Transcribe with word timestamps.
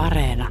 Areena. 0.00 0.48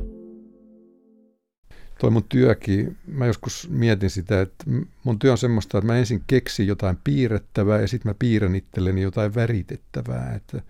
Toi 1.99 2.11
mun 2.11 2.23
työkin, 2.23 2.97
mä 3.07 3.25
joskus 3.25 3.69
mietin 3.69 4.09
sitä, 4.09 4.41
että 4.41 4.63
mun 5.03 5.19
työ 5.19 5.31
on 5.31 5.37
semmoista, 5.37 5.77
että 5.77 5.87
mä 5.87 5.97
ensin 5.97 6.23
keksin 6.27 6.67
jotain 6.67 6.97
piirrettävää 7.03 7.81
ja 7.81 7.87
sitten 7.87 8.09
mä 8.09 8.15
piirrän 8.19 8.55
itselleni 8.55 9.01
jotain 9.01 9.35
väritettävää. 9.35 10.33
Että 10.35 10.61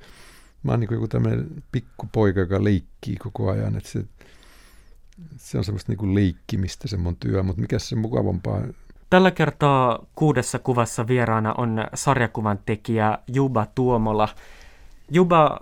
mä 0.63 0.71
oon 0.71 0.79
niin 0.79 0.89
joku 0.91 1.07
tämmöinen 1.07 1.63
pikkupoika, 1.71 2.39
joka 2.39 2.63
leikkii 2.63 3.15
koko 3.15 3.49
ajan. 3.49 3.77
Että 3.77 3.89
se, 3.89 4.05
se 5.37 5.57
on 5.57 5.63
semmoista 5.63 5.91
niin 5.91 6.15
leikkimistä 6.15 6.87
se 6.87 6.97
mun 6.97 7.15
työ, 7.15 7.43
mutta 7.43 7.61
mikä 7.61 7.79
se 7.79 7.95
mukavampaa 7.95 8.61
Tällä 9.09 9.31
kertaa 9.31 10.05
kuudessa 10.15 10.59
kuvassa 10.59 11.07
vieraana 11.07 11.53
on 11.57 11.87
sarjakuvan 11.93 12.59
tekijä 12.65 13.19
Juba 13.27 13.67
Tuomola. 13.75 14.27
Juba, 15.11 15.57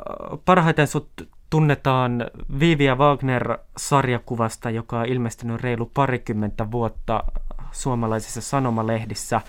parhaiten 0.45 0.87
sut 0.87 1.36
tunnetaan 1.49 2.25
Viviä 2.59 2.95
Wagner-sarjakuvasta, 2.95 4.69
joka 4.69 4.99
on 4.99 5.05
ilmestynyt 5.05 5.61
reilu 5.61 5.91
parikymmentä 5.93 6.71
vuotta 6.71 7.23
suomalaisissa 7.71 8.41
sanomalehdissä. 8.41 9.41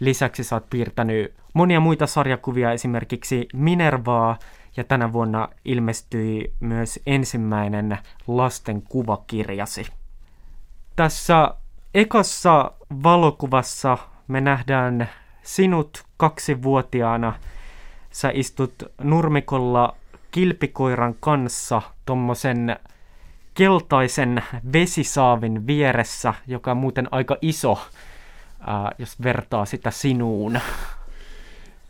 Lisäksi 0.00 0.44
sä 0.44 0.56
oot 0.56 0.70
piirtänyt 0.70 1.34
monia 1.54 1.80
muita 1.80 2.06
sarjakuvia, 2.06 2.72
esimerkiksi 2.72 3.48
Minervaa, 3.54 4.38
ja 4.76 4.84
tänä 4.84 5.12
vuonna 5.12 5.48
ilmestyi 5.64 6.52
myös 6.60 7.00
ensimmäinen 7.06 7.98
lasten 8.26 8.82
kuvakirjasi. 8.82 9.86
Tässä 10.96 11.54
ekassa 11.94 12.72
valokuvassa 13.02 13.98
me 14.28 14.40
nähdään 14.40 15.08
sinut 15.42 16.04
kaksivuotiaana. 16.16 17.34
Sä 18.10 18.30
istut 18.34 18.74
nurmikolla 19.02 19.96
kilpikoiran 20.30 21.14
kanssa 21.20 21.82
tommosen 22.06 22.76
keltaisen 23.54 24.42
vesisaavin 24.72 25.66
vieressä, 25.66 26.34
joka 26.46 26.70
on 26.70 26.76
muuten 26.76 27.08
aika 27.10 27.36
iso, 27.42 27.78
ää, 28.66 28.92
jos 28.98 29.22
vertaa 29.22 29.64
sitä 29.64 29.90
sinuun. 29.90 30.60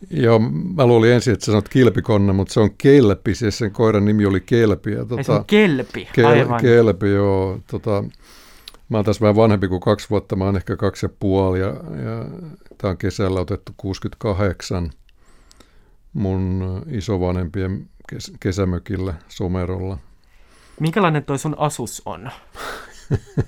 Joo, 0.09 0.39
mä 0.75 0.85
luulin 0.85 1.11
ensin, 1.11 1.33
että 1.33 1.45
sä 1.45 1.51
sanot 1.51 1.69
kilpikonna, 1.69 2.33
mutta 2.33 2.53
se 2.53 2.59
on 2.59 2.69
kelpi, 2.77 3.35
siis 3.35 3.57
sen 3.57 3.71
koiran 3.71 4.05
nimi 4.05 4.25
oli 4.25 4.41
kelpi. 4.41 4.91
Ja, 4.91 5.05
tota, 5.05 5.23
se 5.23 5.31
on 5.31 5.45
kelpi, 5.45 6.07
kel, 6.13 6.25
aivan. 6.25 6.61
Kelpi, 6.61 7.09
joo. 7.09 7.59
Tota, 7.67 8.03
mä 8.89 8.97
oon 8.97 9.05
tässä 9.05 9.21
vähän 9.21 9.35
vanhempi 9.35 9.67
kuin 9.67 9.81
kaksi 9.81 10.09
vuotta, 10.09 10.35
mä 10.35 10.45
oon 10.45 10.55
ehkä 10.55 10.77
kaksi 10.77 11.05
ja 11.05 11.09
puoli, 11.19 11.59
ja, 11.59 11.67
ja 12.05 12.25
tämä 12.77 12.91
on 12.91 12.97
kesällä 12.97 13.39
otettu 13.39 13.71
68 13.77 14.89
mun 16.13 16.81
isovanhempien 16.89 17.89
kes- 18.11 18.33
kesämökillä 18.39 19.13
Somerolla. 19.27 19.97
Minkälainen 20.79 21.23
toi 21.23 21.39
sun 21.39 21.55
asus 21.57 22.01
on? 22.05 22.29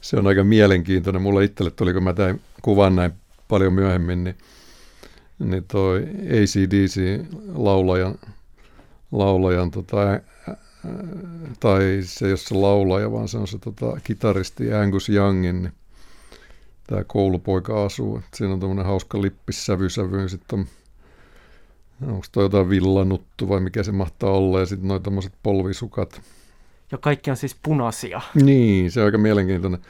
se 0.00 0.16
on 0.16 0.26
aika 0.26 0.44
mielenkiintoinen. 0.44 1.22
Mulle 1.22 1.44
itselle 1.44 1.70
tuli, 1.70 1.92
kun 1.92 2.02
mä 2.02 2.12
tein 2.12 2.40
kuvan 2.62 2.96
näin 2.96 3.12
paljon 3.48 3.72
myöhemmin, 3.72 4.24
niin, 4.24 4.38
niin 5.38 5.64
toi 5.64 6.02
ACDC-laulajan 6.02 8.18
laulajan, 9.12 9.70
tota, 9.70 10.20
tai 11.60 12.00
se 12.02 12.26
ei 12.26 12.32
ole 12.32 12.36
se 12.36 12.54
laulaja, 12.54 13.12
vaan 13.12 13.28
se 13.28 13.38
on 13.38 13.48
se 13.48 13.58
tota, 13.58 14.00
kitaristi 14.04 14.74
Angus 14.74 15.08
Youngin, 15.08 15.62
niin 15.62 15.72
tämä 16.86 17.04
koulupoika 17.04 17.84
asuu. 17.84 18.22
Siinä 18.34 18.54
on 18.54 18.60
tämmöinen 18.60 18.86
hauska 18.86 19.22
lippissävysävy, 19.22 20.28
sitten 20.28 20.58
on 20.58 20.66
onko 22.06 22.26
toi 22.32 22.44
jotain 22.44 22.68
villanuttu 22.68 23.48
vai 23.48 23.60
mikä 23.60 23.82
se 23.82 23.92
mahtaa 23.92 24.30
olla, 24.30 24.60
ja 24.60 24.66
sitten 24.66 24.88
noin 24.88 25.02
tämmöiset 25.02 25.32
polvisukat. 25.42 26.20
Ja 26.92 26.98
kaikki 26.98 27.30
on 27.30 27.36
siis 27.36 27.56
punaisia. 27.62 28.20
Niin, 28.34 28.90
se 28.90 29.00
on 29.00 29.06
aika 29.06 29.18
mielenkiintoinen. 29.18 29.80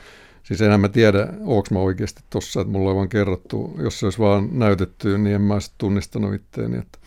Siis 0.42 0.60
enhän 0.60 0.80
mä 0.80 0.88
tiedä, 0.88 1.28
onko 1.40 1.66
mä 1.70 1.78
oikeasti 1.78 2.22
tossa, 2.30 2.60
että 2.60 2.72
mulla 2.72 2.90
on 2.90 2.96
vaan 2.96 3.08
kerrottu, 3.08 3.74
jos 3.78 4.00
se 4.00 4.06
olisi 4.06 4.18
vaan 4.18 4.48
näytetty, 4.52 5.18
niin 5.18 5.34
en 5.34 5.42
mä 5.42 5.54
olisi 5.54 5.72
tunnistanut 5.78 6.34
itteeni. 6.34 6.78
Että, 6.78 6.98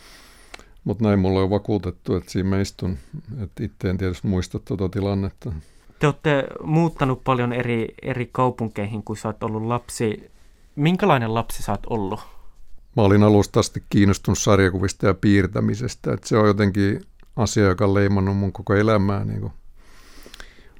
mutta 0.84 1.04
näin 1.04 1.18
mulla 1.18 1.40
on 1.40 1.50
vakuutettu, 1.50 2.16
että 2.16 2.30
siinä 2.30 2.48
mä 2.48 2.60
istun. 2.60 2.98
Että 3.42 3.64
itse 3.64 3.90
en 3.90 3.98
tietysti 3.98 4.28
muista 4.28 4.58
tuota 4.58 4.88
tilannetta. 4.88 5.52
Te 5.98 6.06
olette 6.06 6.44
muuttanut 6.62 7.24
paljon 7.24 7.52
eri, 7.52 7.94
eri 8.02 8.28
kaupunkeihin, 8.32 9.02
kun 9.02 9.16
sä 9.16 9.28
oot 9.28 9.42
ollut 9.42 9.62
lapsi. 9.62 10.30
Minkälainen 10.76 11.34
lapsi 11.34 11.62
sä 11.62 11.72
oot 11.72 11.86
ollut? 11.90 12.20
Mä 12.96 13.02
olin 13.02 13.22
alusta 13.22 13.60
asti 13.60 13.82
kiinnostunut 13.90 14.38
sarjakuvista 14.38 15.06
ja 15.06 15.14
piirtämisestä. 15.14 16.12
Että 16.12 16.28
se 16.28 16.36
on 16.36 16.46
jotenkin 16.46 17.00
asia, 17.36 17.64
joka 17.64 17.84
on 17.84 17.94
leimannut 17.94 18.36
mun 18.36 18.52
koko 18.52 18.74
elämää 18.74 19.24
niin 19.24 19.40
kuin 19.40 19.52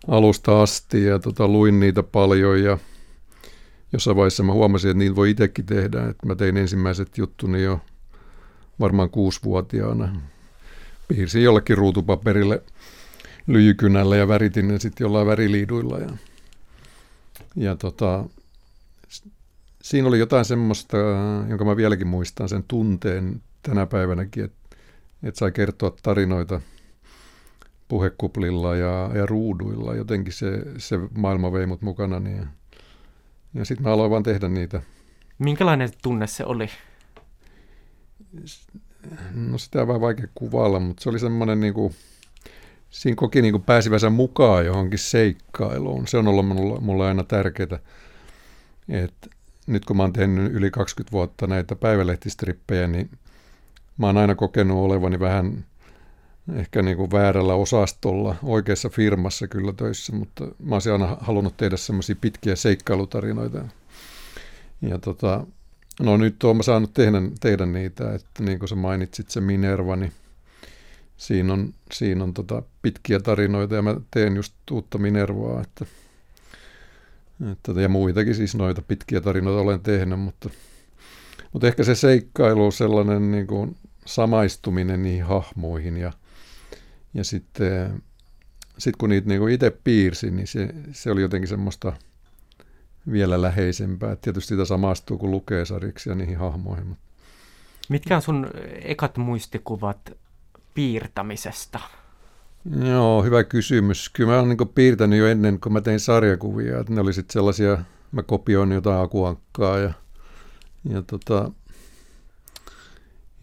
alusta 0.08 0.62
asti 0.62 1.04
ja 1.04 1.18
tota, 1.18 1.48
luin 1.48 1.80
niitä 1.80 2.02
paljon 2.02 2.62
ja 2.62 2.78
jossain 3.92 4.16
vaiheessa 4.16 4.42
mä 4.42 4.52
huomasin, 4.52 4.90
että 4.90 4.98
niitä 4.98 5.16
voi 5.16 5.30
itsekin 5.30 5.66
tehdä. 5.66 6.08
Että 6.08 6.26
mä 6.26 6.34
tein 6.34 6.56
ensimmäiset 6.56 7.18
juttuni 7.18 7.62
jo 7.62 7.80
varmaan 8.80 9.10
kuusivuotiaana. 9.10 10.20
Piirsin 11.08 11.42
jollekin 11.42 11.78
ruutupaperille 11.78 12.62
lyijykynällä 13.46 14.16
ja 14.16 14.28
väritin 14.28 14.68
ne 14.68 14.78
sitten 14.78 15.04
jollain 15.04 15.26
väriliiduilla. 15.26 15.98
Ja, 15.98 16.10
ja 17.56 17.76
tota, 17.76 18.24
siinä 19.84 20.08
oli 20.08 20.18
jotain 20.18 20.44
semmoista, 20.44 20.96
jonka 21.48 21.64
mä 21.64 21.76
vieläkin 21.76 22.06
muistan, 22.06 22.48
sen 22.48 22.64
tunteen 22.68 23.42
tänä 23.62 23.86
päivänäkin, 23.86 24.44
että, 24.44 24.76
että 25.22 25.38
sai 25.38 25.52
kertoa 25.52 25.96
tarinoita 26.02 26.60
puhekuplilla 27.88 28.76
ja, 28.76 29.10
ja 29.14 29.26
ruuduilla. 29.26 29.94
Jotenkin 29.94 30.32
se, 30.32 30.62
se 30.78 30.98
maailma 31.16 31.52
vei 31.52 31.66
mut 31.66 31.82
mukana. 31.82 32.20
Niin, 32.20 32.36
ja, 32.36 32.46
ja 33.54 33.64
sitten 33.64 33.84
mä 33.86 33.92
aloin 33.92 34.10
vaan 34.10 34.22
tehdä 34.22 34.48
niitä. 34.48 34.82
Minkälainen 35.38 35.90
tunne 36.02 36.26
se 36.26 36.44
oli? 36.44 36.68
No 39.34 39.58
sitä 39.58 39.82
on 39.82 39.88
vähän 39.88 40.00
vaikea 40.00 40.28
kuvailla, 40.34 40.80
mutta 40.80 41.02
se 41.02 41.08
oli 41.08 41.18
semmoinen 41.18 41.60
niin 41.60 41.74
kuin, 41.74 41.94
siinä 42.90 43.16
koki 43.16 43.42
niin 43.42 43.52
kuin 43.52 43.62
pääsivänsä 43.62 44.10
mukaan 44.10 44.66
johonkin 44.66 44.98
seikkailuun. 44.98 46.06
Se 46.06 46.18
on 46.18 46.28
ollut 46.28 46.48
mulle, 46.48 46.80
mulle 46.80 47.06
aina 47.06 47.24
tärkeää, 47.24 47.78
että 48.88 49.28
nyt 49.66 49.84
kun 49.84 49.96
mä 49.96 50.02
oon 50.02 50.12
tehnyt 50.12 50.52
yli 50.52 50.70
20 50.70 51.12
vuotta 51.12 51.46
näitä 51.46 51.76
päivälehtistrippejä, 51.76 52.86
niin 52.86 53.10
mä 53.98 54.06
oon 54.06 54.16
aina 54.16 54.34
kokenut 54.34 54.78
olevani 54.78 55.20
vähän 55.20 55.64
ehkä 56.54 56.82
niin 56.82 56.96
kuin 56.96 57.10
väärällä 57.10 57.54
osastolla, 57.54 58.36
oikeassa 58.42 58.88
firmassa 58.88 59.48
kyllä 59.48 59.72
töissä, 59.72 60.12
mutta 60.12 60.44
mä 60.44 60.74
oon 60.74 60.92
aina 60.92 61.16
halunnut 61.20 61.56
tehdä 61.56 61.76
semmoisia 61.76 62.16
pitkiä 62.20 62.56
seikkailutarinoita. 62.56 63.64
Ja 64.82 64.98
tota, 64.98 65.46
no 66.00 66.16
nyt 66.16 66.36
mä 66.56 66.62
saanut 66.62 66.94
tehdä, 66.94 67.18
tehdä 67.40 67.66
niitä, 67.66 68.14
että 68.14 68.42
niin 68.42 68.58
kuin 68.58 68.68
sä 68.68 68.74
mainitsit 68.74 69.30
se 69.30 69.40
Minerva, 69.40 69.96
niin 69.96 70.12
siinä 71.16 71.52
on, 71.52 71.74
siinä 71.92 72.24
on 72.24 72.34
tota 72.34 72.62
pitkiä 72.82 73.20
tarinoita 73.20 73.74
ja 73.74 73.82
mä 73.82 73.96
teen 74.10 74.36
just 74.36 74.54
uutta 74.70 74.98
Minervaa, 74.98 75.60
että 75.60 75.84
että, 77.52 77.72
ja 77.72 77.88
muitakin 77.88 78.34
siis 78.34 78.54
noita 78.54 78.82
pitkiä 78.82 79.20
tarinoita 79.20 79.60
olen 79.60 79.80
tehnyt, 79.80 80.20
mutta, 80.20 80.50
mutta 81.52 81.66
ehkä 81.66 81.84
se 81.84 81.94
seikkailu 81.94 82.70
sellainen 82.70 83.30
niin 83.30 83.46
kuin 83.46 83.76
samaistuminen 84.06 85.02
niihin 85.02 85.24
hahmoihin 85.24 85.96
ja, 85.96 86.12
ja 87.14 87.24
sitten 87.24 88.02
sit 88.78 88.96
kun 88.96 89.08
niitä 89.08 89.28
niin 89.28 89.48
itse 89.48 89.70
piirsin, 89.70 90.36
niin 90.36 90.46
se, 90.46 90.68
se 90.92 91.10
oli 91.10 91.22
jotenkin 91.22 91.48
semmoista 91.48 91.92
vielä 93.12 93.42
läheisempää. 93.42 94.12
Et 94.12 94.20
tietysti 94.20 94.48
sitä 94.48 94.64
samastuu, 94.64 95.18
kun 95.18 95.30
lukee 95.30 95.64
sarjiksi 95.64 96.14
niihin 96.14 96.38
hahmoihin. 96.38 96.96
Mitkä 97.88 98.16
on 98.16 98.22
sun 98.22 98.50
ekat 98.82 99.16
muistikuvat 99.16 100.12
piirtämisestä? 100.74 101.80
Joo, 102.70 103.22
hyvä 103.22 103.44
kysymys. 103.44 104.08
Kyllä 104.08 104.30
mä 104.30 104.38
olen 104.38 104.56
niin 104.56 104.68
piirtänyt 104.74 105.18
jo 105.18 105.26
ennen, 105.26 105.60
kun 105.60 105.72
mä 105.72 105.80
tein 105.80 106.00
sarjakuvia. 106.00 106.80
Että 106.80 106.92
ne 106.92 107.00
oli 107.00 107.12
sitten 107.12 107.32
sellaisia, 107.32 107.84
mä 108.12 108.22
kopioin 108.22 108.72
jotain 108.72 109.04
akuankkaa 109.04 109.78
ja, 109.78 109.92
ja, 110.88 111.02
tota, 111.02 111.50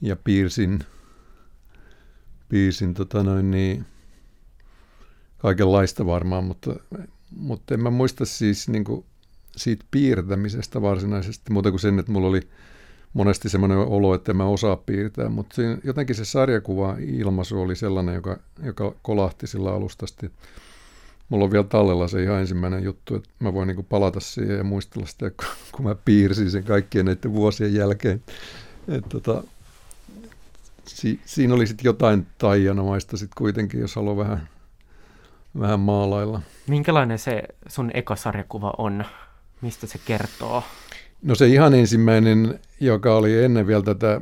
ja 0.01 0.15
piirsin, 0.15 0.79
piirsin 2.49 2.93
tota 2.93 3.23
noin 3.23 3.51
niin, 3.51 3.85
kaikenlaista 5.37 6.05
varmaan, 6.05 6.43
mutta, 6.43 6.75
mutta 7.35 7.73
en 7.73 7.83
mä 7.83 7.89
muista 7.89 8.25
siis 8.25 8.69
niin 8.69 8.85
siitä 9.57 9.85
piirtämisestä 9.91 10.81
varsinaisesti, 10.81 11.53
muuta 11.53 11.69
kuin 11.69 11.79
sen, 11.79 11.99
että 11.99 12.11
mulla 12.11 12.27
oli– 12.27 12.41
monesti 13.13 13.49
semmoinen 13.49 13.77
olo, 13.77 14.13
että 14.13 14.33
mä 14.33 14.45
osaa 14.45 14.75
piirtää, 14.75 15.29
mutta 15.29 15.55
siinä, 15.55 15.77
jotenkin 15.83 16.15
se 16.15 16.25
sarjakuva 16.25 16.95
ilmaisu 16.99 17.61
oli 17.61 17.75
sellainen, 17.75 18.15
joka, 18.15 18.37
joka 18.63 18.95
kolahti 19.01 19.47
sillä 19.47 19.73
alustasti. 19.73 20.31
Mulla 21.29 21.45
on 21.45 21.51
vielä 21.51 21.63
tallella 21.63 22.07
se 22.07 22.23
ihan 22.23 22.39
ensimmäinen 22.39 22.83
juttu, 22.83 23.15
että 23.15 23.29
mä 23.39 23.53
voin 23.53 23.67
niinku 23.67 23.83
palata 23.83 24.19
siihen 24.19 24.57
ja 24.57 24.63
muistella 24.63 25.07
sitä, 25.07 25.31
kun 25.71 25.85
mä 25.85 25.95
piirsin 26.05 26.51
sen 26.51 26.63
kaikkien 26.63 27.05
näiden 27.05 27.33
vuosien 27.33 27.73
jälkeen. 27.73 28.23
Et 28.87 29.09
tota, 29.09 29.43
si, 30.85 31.19
siinä 31.25 31.53
oli 31.53 31.67
sitten 31.67 31.85
jotain 31.85 32.27
taianomaista 32.37 33.17
sitten 33.17 33.37
kuitenkin, 33.37 33.79
jos 33.79 33.95
haluaa 33.95 34.17
vähän 34.17 34.49
vähän 35.59 35.79
maalailla. 35.79 36.41
Minkälainen 36.67 37.19
se 37.19 37.43
sun 37.67 37.91
eka 37.93 38.15
sarjakuva 38.15 38.73
on? 38.77 39.05
Mistä 39.61 39.87
se 39.87 39.99
kertoo? 40.05 40.63
No 41.21 41.35
se 41.35 41.47
ihan 41.47 41.73
ensimmäinen, 41.73 42.59
joka 42.81 43.15
oli 43.15 43.43
ennen 43.43 43.67
vielä 43.67 43.83
tätä, 43.83 44.21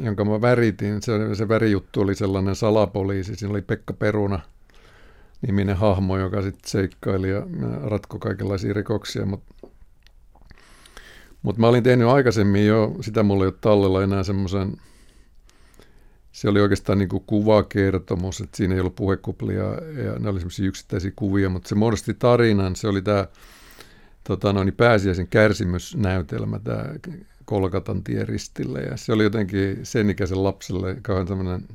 jonka 0.00 0.24
mä 0.24 0.40
väritin, 0.40 1.02
se, 1.02 1.34
se 1.34 1.48
värijuttu 1.48 2.00
oli 2.00 2.14
sellainen 2.14 2.56
salapoliisi. 2.56 3.36
Siinä 3.36 3.52
oli 3.52 3.62
Pekka 3.62 3.92
Peruna 3.92 4.40
niminen 5.46 5.76
hahmo, 5.76 6.18
joka 6.18 6.42
sitten 6.42 6.70
seikkaili 6.70 7.30
ja 7.30 7.42
ratko 7.84 8.18
kaikenlaisia 8.18 8.72
rikoksia, 8.72 9.26
mutta 9.26 9.54
mutta 11.42 11.60
mä 11.60 11.68
olin 11.68 11.82
tehnyt 11.82 12.08
aikaisemmin 12.08 12.66
jo, 12.66 12.96
sitä 13.00 13.22
mulla 13.22 13.44
ei 13.44 13.48
ole 13.48 13.54
tallella 13.60 14.02
enää 14.02 14.22
semmoisen, 14.22 14.76
se 16.32 16.48
oli 16.48 16.60
oikeastaan 16.60 16.98
niin 16.98 17.08
kuin 17.08 17.24
kuvakertomus, 17.26 18.40
että 18.40 18.56
siinä 18.56 18.74
ei 18.74 18.80
ollut 18.80 18.96
puhekuplia 18.96 19.62
ja 20.04 20.18
ne 20.18 20.28
oli 20.28 20.40
semmoisia 20.40 20.66
yksittäisiä 20.66 21.12
kuvia, 21.16 21.48
mutta 21.48 21.68
se 21.68 21.74
muodosti 21.74 22.14
tarinan, 22.14 22.76
se 22.76 22.88
oli 22.88 23.02
tämä 23.02 23.26
tota, 24.24 24.52
noin, 24.52 24.72
pääsiäisen 24.72 25.28
kärsimysnäytelmä, 25.28 26.58
tämä 26.58 26.84
Kolkatan 27.44 28.04
tie 28.04 28.24
ristille 28.24 28.80
ja 28.80 28.96
se 28.96 29.12
oli 29.12 29.22
jotenkin 29.22 29.86
sen 29.86 30.10
ikäisen 30.10 30.44
lapselle 30.44 30.96
kauhean 31.02 31.28
semmoinen 31.28 31.68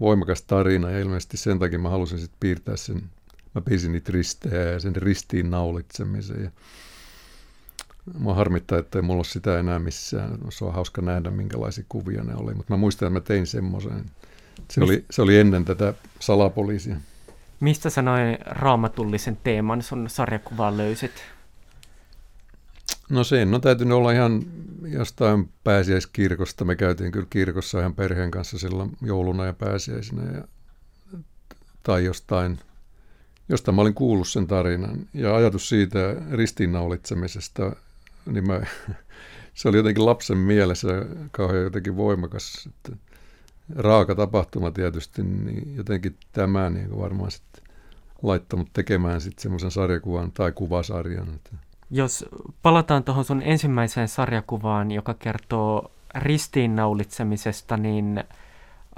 voimakas 0.00 0.42
tarina 0.42 0.90
ja 0.90 0.98
ilmeisesti 0.98 1.36
sen 1.36 1.58
takia 1.58 1.78
mä 1.78 1.88
halusin 1.88 2.18
sitten 2.18 2.36
piirtää 2.40 2.76
sen, 2.76 3.02
mä 3.54 3.60
piirsin 3.60 3.92
niitä 3.92 4.12
ristejä 4.12 4.62
ja 4.62 4.80
sen 4.80 4.96
ristiin 4.96 5.50
naulitsemisen 5.50 6.44
ja 6.44 6.50
Mua 8.18 8.34
harmittaa, 8.34 8.78
että 8.78 8.98
ei 8.98 9.02
mulla 9.02 9.18
ole 9.18 9.24
sitä 9.24 9.58
enää 9.58 9.78
missään. 9.78 10.38
Se 10.48 10.64
on 10.64 10.74
hauska 10.74 11.02
nähdä, 11.02 11.30
minkälaisia 11.30 11.84
kuvia 11.88 12.24
ne 12.24 12.34
oli. 12.34 12.54
Mutta 12.54 12.72
mä 12.72 12.76
muistan, 12.76 13.06
että 13.06 13.20
mä 13.20 13.20
tein 13.20 13.46
semmoisen. 13.46 14.04
Se 14.70 14.84
oli, 14.84 15.04
se 15.10 15.22
oli 15.22 15.38
ennen 15.38 15.64
tätä 15.64 15.94
salapoliisia. 16.20 16.96
Mistä 17.60 17.90
sä 17.90 18.02
noin 18.02 18.38
raamatullisen 18.46 19.38
teeman 19.44 19.82
sun 19.82 20.10
sarjakuvaan 20.10 20.76
löysit? 20.76 21.12
No 23.10 23.24
sen 23.24 23.54
on 23.54 23.60
täytynyt 23.60 23.96
olla 23.96 24.12
ihan 24.12 24.42
jostain 24.82 25.48
pääsiäiskirkosta. 25.64 26.64
Me 26.64 26.76
käytiin 26.76 27.12
kyllä 27.12 27.26
kirkossa 27.30 27.80
ihan 27.80 27.94
perheen 27.94 28.30
kanssa 28.30 28.58
silloin 28.58 28.96
jouluna 29.02 29.46
ja 29.46 29.52
pääsiäisenä. 29.52 30.32
Ja, 30.32 30.44
tai 31.82 32.04
jostain, 32.04 32.58
josta 33.48 33.72
mä 33.72 33.82
olin 33.82 33.94
kuullut 33.94 34.28
sen 34.28 34.46
tarinan. 34.46 35.08
Ja 35.14 35.36
ajatus 35.36 35.68
siitä 35.68 36.16
ristiinnaulitsemisesta 36.32 37.76
niin 38.26 38.46
mä, 38.46 38.60
se 39.54 39.68
oli 39.68 39.76
jotenkin 39.76 40.06
lapsen 40.06 40.38
mielessä 40.38 40.88
kauhean 41.30 41.62
jotenkin 41.62 41.96
voimakas. 41.96 42.66
Että 42.68 42.96
raaka 43.76 44.14
tapahtuma 44.14 44.70
tietysti, 44.70 45.22
niin 45.22 45.76
jotenkin 45.76 46.16
tämä 46.32 46.70
niin 46.70 46.98
varmaan 46.98 47.30
sitten 47.30 47.64
laittanut 48.22 48.68
tekemään 48.72 49.20
sitten 49.20 49.42
semmoisen 49.42 49.70
sarjakuvan 49.70 50.32
tai 50.32 50.52
kuvasarjan. 50.52 51.40
Jos 51.90 52.24
palataan 52.62 53.04
tuohon 53.04 53.24
sun 53.24 53.42
ensimmäiseen 53.42 54.08
sarjakuvaan, 54.08 54.90
joka 54.90 55.14
kertoo 55.14 55.90
ristiinnaulitsemisesta, 56.14 57.76
niin 57.76 58.24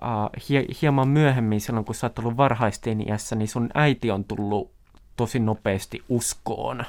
uh, 0.03 0.41
hie- 0.49 0.75
hieman 0.83 1.09
myöhemmin, 1.09 1.61
silloin 1.61 1.85
kun 1.85 1.95
sä 1.95 2.07
oot 2.07 2.19
ollut 2.19 2.37
varhaisteini-iässä, 2.37 3.37
niin 3.37 3.49
sun 3.49 3.71
äiti 3.75 4.11
on 4.11 4.25
tullut 4.25 4.71
tosi 5.17 5.39
nopeasti 5.39 6.05
uskoon. 6.09 6.85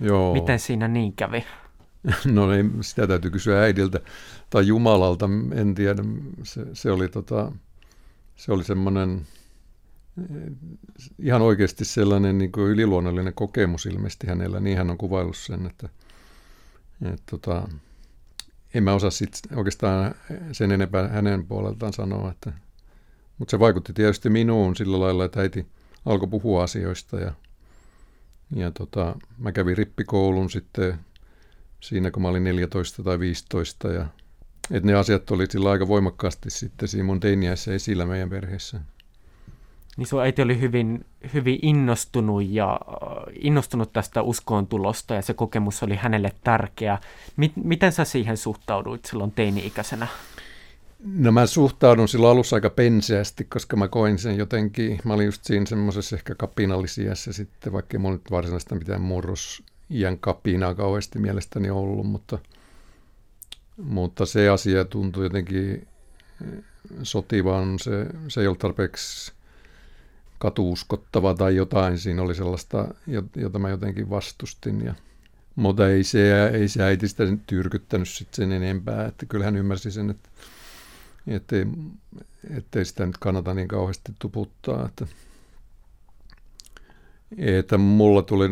Joo. 0.00 0.32
Miten 0.32 0.58
siinä 0.58 0.88
niin 0.88 1.12
kävi? 1.12 1.44
No 2.24 2.52
ei, 2.52 2.64
sitä 2.80 3.06
täytyy 3.06 3.30
kysyä 3.30 3.62
äidiltä 3.62 4.00
tai 4.50 4.66
Jumalalta, 4.66 5.28
en 5.54 5.74
tiedä. 5.74 6.02
Se, 6.42 6.66
se 6.72 6.90
oli, 6.90 7.08
tota, 7.08 7.52
se 8.36 8.52
oli 8.52 8.64
semmoinen 8.64 9.26
ihan 11.18 11.42
oikeasti 11.42 11.84
sellainen 11.84 12.38
niin 12.38 12.52
kuin 12.52 12.66
yliluonnollinen 12.66 13.34
kokemus 13.34 13.86
ilmeisesti 13.86 14.26
hänellä, 14.26 14.60
niin 14.60 14.76
hän 14.76 14.90
on 14.90 14.98
kuvaillut 14.98 15.36
sen, 15.36 15.66
että, 15.66 15.88
että 17.02 17.22
tota, 17.30 17.68
en 18.74 18.82
mä 18.82 18.94
osaa 18.94 19.10
sit 19.10 19.38
oikeastaan 19.56 20.14
sen 20.52 20.72
enempää 20.72 21.08
hänen 21.08 21.46
puoleltaan 21.46 21.92
sanoa, 21.92 22.30
että, 22.30 22.52
mutta 23.38 23.50
se 23.50 23.58
vaikutti 23.58 23.92
tietysti 23.92 24.30
minuun 24.30 24.76
sillä 24.76 25.00
lailla, 25.00 25.24
että 25.24 25.40
äiti 25.40 25.66
alkoi 26.04 26.28
puhua 26.28 26.62
asioista 26.62 27.20
ja, 27.20 27.32
ja 28.56 28.70
tota, 28.70 29.16
mä 29.38 29.52
kävin 29.52 29.76
rippikoulun 29.76 30.50
sitten 30.50 30.98
siinä, 31.80 32.10
kun 32.10 32.22
mä 32.22 32.28
olin 32.28 32.44
14 32.44 33.02
tai 33.02 33.18
15. 33.18 33.88
Ja, 33.88 34.06
että 34.70 34.86
ne 34.86 34.94
asiat 34.94 35.30
oli 35.30 35.46
sillä 35.50 35.70
aika 35.70 35.88
voimakkaasti 35.88 36.50
sitten 36.50 36.88
siinä 36.88 37.04
mun 37.04 37.20
teiniässä 37.20 37.74
esillä 37.74 38.06
meidän 38.06 38.30
perheessä. 38.30 38.80
Niin 39.98 40.06
sun 40.06 40.22
äiti 40.22 40.42
oli 40.42 40.60
hyvin, 40.60 41.04
hyvin 41.34 41.58
innostunut 41.62 42.42
ja 42.48 42.72
äh, 42.72 43.34
innostunut 43.40 43.92
tästä 43.92 44.22
uskoon 44.22 44.66
tulosta 44.66 45.14
ja 45.14 45.22
se 45.22 45.34
kokemus 45.34 45.82
oli 45.82 45.96
hänelle 45.96 46.32
tärkeä. 46.44 46.98
miten 47.56 47.92
sä 47.92 48.04
siihen 48.04 48.36
suhtauduit 48.36 49.04
silloin 49.04 49.32
teini-ikäisenä? 49.32 50.06
No 51.04 51.32
mä 51.32 51.46
suhtaudun 51.46 52.08
silloin 52.08 52.32
alussa 52.32 52.56
aika 52.56 52.70
penseästi, 52.70 53.44
koska 53.44 53.76
mä 53.76 53.88
koin 53.88 54.18
sen 54.18 54.36
jotenkin, 54.36 54.98
mä 55.04 55.14
olin 55.14 55.26
just 55.26 55.44
siinä 55.44 55.66
semmoisessa 55.66 56.16
ehkä 56.16 56.34
kapinallisiässä 56.34 57.32
sitten, 57.32 57.72
vaikka 57.72 57.98
mulla 57.98 58.16
nyt 58.16 58.30
varsinaista 58.30 58.74
mitään 58.74 59.00
murros 59.00 59.62
iän 59.90 60.18
kapinaa 60.18 60.74
kauheasti 60.74 61.18
mielestäni 61.18 61.70
ollut, 61.70 62.06
mutta, 62.06 62.38
mutta 63.76 64.26
se 64.26 64.48
asia 64.48 64.84
tuntui 64.84 65.24
jotenkin 65.24 65.86
sotivan. 67.02 67.78
Se, 67.78 68.06
se 68.28 68.40
ei 68.40 68.46
ollut 68.46 68.58
tarpeeksi 68.58 69.32
katuuskottava 70.38 71.34
tai 71.34 71.56
jotain. 71.56 71.98
Siinä 71.98 72.22
oli 72.22 72.34
sellaista, 72.34 72.94
jota 73.36 73.58
mä 73.58 73.68
jotenkin 73.68 74.10
vastustin. 74.10 74.84
Ja, 74.84 74.94
mutta 75.56 75.88
ei 75.88 76.04
se, 76.04 76.48
ei 76.48 76.68
se 76.68 76.82
äiti 76.82 77.08
sitä 77.08 77.24
tyrkyttänyt 77.46 78.08
sit 78.08 78.34
sen 78.34 78.52
enempää. 78.52 79.06
Että 79.06 79.26
kyllähän 79.26 79.56
ymmärsi 79.56 79.90
sen, 79.90 80.10
että 80.10 80.28
ettei, 81.26 81.66
ettei 82.56 82.84
sitä 82.84 83.06
nyt 83.06 83.18
kannata 83.18 83.54
niin 83.54 83.68
kauheasti 83.68 84.12
tuputtaa. 84.18 84.86
Että, 84.86 85.06
että 87.38 87.78
mulla 87.78 88.22
tuli 88.22 88.48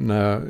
nämä, 0.00 0.40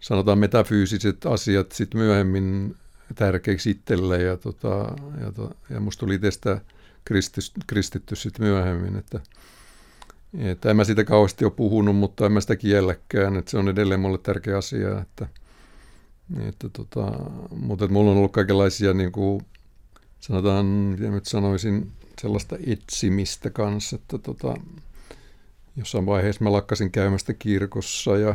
sanotaan 0.00 0.38
metafyysiset 0.38 1.26
asiat 1.26 1.72
sitten 1.72 2.00
myöhemmin 2.00 2.76
tärkeiksi 3.14 3.70
itselle 3.70 4.22
ja, 4.22 4.36
tota, 4.36 4.94
ja, 5.20 5.32
to, 5.32 5.50
ja 5.70 5.80
musta 5.80 6.00
tuli 6.00 6.18
tästä 6.18 6.60
kristitty, 7.04 7.60
kristitty 7.66 8.16
sitten 8.16 8.46
myöhemmin, 8.46 8.96
että, 8.96 9.20
että 10.38 10.70
en 10.70 10.76
mä 10.76 10.84
siitä 10.84 11.04
kauheasti 11.04 11.44
ole 11.44 11.52
puhunut, 11.52 11.96
mutta 11.96 12.26
en 12.26 12.32
mä 12.32 12.40
sitä 12.40 12.56
kielläkään, 12.56 13.36
että 13.36 13.50
se 13.50 13.58
on 13.58 13.68
edelleen 13.68 14.00
mulle 14.00 14.18
tärkeä 14.18 14.56
asia, 14.56 15.00
että, 15.00 15.28
että 16.48 16.68
tota, 16.68 17.12
mutta 17.56 17.84
että 17.84 17.92
mulla 17.92 18.10
on 18.10 18.16
ollut 18.16 18.32
kaikenlaisia 18.32 18.92
niin 18.94 19.12
kuin, 19.12 19.40
sanotaan, 20.20 20.66
miten 20.66 21.12
nyt 21.12 21.26
sanoisin, 21.26 21.92
sellaista 22.20 22.56
etsimistä 22.66 23.50
kanssa, 23.50 23.96
että 23.96 24.18
tota, 24.18 24.54
jossain 25.76 26.06
vaiheessa 26.06 26.44
mä 26.44 26.52
lakkasin 26.52 26.90
käymästä 26.90 27.34
kirkossa 27.34 28.16
ja 28.16 28.34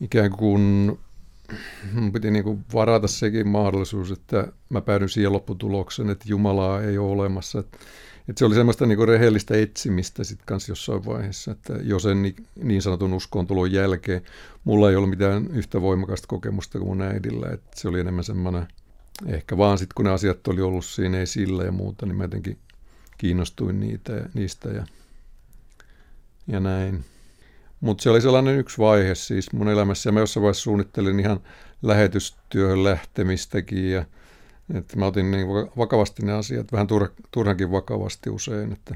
ikään 0.00 0.30
kuin 0.30 0.98
mun 1.92 2.12
piti 2.12 2.30
niin 2.30 2.44
kuin 2.44 2.64
varata 2.74 3.08
sekin 3.08 3.48
mahdollisuus, 3.48 4.10
että 4.10 4.52
mä 4.68 4.80
päädyin 4.80 5.08
siihen 5.08 5.32
lopputulokseen, 5.32 6.10
että 6.10 6.24
Jumalaa 6.28 6.82
ei 6.82 6.98
ole 6.98 7.12
olemassa. 7.12 7.58
Että, 7.58 7.78
että 8.28 8.38
se 8.38 8.44
oli 8.44 8.54
semmoista 8.54 8.86
niin 8.86 9.08
rehellistä 9.08 9.56
etsimistä 9.56 10.24
sitten 10.24 10.46
kanssa 10.46 10.72
jossain 10.72 11.04
vaiheessa, 11.04 11.50
että 11.50 11.74
jo 11.82 11.98
sen 11.98 12.34
niin 12.62 12.82
sanotun 12.82 13.14
uskontulon 13.14 13.72
jälkeen 13.72 14.22
mulla 14.64 14.90
ei 14.90 14.96
ollut 14.96 15.10
mitään 15.10 15.46
yhtä 15.52 15.80
voimakasta 15.80 16.26
kokemusta 16.26 16.78
kuin 16.78 16.88
mun 16.88 17.02
äidillä, 17.02 17.50
että 17.52 17.80
se 17.80 17.88
oli 17.88 18.00
enemmän 18.00 18.24
semmoinen, 18.24 18.68
ehkä 19.26 19.56
vaan 19.56 19.78
sitten 19.78 19.94
kun 19.94 20.04
ne 20.04 20.10
asiat 20.10 20.48
oli 20.48 20.60
ollut 20.60 20.84
siinä 20.84 21.20
esillä 21.20 21.64
ja 21.64 21.72
muuta, 21.72 22.06
niin 22.06 22.16
mä 22.16 22.24
jotenkin 22.24 22.58
kiinnostuin 23.18 23.80
niitä, 23.80 24.28
niistä 24.34 24.68
ja 24.68 24.86
ja 26.46 26.60
näin. 26.60 27.04
Mutta 27.80 28.02
se 28.02 28.10
oli 28.10 28.20
sellainen 28.20 28.58
yksi 28.58 28.78
vaihe 28.78 29.14
siis 29.14 29.52
mun 29.52 29.68
elämässä 29.68 30.08
ja 30.08 30.12
mä 30.12 30.20
jossain 30.20 30.42
vaiheessa 30.42 30.62
suunnittelin 30.62 31.20
ihan 31.20 31.40
lähetystyöhön 31.82 32.84
lähtemistäkin 32.84 33.90
ja 33.90 34.04
että 34.74 34.96
mä 34.96 35.06
otin 35.06 35.30
niin 35.30 35.46
vakavasti 35.78 36.26
ne 36.26 36.32
asiat, 36.32 36.72
vähän 36.72 36.86
tur, 36.86 37.08
turhankin 37.30 37.72
vakavasti 37.72 38.30
usein. 38.30 38.72
Että. 38.72 38.94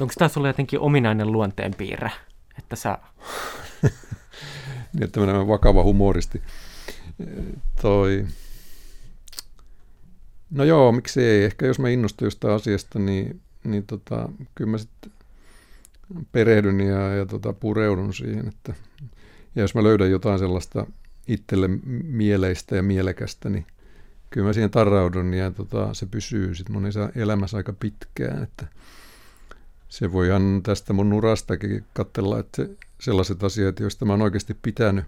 Onko 0.00 0.14
tämä 0.18 0.28
sulle 0.28 0.48
jotenkin 0.48 0.80
ominainen 0.80 1.32
luonteenpiirre, 1.32 2.10
että 2.58 2.76
sä... 2.76 2.98
niin, 4.92 5.02
että 5.02 5.20
vakava 5.48 5.82
humoristi. 5.82 6.42
Toi... 7.82 8.26
No 10.50 10.64
joo, 10.64 10.92
miksi 10.92 11.22
ei. 11.22 11.44
Ehkä 11.44 11.66
jos 11.66 11.78
mä 11.78 11.88
innostun 11.88 12.26
jostain 12.26 12.54
asiasta, 12.54 12.98
niin, 12.98 13.40
niin 13.64 13.86
tota, 13.86 14.28
kyllä 14.54 14.70
mä 14.70 14.78
sitten 14.78 15.12
perehdyn 16.32 16.80
ja, 16.80 17.14
ja 17.14 17.26
tota, 17.26 17.52
pureudun 17.52 18.14
siihen. 18.14 18.48
Että, 18.48 18.74
ja 19.54 19.62
jos 19.62 19.74
mä 19.74 19.82
löydän 19.82 20.10
jotain 20.10 20.38
sellaista 20.38 20.86
itselle 21.28 21.68
mieleistä 22.04 22.76
ja 22.76 22.82
mielekästä, 22.82 23.48
niin 23.48 23.66
kyllä 24.34 24.46
mä 24.46 24.52
siihen 24.52 24.70
tarraudun 24.70 25.34
ja 25.34 25.50
tota, 25.50 25.94
se 25.94 26.06
pysyy 26.06 26.54
sitten 26.54 26.72
mun 26.72 26.86
elämässä 27.16 27.56
aika 27.56 27.72
pitkään. 27.72 28.42
Että 28.42 28.66
se 29.88 30.12
voi 30.12 30.26
ihan 30.26 30.60
tästä 30.62 30.92
mun 30.92 31.12
urastakin 31.12 31.84
katsella, 31.92 32.38
että 32.38 32.66
sellaiset 33.00 33.44
asiat, 33.44 33.80
joista 33.80 34.04
mä 34.04 34.12
oon 34.12 34.22
oikeasti 34.22 34.56
pitänyt, 34.62 35.04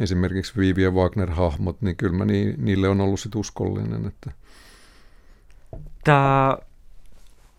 esimerkiksi 0.00 0.52
Vivian 0.56 0.94
Wagner-hahmot, 0.94 1.76
niin 1.80 1.96
kyllä 1.96 2.16
mä 2.16 2.24
ni, 2.24 2.54
niille 2.58 2.88
on 2.88 3.00
ollut 3.00 3.20
sit 3.20 3.34
uskollinen. 3.34 4.06
Että. 4.06 4.30
Tämä 6.04 6.58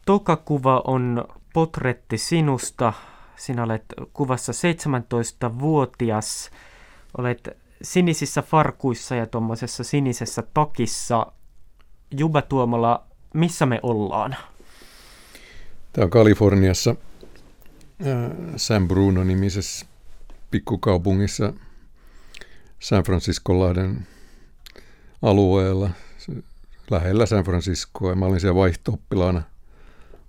toka 0.06 0.36
kuva 0.36 0.82
on 0.88 1.26
potretti 1.54 2.18
sinusta. 2.18 2.94
Sinä 3.36 3.64
olet 3.64 3.86
kuvassa 4.14 4.52
17-vuotias. 4.52 6.52
Olet 7.18 7.58
sinisissä 7.82 8.42
farkuissa 8.42 9.16
ja 9.16 9.26
tuommoisessa 9.26 9.84
sinisessä 9.84 10.44
takissa. 10.54 11.28
Juba 12.12 12.42
Tuomola, 12.42 13.04
missä 13.34 13.66
me 13.66 13.80
ollaan? 13.84 14.36
Tämä 15.94 16.04
on 16.04 16.10
Kaliforniassa 16.10 16.96
San 18.56 18.88
Bruno-nimisessä 18.88 19.86
pikkukaupungissa 20.52 21.54
San 22.80 23.04
Franciscolahden 23.04 24.08
alueella, 25.22 25.90
lähellä 26.92 27.26
San 27.26 27.44
Franciscoa. 27.44 28.16
Mä 28.16 28.26
olin 28.26 28.40
siellä 28.40 28.56
vaihto 28.56 29.00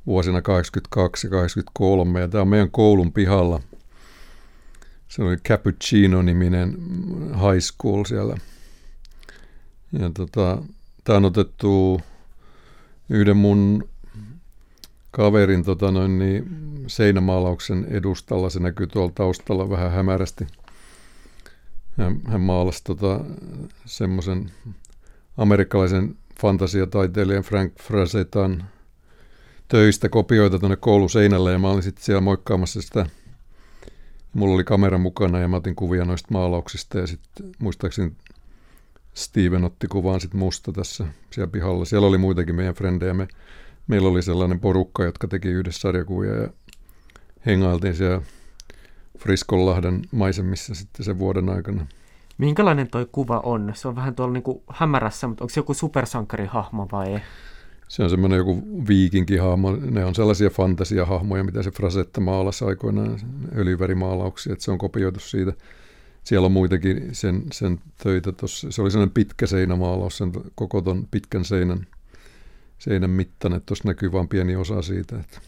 vuosina 0.07 0.43
82 0.43 1.26
ja 1.26 1.31
83, 1.31 2.21
ja 2.21 2.28
tämä 2.28 2.43
on 2.43 2.49
meidän 2.49 2.71
koulun 2.71 3.12
pihalla. 3.12 3.61
Se 5.09 5.23
oli 5.23 5.37
Cappuccino-niminen 5.37 6.77
high 7.33 7.61
school 7.61 8.05
siellä. 8.05 8.37
Ja 9.93 10.11
tota, 10.15 10.62
tämä 11.05 11.17
on 11.17 11.25
otettu 11.25 12.00
yhden 13.11 13.37
mun 13.37 13.88
kaverin 15.11 15.65
tota 15.65 15.91
noin, 15.91 16.19
niin 16.19 16.45
seinämaalauksen 16.87 17.85
edustalla. 17.85 18.50
Se 18.50 18.61
näkyy 18.61 18.87
tuolla 18.87 19.12
taustalla 19.15 19.71
vähän 19.71 19.93
hämärästi. 19.93 20.47
Hän, 21.99 22.21
hän 22.27 22.41
maalasi 22.41 22.85
tota, 22.85 23.21
semmoisen 23.85 24.50
amerikkalaisen 25.37 26.17
fantasiataiteilijan 26.41 27.43
Frank 27.43 27.73
Frazetan 27.83 28.65
töistä 29.69 30.09
kopioita 30.09 30.59
tuonne 30.59 30.77
kouluseinälle 30.77 31.53
ja 31.53 31.59
mä 31.59 31.71
olin 31.71 31.83
sitten 31.83 32.05
siellä 32.05 32.21
moikkaamassa 32.21 32.83
sitä. 32.83 33.07
Mulla 34.35 34.54
oli 34.54 34.64
kamera 34.64 34.99
mukana 34.99 35.38
ja 35.38 35.49
mä 35.49 35.56
otin 35.56 35.75
kuvia 35.75 36.04
noista 36.04 36.28
maalauksista 36.30 36.99
ja 36.99 37.06
sitten 37.06 37.47
muistaakseni 37.58 38.12
Steven 39.14 39.64
otti 39.64 39.87
kuvaan 39.88 40.20
sitten 40.20 40.38
musta 40.38 40.73
tässä 40.73 41.06
siellä 41.30 41.50
pihalla. 41.50 41.85
Siellä 41.85 42.08
oli 42.08 42.18
muitakin 42.18 42.54
meidän 42.54 42.75
frendejä. 42.75 43.14
Me, 43.14 43.28
meillä 43.87 44.08
oli 44.08 44.23
sellainen 44.23 44.61
porukka, 44.61 45.04
jotka 45.04 45.28
teki 45.28 45.49
yhdessä 45.49 45.80
sarjakuvia 45.80 46.35
ja 46.35 46.49
hengailtiin 47.47 47.94
siellä 47.94 48.23
Friskonlahden 49.18 50.02
maisemissa 50.12 50.75
sitten 50.75 51.04
sen 51.04 51.18
vuoden 51.18 51.49
aikana. 51.49 51.87
Minkälainen 52.38 52.90
toi 52.90 53.08
kuva 53.12 53.40
on? 53.44 53.73
Se 53.75 53.88
on 53.88 53.97
vähän 53.97 54.14
tuolla 54.14 54.32
niin 54.32 54.62
hämärässä, 54.68 55.28
mutta 55.28 55.44
onko 55.44 55.54
se 55.54 55.61
joku 55.61 55.75
supersankarihahmo 55.75 56.88
vai? 56.92 57.20
Se 57.88 58.02
on 58.02 58.11
semmoinen 58.11 58.37
joku 58.37 58.62
viikinkihahmo. 58.88 59.76
Ne 59.76 60.04
on 60.04 60.14
sellaisia 60.14 60.50
fantasiahahmoja, 60.50 61.45
mitä 61.45 61.62
se 61.62 61.71
Frasetta 61.71 62.21
maalasi 62.21 62.64
aikoinaan, 62.64 63.21
öljyvärimaalauksia, 63.57 64.52
että 64.52 64.64
se 64.64 64.71
on 64.71 64.78
kopioitu 64.78 65.21
siitä. 65.21 65.52
Siellä 66.25 66.47
on 66.47 66.52
muitakin 66.52 67.09
sen, 67.12 67.42
sen 67.52 67.80
töitä. 68.02 68.33
Tossa. 68.33 68.71
Se 68.71 68.83
oli 68.83 68.90
sellainen 68.90 69.14
pitkä 69.14 69.47
seinämaalaus, 69.47 70.18
sen 70.18 70.33
koko 70.54 70.80
ton 70.80 71.09
pitkän 71.11 71.45
seinän, 71.45 71.87
seinän 72.78 73.11
mittainen. 73.11 73.62
Tuossa 73.66 73.88
näkyy 73.88 74.12
vain 74.12 74.28
pieni 74.28 74.57
osa 74.57 74.83
siitä. 74.83 75.21
Että. 75.21 75.40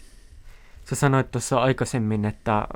Sä 0.85 0.97
sanoit 0.97 1.31
tuossa 1.31 1.61
aikaisemmin, 1.61 2.25
että 2.25 2.69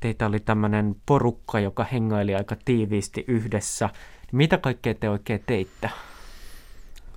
teitä 0.00 0.26
oli 0.26 0.40
tämmöinen 0.40 0.96
porukka, 1.06 1.60
joka 1.60 1.84
hengaili 1.84 2.34
aika 2.34 2.56
tiiviisti 2.64 3.24
yhdessä. 3.28 3.90
Mitä 4.32 4.58
kaikkea 4.58 4.94
te 4.94 5.08
oikein 5.08 5.42
teitte? 5.46 5.90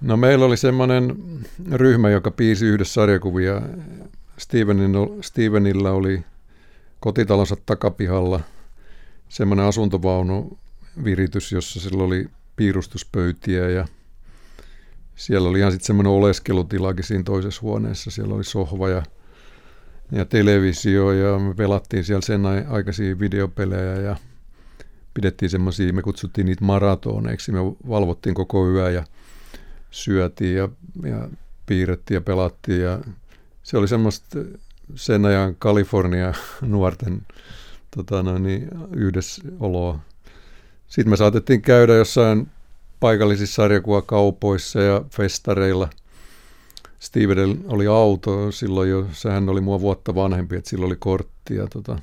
No 0.02 0.18
meillä 0.18 0.46
oli 0.46 0.58
semmoinen 0.58 1.16
ryhmä, 1.72 2.10
joka 2.10 2.32
piisi 2.32 2.66
yhdessä 2.66 2.94
sarjakuvia. 2.94 3.62
Stevenin, 4.38 4.94
Stevenillä 5.22 5.92
oli 5.92 6.24
kotitalonsa 7.00 7.56
takapihalla 7.66 8.40
semmoinen 9.30 9.66
asuntovaunu 9.66 10.58
viritys, 11.04 11.52
jossa 11.52 11.80
sillä 11.80 12.04
oli 12.04 12.28
piirustuspöytiä 12.56 13.70
ja 13.70 13.88
siellä 15.16 15.50
oli 15.50 15.60
ihan 15.60 15.72
sitten 15.72 15.88
semmoinen 15.88 16.12
oleskelutilakin 16.12 17.04
siinä 17.04 17.24
toisessa 17.24 17.62
huoneessa. 17.62 18.12
Siellä 18.12 18.36
oli 18.36 18.44
sohva 18.44 18.90
ja, 18.90 19.04
ja 20.12 20.26
televisio 20.26 21.12
ja 21.12 21.40
me 21.40 21.54
pelattiin 21.54 22.04
siellä 22.04 22.22
sen 22.22 22.46
aikaisia 22.70 23.20
videopelejä 23.20 23.96
ja 23.96 24.16
pidettiin 25.14 25.50
semmoisia, 25.50 25.94
me 25.94 26.02
kutsuttiin 26.02 26.46
niitä 26.46 26.66
maratoneiksi, 26.66 27.52
me 27.52 27.60
valvottiin 27.90 28.36
koko 28.36 28.70
yö 28.70 28.92
ja 28.92 29.04
syötiin 29.92 30.56
ja, 30.56 30.70
ja 31.04 31.30
piirrettiin 31.66 32.16
ja 32.16 32.22
pelattiin 32.22 32.82
ja 32.82 33.00
se 33.64 33.78
oli 33.78 33.88
semmoista 33.88 34.40
sen 34.96 35.26
ajan 35.26 35.56
Kalifornia 35.60 36.34
nuorten 36.62 37.22
tota 37.96 38.24
noin, 38.24 38.44
niin, 38.44 38.70
yhdessä 38.96 39.42
oloa. 39.60 40.00
Sitten 40.88 41.10
me 41.10 41.18
saatettiin 41.18 41.62
käydä 41.62 41.94
jossain 41.94 42.48
paikallisissa 43.00 43.56
sarjakuvakaupoissa 43.56 44.82
ja 44.82 45.02
festareilla. 45.12 45.90
Steven 47.00 47.60
oli 47.68 47.88
auto 47.88 48.52
silloin 48.52 48.90
jo, 48.90 49.08
sehän 49.12 49.50
oli 49.50 49.62
mua 49.62 49.80
vuotta 49.80 50.16
vanhempi, 50.16 50.56
että 50.56 50.70
sillä 50.70 50.86
oli 50.86 50.96
kortti 51.00 51.56
ja 51.56 51.68
tota, 51.68 52.00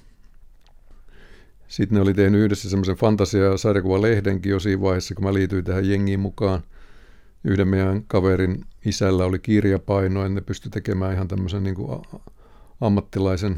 sitten 1.69 1.97
ne 1.97 2.03
oli 2.03 2.15
tehnyt 2.15 2.41
yhdessä 2.41 2.71
semmoisen 2.71 2.97
fantasia-sarjakuvalehdenkin 2.97 4.51
jo 4.51 4.61
siinä 4.61 4.83
vaiheessa, 4.83 5.15
kun 5.15 5.25
mä 5.25 5.35
liityin 5.35 5.65
tähän 5.65 5.89
jengiin 5.89 6.21
mukaan– 6.21 6.63
yhden 7.45 7.69
meidän 7.69 8.05
kaverin 8.07 8.65
isällä 8.85 9.25
oli 9.25 9.39
kirjapaino, 9.39 10.23
ja 10.23 10.29
ne 10.29 10.41
pystyi 10.41 10.71
tekemään 10.71 11.15
ihan 11.15 11.29
tämmöisen 11.29 11.65
niin 11.65 11.75
kuin 11.75 12.03
ammattilaisen 12.81 13.57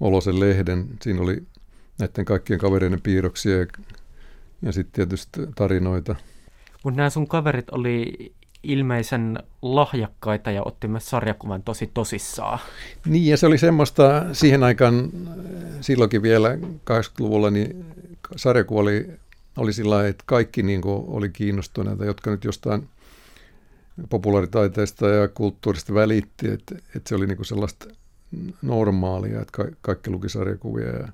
olosen 0.00 0.40
lehden. 0.40 0.86
Siinä 1.02 1.22
oli 1.22 1.42
näiden 1.98 2.24
kaikkien 2.24 2.58
kavereiden 2.58 3.00
piirroksia 3.00 3.58
ja, 3.58 3.66
ja 4.62 4.72
sitten 4.72 4.92
tietysti 4.92 5.40
tarinoita. 5.54 6.16
Mutta 6.84 6.96
nämä 6.96 7.10
sun 7.10 7.28
kaverit 7.28 7.70
oli 7.70 8.32
ilmeisen 8.62 9.38
lahjakkaita 9.62 10.50
ja 10.50 10.62
otti 10.64 10.88
myös 10.88 11.10
sarjakuvan 11.10 11.62
tosi 11.62 11.90
tosissaan. 11.94 12.58
Niin, 13.06 13.26
ja 13.26 13.36
se 13.36 13.46
oli 13.46 13.58
semmoista 13.58 14.24
siihen 14.32 14.62
aikaan, 14.62 15.10
silloinkin 15.80 16.22
vielä 16.22 16.54
80-luvulla, 16.90 17.50
niin 17.50 17.84
sarjakuva 18.36 18.80
oli, 18.80 19.10
oli 19.56 19.72
sillä 19.72 20.08
että 20.08 20.24
kaikki 20.26 20.62
niin 20.62 20.80
kuin 20.80 21.04
oli 21.06 21.28
kiinnostuneita, 21.28 22.04
jotka 22.04 22.30
nyt 22.30 22.44
jostain 22.44 22.88
populaaritaiteesta 24.10 25.08
ja 25.08 25.28
kulttuurista 25.28 25.94
välitti, 25.94 26.48
että, 26.48 26.74
että 26.96 27.08
se 27.08 27.14
oli 27.14 27.26
niin 27.26 27.36
kuin 27.36 27.46
sellaista 27.46 27.86
normaalia, 28.62 29.40
että 29.40 29.52
ka- 29.52 29.76
kaikki 29.80 30.10
luki 30.10 30.28
sarjakuvia. 30.28 30.88
Ja, 30.88 31.08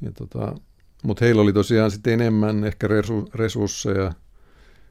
ja 0.00 0.12
tota, 0.12 0.54
mutta 1.02 1.24
heillä 1.24 1.42
oli 1.42 1.52
tosiaan 1.52 1.90
sitten 1.90 2.12
enemmän 2.12 2.64
ehkä 2.64 2.88
resu, 2.88 3.28
resursseja. 3.34 4.12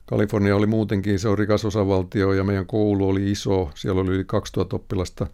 Kalifornia 0.05 0.55
oli 0.55 0.67
muutenkin, 0.67 1.19
se 1.19 1.29
on 1.29 1.37
rikas 1.37 1.65
osavaltio 1.65 2.33
ja 2.33 2.43
meidän 2.43 2.65
koulu 2.65 3.09
oli 3.09 3.31
iso, 3.31 3.71
siellä 3.75 4.01
oli 4.01 4.11
yli 4.11 4.25
2000 4.25 4.75
oppilasta. 4.75 5.27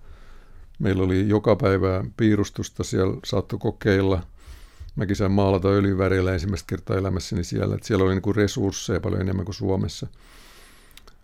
Meillä 0.79 1.03
oli 1.03 1.29
joka 1.29 1.55
päivä 1.55 2.03
piirustusta, 2.17 2.83
siellä 2.83 3.17
saattoi 3.25 3.59
kokeilla. 3.59 4.23
Mäkin 4.95 5.15
sain 5.15 5.31
maalata 5.31 5.67
öljyvärillä 5.67 6.33
ensimmäistä 6.33 6.67
kertaa 6.67 6.97
elämässäni 6.97 7.43
siellä, 7.43 7.75
että 7.75 7.87
siellä 7.87 8.05
oli 8.05 8.13
niin 8.13 8.21
kuin 8.21 8.35
resursseja 8.35 8.99
paljon 8.99 9.21
enemmän 9.21 9.45
kuin 9.45 9.55
Suomessa– 9.55 10.07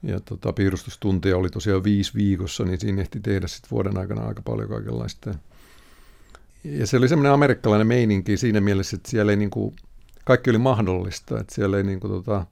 ja 0.03 0.19
tota, 0.19 0.53
piirustustunteja 0.53 1.37
oli 1.37 1.49
tosiaan 1.49 1.83
viisi 1.83 2.13
viikossa, 2.13 2.63
niin 2.63 2.79
siinä 2.79 3.01
ehti 3.01 3.19
tehdä 3.19 3.47
sitten 3.47 3.71
vuoden 3.71 3.97
aikana 3.97 4.21
aika 4.21 4.41
paljon 4.41 4.69
kaikenlaista. 4.69 5.33
Ja 6.63 6.87
se 6.87 6.97
oli 6.97 7.07
semmoinen 7.07 7.31
amerikkalainen 7.31 7.87
meininki 7.87 8.37
siinä 8.37 8.61
mielessä, 8.61 8.95
että 8.95 9.09
siellä 9.09 9.31
ei 9.31 9.37
niin 9.37 9.49
kuin, 9.49 9.75
kaikki 10.25 10.49
oli 10.49 10.57
mahdollista, 10.57 11.39
että 11.39 11.55
siellä 11.55 11.77
ei 11.77 11.83
niin 11.83 11.99
kuin, 11.99 12.11
tota, 12.11 12.45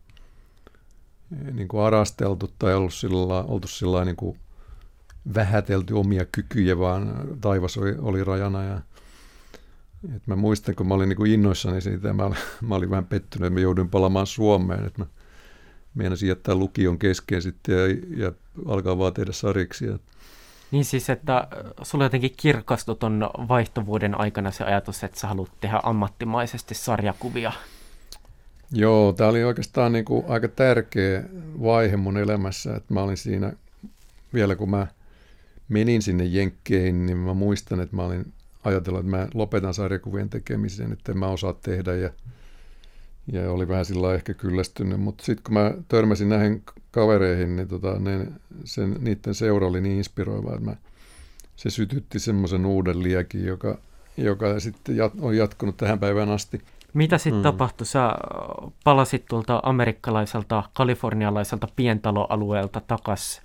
niin 1.52 1.68
kuin 1.68 1.84
arasteltu 1.84 2.52
tai 2.60 2.76
ollut 2.76 2.94
sillä, 2.94 3.44
oltu 3.44 3.68
sillä 3.68 4.06
niin 4.06 4.16
kuin 4.16 4.38
vähätelty 5.36 5.94
omia 5.94 6.26
kykyjä, 6.26 6.80
vaan 6.80 7.28
taivas 7.42 7.78
oli, 7.78 7.96
oli 8.00 8.24
rajana. 8.24 8.64
Ja, 8.64 8.82
et 10.16 10.28
mä 10.28 10.36
muistan, 10.36 10.76
kun 10.76 10.88
mä 10.88 10.94
olin 10.94 11.10
niin 11.10 11.18
kuin 11.18 11.32
innoissani 11.32 11.82
siitä, 11.82 12.14
mä, 12.14 12.30
mä 12.68 12.76
olin 12.76 12.90
vähän 12.90 13.06
pettynyt, 13.06 13.48
että 13.48 13.54
mä 13.54 13.60
jouduin 13.60 13.90
palaamaan 13.90 14.28
Suomeen, 14.28 14.86
että 14.86 15.02
mä 15.02 15.08
meinasin 15.98 16.30
jättää 16.30 16.56
lukion 16.56 17.00
kesken 17.00 17.42
sitten 17.42 17.76
ja, 17.76 18.26
ja 18.26 18.32
alkaa 18.66 18.98
vaan 18.98 19.14
tehdä 19.14 19.32
sariksia. 19.32 20.00
Niin 20.72 20.86
siis, 20.86 21.10
että 21.10 21.48
sulla 21.82 22.06
jotenkin 22.06 22.34
kirkastui 22.38 22.96
tuon 22.96 23.30
vaihtovuoden 23.48 24.20
aikana 24.20 24.52
se 24.52 24.64
ajatus, 24.64 25.04
että 25.04 25.20
sä 25.20 25.28
haluat 25.28 25.52
tehdä 25.62 25.80
ammattimaisesti 25.84 26.76
sarjakuvia. 26.76 27.52
Joo, 28.72 29.14
tämä 29.14 29.30
oli 29.30 29.44
oikeastaan 29.44 29.92
niin 29.92 30.06
kuin 30.06 30.26
aika 30.28 30.48
tärkeä 30.48 31.24
vaihe 31.62 31.98
mun 31.98 32.18
elämässä, 32.18 32.76
että 32.76 32.94
mä 32.94 33.02
olin 33.02 33.18
siinä 33.18 33.54
vielä 34.34 34.56
kun 34.56 34.70
mä 34.70 34.88
menin 35.70 36.02
sinne 36.02 36.26
Jenkkeihin, 36.26 37.06
niin 37.06 37.18
mä 37.18 37.34
muistan, 37.34 37.80
että 37.80 37.96
mä 37.96 38.04
olin 38.04 38.34
ajatellut, 38.64 39.00
että 39.00 39.18
mä 39.18 39.28
lopetan 39.34 39.74
sarjakuvien 39.74 40.30
tekemisen, 40.30 40.94
että 40.94 41.14
mä 41.14 41.28
osaa 41.28 41.54
tehdä 41.54 41.96
ja, 41.96 42.10
ja 43.32 43.52
oli 43.52 43.68
vähän 43.68 43.86
sillä 43.86 44.14
ehkä 44.14 44.34
kyllästynyt, 44.34 45.00
mutta 45.00 45.26
sitten 45.26 45.44
kun 45.44 45.54
mä 45.54 45.74
törmäsin 45.88 46.30
näihin 46.30 46.64
kavereihin, 46.92 47.56
niin 47.56 47.68
tota, 47.68 48.00
ne, 48.00 48.28
sen, 48.64 48.96
niiden 49.00 49.36
seura 49.36 49.68
oli 49.68 49.82
niin 49.82 49.98
inspiroiva, 49.98 50.50
että 50.50 50.66
mä, 50.66 50.76
se 51.56 51.70
sytytti 51.70 52.20
semmoisen 52.20 52.66
uuden 52.66 53.04
liekin, 53.04 53.46
joka, 53.46 53.78
joka 54.18 54.60
sitten 54.60 54.98
jat, 54.98 55.14
on 55.22 55.38
jatkunut 55.38 55.78
tähän 55.78 56.00
päivään 56.00 56.30
asti. 56.30 56.62
Mitä 56.94 57.18
sitten 57.18 57.40
mm. 57.40 57.44
tapahtui? 57.44 57.88
Sä 57.88 58.12
palasit 58.84 59.26
tuolta 59.26 59.60
amerikkalaiselta, 59.64 60.64
kalifornialaiselta 60.74 61.68
pientaloalueelta 61.76 62.82
takas 62.88 63.42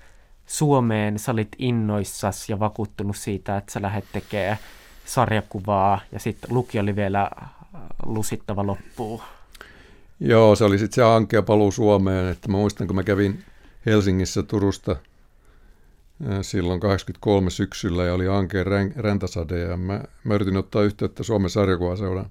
Suomeen. 0.46 1.18
Sä 1.18 1.32
olit 1.32 1.48
innoissas 1.58 2.48
ja 2.48 2.58
vakuuttunut 2.58 3.16
siitä, 3.16 3.56
että 3.56 3.72
sä 3.72 3.82
lähdet 3.82 4.04
tekemään 4.12 4.56
sarjakuvaa 5.04 6.00
ja 6.12 6.18
sitten 6.18 6.54
luki 6.54 6.78
oli 6.78 6.96
vielä 6.96 7.30
lusittava 8.06 8.66
loppuun. 8.66 9.22
Joo, 10.24 10.56
se 10.56 10.64
oli 10.64 10.78
sitten 10.78 10.94
se 10.94 11.02
ankea 11.02 11.42
paluu 11.42 11.72
Suomeen. 11.72 12.28
Että 12.28 12.48
mä 12.48 12.56
muistan, 12.56 12.86
kun 12.86 12.96
mä 12.96 13.02
kävin 13.02 13.44
Helsingissä 13.86 14.42
Turusta 14.42 14.96
silloin 16.42 16.80
83 16.80 17.50
syksyllä 17.50 18.04
ja 18.04 18.14
oli 18.14 18.28
ankeen 18.28 18.66
räntäsade 18.96 19.58
ja 19.58 19.76
mä, 19.76 20.04
mä 20.24 20.34
yritin 20.34 20.56
ottaa 20.56 20.82
yhteyttä 20.82 21.22
Suomen 21.22 21.50
sarjakuvaseuran 21.50 22.30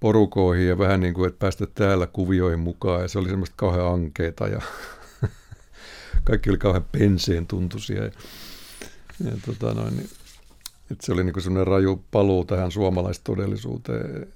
porukoihin 0.00 0.68
ja 0.68 0.78
vähän 0.78 1.00
niin 1.00 1.14
kuin, 1.14 1.28
että 1.28 1.38
päästä 1.38 1.66
täällä 1.66 2.06
kuvioihin 2.06 2.60
mukaan 2.60 3.02
ja 3.02 3.08
se 3.08 3.18
oli 3.18 3.28
semmoista 3.28 3.56
kauhean 3.56 3.92
ankeeta 3.92 4.48
ja 4.48 4.60
kaikki 6.24 6.50
oli 6.50 6.58
kauhean 6.58 6.86
penseen 6.92 7.46
tuntuisia 7.46 8.04
ja, 8.04 8.10
ja 9.24 9.32
tota 9.46 9.74
noin, 9.74 9.96
niin, 9.96 10.10
että 10.90 11.06
se 11.06 11.12
oli 11.12 11.24
niin 11.24 11.32
kuin 11.32 11.42
semmoinen 11.42 11.66
raju 11.66 12.04
paluu 12.10 12.44
tähän 12.44 12.70
suomalaistodellisuuteen, 12.70 14.26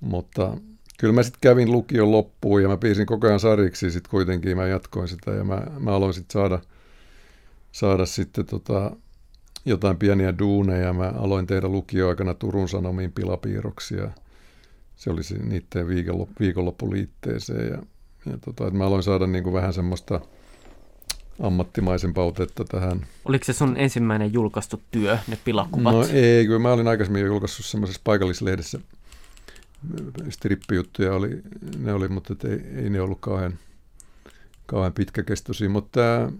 mutta 0.00 0.56
kyllä 0.98 1.14
mä 1.14 1.22
sitten 1.22 1.40
kävin 1.40 1.72
lukion 1.72 2.12
loppuun 2.12 2.62
ja 2.62 2.68
mä 2.68 2.76
piisin 2.76 3.06
koko 3.06 3.26
ajan 3.26 3.40
sariksi 3.40 3.90
sitten 3.90 4.10
kuitenkin, 4.10 4.56
mä 4.56 4.66
jatkoin 4.66 5.08
sitä 5.08 5.30
ja 5.30 5.44
mä, 5.44 5.66
mä 5.78 5.94
aloin 5.94 6.14
sitten 6.14 6.32
saada, 6.32 6.58
saada 7.72 8.06
sitten 8.06 8.46
tota, 8.46 8.96
jotain 9.64 9.96
pieniä 9.96 10.38
duuneja. 10.38 10.92
Mä 10.92 11.12
aloin 11.18 11.46
tehdä 11.46 11.68
lukioaikana 11.68 12.34
Turun 12.34 12.68
Sanomiin 12.68 13.12
pilapiirroksia. 13.12 14.10
Se 14.96 15.10
oli 15.10 15.20
niiden 15.42 15.88
viikonloppu, 15.88 16.34
viikonloppuliitteeseen 16.40 17.68
ja, 17.68 17.82
ja 18.26 18.38
tota, 18.38 18.66
että 18.66 18.78
mä 18.78 18.86
aloin 18.86 19.02
saada 19.02 19.26
niin 19.26 19.44
kuin 19.44 19.54
vähän 19.54 19.72
semmoista 19.72 20.20
ammattimaisen 21.40 22.14
pautetta 22.14 22.64
tähän. 22.64 23.06
Oliko 23.24 23.44
se 23.44 23.52
sun 23.52 23.76
ensimmäinen 23.76 24.32
julkaistu 24.32 24.82
työ, 24.90 25.18
ne 25.28 25.38
pilakuvat? 25.44 25.94
No 25.94 26.06
ei, 26.12 26.46
kyllä 26.46 26.58
mä 26.58 26.72
olin 26.72 26.88
aikaisemmin 26.88 27.20
jo 27.20 27.26
julkaissut 27.26 27.66
semmoisessa 27.66 28.00
paikallislehdessä– 28.04 28.80
strippijuttuja 30.30 31.14
oli, 31.14 31.42
ne 31.78 31.92
oli, 31.92 32.08
mutta 32.08 32.34
ei, 32.48 32.82
ei 32.82 32.90
ne 32.90 33.00
ollut 33.00 33.20
kauhean, 33.20 33.58
kauhean 34.66 34.92
pitkäkestoisia. 34.92 35.68
Mutta 35.68 36.00
tämä 36.00 36.32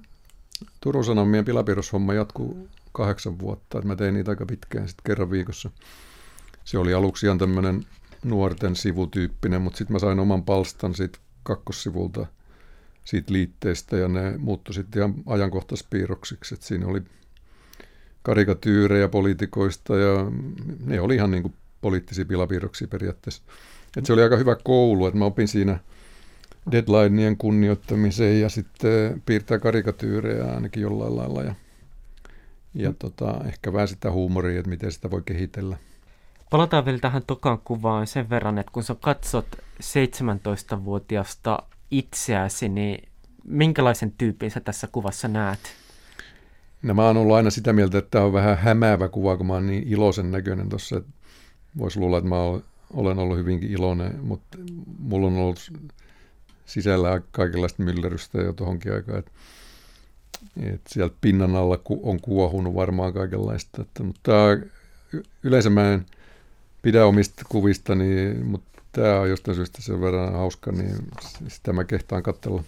Turun 0.81 1.05
Sanomien 1.05 1.45
pilapiirroshomma 1.45 2.15
jatkuu 2.15 2.69
kahdeksan 2.93 3.39
vuotta. 3.39 3.83
mä 3.83 3.97
tein 3.97 4.15
niitä 4.15 4.31
aika 4.31 4.47
pitkään 4.47 4.89
sitten 4.89 5.05
kerran 5.05 5.31
viikossa. 5.31 5.71
Se 6.65 6.79
oli 6.79 6.95
aluksi 6.95 7.27
ihan 7.27 7.39
tämmöinen 7.39 7.87
nuorten 8.25 8.77
sivutyyppinen, 8.77 9.63
mutta 9.63 9.77
sitten 9.77 9.93
mä 9.95 9.99
sain 9.99 10.21
oman 10.21 10.45
palstan 10.45 10.95
siitä 10.95 11.19
kakkossivulta 11.43 12.27
siitä 13.05 13.33
liitteestä 13.33 13.97
ja 13.97 14.09
ne 14.09 14.39
muuttui 14.39 14.75
sitten 14.75 15.01
ihan 15.01 15.15
ajankohtaispiirroksiksi. 15.27 16.55
Et 16.55 16.63
siinä 16.63 16.87
oli 16.87 17.03
karikatyyrejä 18.23 19.09
poliitikoista 19.09 19.97
ja 19.97 20.31
ne 20.85 21.01
oli 21.01 21.15
ihan 21.15 21.31
niin 21.31 21.43
kuin 21.43 21.55
poliittisia 21.83 22.25
pilapiirroksia 22.25 22.89
periaatteessa. 22.89 23.43
Et 23.97 24.07
se 24.07 24.13
oli 24.13 24.23
aika 24.23 24.37
hyvä 24.37 24.57
koulu, 24.65 25.07
että 25.07 25.19
mä 25.19 25.25
opin 25.25 25.49
siinä 25.49 25.79
deadlineien 26.71 27.37
kunnioittamiseen 27.37 28.41
ja 28.41 28.49
sitten 28.49 29.23
piirtää 29.27 29.59
karikatyyrejä 29.59 30.55
ainakin 30.55 30.83
jollain 30.83 31.17
lailla 31.17 31.43
ja, 31.43 31.55
ja 32.75 32.91
mm. 32.91 32.97
tota, 32.99 33.41
ehkä 33.47 33.73
vähän 33.73 33.89
sitä 33.89 34.11
huumoria, 34.11 34.59
että 34.59 34.71
miten 34.71 34.93
sitä 34.93 35.11
voi 35.11 35.23
kehitellä. 35.27 35.77
Palataan 36.51 36.85
vielä 36.85 36.99
tähän 36.99 37.23
tokan 37.27 37.59
kuvaan 37.59 38.07
sen 38.07 38.31
verran, 38.31 38.59
että 38.59 38.73
kun 38.73 38.83
sä 38.83 38.97
katsot 39.01 39.47
17-vuotiaasta 39.83 41.59
itseäsi, 41.91 42.69
niin 42.69 43.09
minkälaisen 43.45 44.13
tyypin 44.19 44.51
sä 44.51 44.61
tässä 44.61 44.87
kuvassa 44.93 45.29
näet? 45.29 45.59
No 46.83 46.95
mä 46.95 47.07
oon 47.07 47.17
ollut 47.17 47.37
aina 47.37 47.51
sitä 47.51 47.73
mieltä, 47.73 47.99
että 47.99 48.11
tämä 48.11 48.25
on 48.25 48.33
vähän 48.33 48.59
hämäävä 48.59 49.09
kuva, 49.09 49.37
kun 49.37 49.47
mä 49.47 49.53
oon 49.53 49.67
niin 49.67 49.89
iloisen 49.89 50.31
näköinen 50.31 50.69
tuossa, 50.69 51.03
voisi 51.79 52.01
luulla, 52.01 52.19
että 52.19 52.29
mä 52.29 52.37
olen 52.95 53.19
ollut 53.19 53.39
hyvinkin 53.39 53.71
iloinen, 53.71 54.19
mutta 54.23 54.59
mulla 54.99 55.27
on 55.27 55.37
ollut 55.37 55.73
sisällä 56.67 57.21
kaikenlaista 57.31 57.83
myllerrystä 57.83 58.39
jo 58.39 58.53
tuohonkin 58.53 58.95
aikaan, 58.95 59.19
että, 59.19 59.31
että 60.63 60.91
sieltä 60.91 61.17
pinnan 61.21 61.57
alla 61.57 61.79
on 62.03 62.21
kuohunut 62.21 62.75
varmaan 62.75 63.13
kaikenlaista. 63.13 63.83
Että, 63.83 64.03
mutta 64.03 64.21
tämä, 64.23 64.59
yleensä 65.43 65.71
mä 65.71 65.93
en 65.93 66.07
pidä 66.83 67.07
omista 67.07 67.43
kuvista, 67.49 67.95
niin, 67.95 68.47
mutta 68.47 68.83
tämä 68.93 69.21
on 69.21 69.31
jostain 69.31 69.55
syystä 69.55 69.83
sen 69.83 70.01
verran 70.01 70.33
hauska, 70.33 70.73
niin 70.73 70.97
sitä 71.49 71.73
mä 71.73 71.85
kehtaan 71.85 72.23
katsella. 72.23 72.63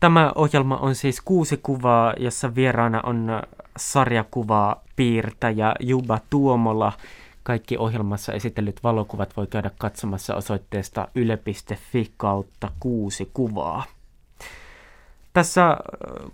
Tämä 0.00 0.32
ohjelma 0.34 0.76
on 0.76 0.94
siis 0.94 1.20
kuusi 1.20 1.56
kuvaa, 1.62 2.14
jossa 2.18 2.54
vieraana 2.54 3.00
on 3.00 3.42
sarjakuvaa 3.76 4.84
piirtäjä 4.96 5.74
Juba 5.80 6.20
Tuomola– 6.30 6.92
kaikki 7.42 7.78
ohjelmassa 7.78 8.32
esitellyt 8.32 8.82
valokuvat 8.82 9.36
voi 9.36 9.46
käydä 9.46 9.70
katsomassa 9.78 10.34
osoitteesta 10.34 11.08
yle.fi 11.14 12.12
kautta 12.16 12.70
kuusi 12.80 13.30
kuvaa. 13.34 13.84
Tässä 15.32 15.76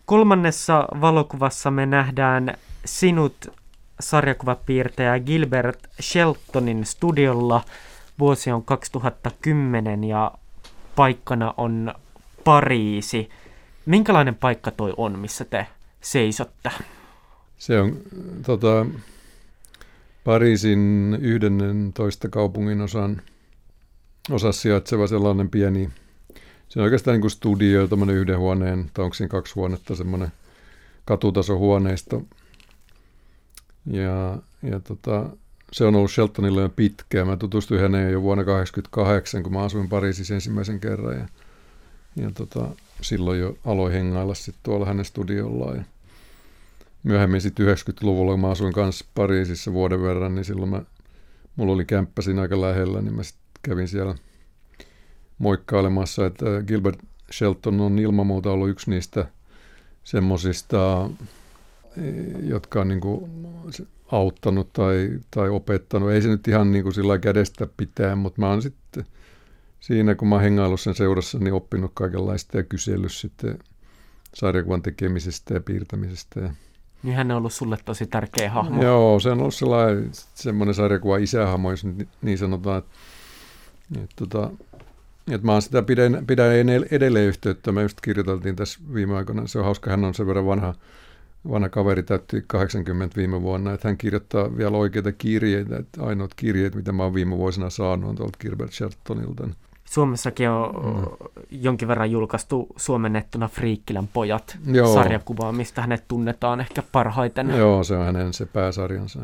kolmannessa 0.06 0.88
valokuvassa 1.00 1.70
me 1.70 1.86
nähdään 1.86 2.54
sinut 2.84 3.52
sarjakuvapiirtäjä 4.00 5.20
Gilbert 5.20 5.78
Sheltonin 6.00 6.86
studiolla. 6.86 7.64
Vuosi 8.18 8.52
on 8.52 8.64
2010 8.64 10.04
ja 10.04 10.32
paikkana 10.96 11.54
on 11.56 11.94
Pariisi. 12.44 13.28
Minkälainen 13.86 14.34
paikka 14.34 14.70
toi 14.70 14.94
on, 14.96 15.18
missä 15.18 15.44
te 15.44 15.66
seisotte? 16.00 16.70
Se 17.58 17.80
on 17.80 17.96
tota, 18.46 18.86
Pariisin 20.28 21.18
11 21.20 22.28
kaupungin 22.28 22.80
osan 22.80 23.22
osassa 24.30 24.62
sijaitseva 24.62 25.06
sellainen 25.06 25.50
pieni, 25.50 25.90
se 26.68 26.80
on 26.80 26.84
oikeastaan 26.84 27.12
niin 27.14 27.20
kuin 27.20 27.30
studio, 27.30 27.86
tämmöinen 27.86 28.16
yhden 28.16 28.38
huoneen, 28.38 28.90
tai 28.94 29.04
onko 29.04 29.14
siinä 29.14 29.28
kaksi 29.28 29.54
huonetta, 29.54 29.94
semmoinen 29.94 30.32
katutasohuoneisto. 31.04 32.22
Ja, 33.86 34.38
ja 34.62 34.80
tota, 34.80 35.26
se 35.72 35.84
on 35.84 35.94
ollut 35.94 36.10
Sheltonille 36.10 36.60
jo 36.60 36.68
pitkään. 36.68 37.26
Mä 37.26 37.36
tutustuin 37.36 37.80
häneen 37.80 38.12
jo 38.12 38.22
vuonna 38.22 38.44
1988, 38.44 39.42
kun 39.42 39.52
mä 39.52 39.62
asuin 39.62 39.88
Pariisissa 39.88 40.34
ensimmäisen 40.34 40.80
kerran. 40.80 41.16
Ja, 41.18 41.28
ja 42.16 42.30
tota, 42.34 42.68
silloin 43.00 43.40
jo 43.40 43.58
aloin 43.64 43.92
hengailla 43.92 44.34
sitten 44.34 44.62
tuolla 44.62 44.86
hänen 44.86 45.04
studiollaan. 45.04 45.86
Myöhemmin 47.02 47.40
sitten 47.40 47.66
90-luvulla, 47.66 48.32
kun 48.32 48.40
mä 48.40 48.50
asuin 48.50 48.72
kanssa 48.72 49.04
Pariisissa 49.14 49.72
vuoden 49.72 50.02
verran, 50.02 50.34
niin 50.34 50.44
silloin 50.44 50.70
mä, 50.70 50.82
mulla 51.56 51.72
oli 51.72 51.84
kämppä 51.84 52.22
siinä 52.22 52.42
aika 52.42 52.60
lähellä, 52.60 53.02
niin 53.02 53.14
mä 53.14 53.22
sitten 53.22 53.48
kävin 53.62 53.88
siellä 53.88 54.14
moikkailemassa, 55.38 56.26
että 56.26 56.46
Gilbert 56.66 56.98
Shelton 57.32 57.80
on 57.80 57.98
ilman 57.98 58.26
muuta 58.26 58.50
ollut 58.50 58.68
yksi 58.68 58.90
niistä 58.90 59.26
semmoisista, 60.04 61.10
jotka 62.42 62.80
on 62.80 62.88
niin 62.88 63.00
kuin 63.00 63.30
auttanut 64.12 64.72
tai, 64.72 65.10
tai 65.30 65.48
opettanut. 65.48 66.10
Ei 66.10 66.22
se 66.22 66.28
nyt 66.28 66.48
ihan 66.48 66.72
niin 66.72 66.82
kuin 66.82 66.94
sillä 66.94 67.18
kädestä 67.18 67.68
pitää, 67.76 68.16
mutta 68.16 68.40
mä 68.40 68.48
oon 68.48 68.62
sitten 68.62 69.04
siinä, 69.80 70.14
kun 70.14 70.28
mä 70.28 70.34
oon 70.34 70.42
hengaillut 70.42 70.80
sen 70.80 70.94
seurassa, 70.94 71.38
niin 71.38 71.54
oppinut 71.54 71.90
kaikenlaista 71.94 72.56
ja 72.56 72.62
kysellyt 72.62 73.12
sitten 73.12 73.58
sarjakuvan 74.34 74.82
tekemisestä 74.82 75.54
ja 75.54 75.60
piirtämisestä. 75.60 76.40
Ja 76.40 76.54
niin 77.02 77.16
hän 77.16 77.30
on 77.30 77.36
ollut 77.36 77.52
sulle 77.52 77.78
tosi 77.84 78.06
tärkeä 78.06 78.50
hahmo. 78.50 78.82
Joo, 78.82 79.20
se 79.20 79.30
on 79.30 79.40
ollut 79.40 79.54
sellainen, 79.54 80.10
semmoinen 80.12 80.74
sarjakuva 80.74 81.16
isähahmo, 81.16 81.70
jos 81.70 81.86
niin 82.22 82.38
sanotaan. 82.38 82.78
Että, 82.78 82.90
että, 84.02 84.14
tota, 84.16 84.50
että 85.30 85.46
mä 85.46 85.60
sitä 85.60 85.82
pidän, 85.82 86.24
pidän 86.26 86.46
edelleen 86.90 87.28
yhteyttä. 87.28 87.72
Me 87.72 87.82
just 87.82 88.00
kirjoiteltiin 88.00 88.56
tässä 88.56 88.80
viime 88.94 89.16
aikoina. 89.16 89.46
Se 89.46 89.58
on 89.58 89.64
hauska, 89.64 89.90
hän 89.90 90.04
on 90.04 90.14
sen 90.14 90.26
verran 90.26 90.46
vanha, 90.46 90.74
vanha 91.50 91.68
kaveri, 91.68 92.02
täytti 92.02 92.44
80 92.46 93.16
viime 93.16 93.42
vuonna, 93.42 93.72
että 93.72 93.88
hän 93.88 93.98
kirjoittaa 93.98 94.56
vielä 94.56 94.76
oikeita 94.76 95.12
kirjeitä, 95.12 95.76
että 95.76 96.02
ainoat 96.02 96.34
kirjeet, 96.34 96.74
mitä 96.74 96.92
mä 96.92 97.02
oon 97.02 97.14
viime 97.14 97.36
vuosina 97.36 97.70
saanut, 97.70 98.10
on 98.10 98.16
tuolta 98.16 98.38
Gilbert 98.40 98.72
Sheltonilta. 98.72 99.48
Suomessakin 99.90 100.50
on 100.50 100.96
mm. 100.96 101.30
jonkin 101.50 101.88
verran 101.88 102.10
julkaistu 102.10 102.66
suomennettuna 102.76 103.48
Friikkilän 103.48 104.08
pojat 104.08 104.58
Joo. 104.66 104.94
sarjakuvaa, 104.94 105.52
mistä 105.52 105.80
hänet 105.80 106.04
tunnetaan 106.08 106.60
ehkä 106.60 106.82
parhaiten. 106.92 107.50
Joo, 107.50 107.84
se 107.84 107.96
on 107.96 108.06
hänen 108.06 108.32
se 108.32 108.46
pääsarjansa. 108.46 109.20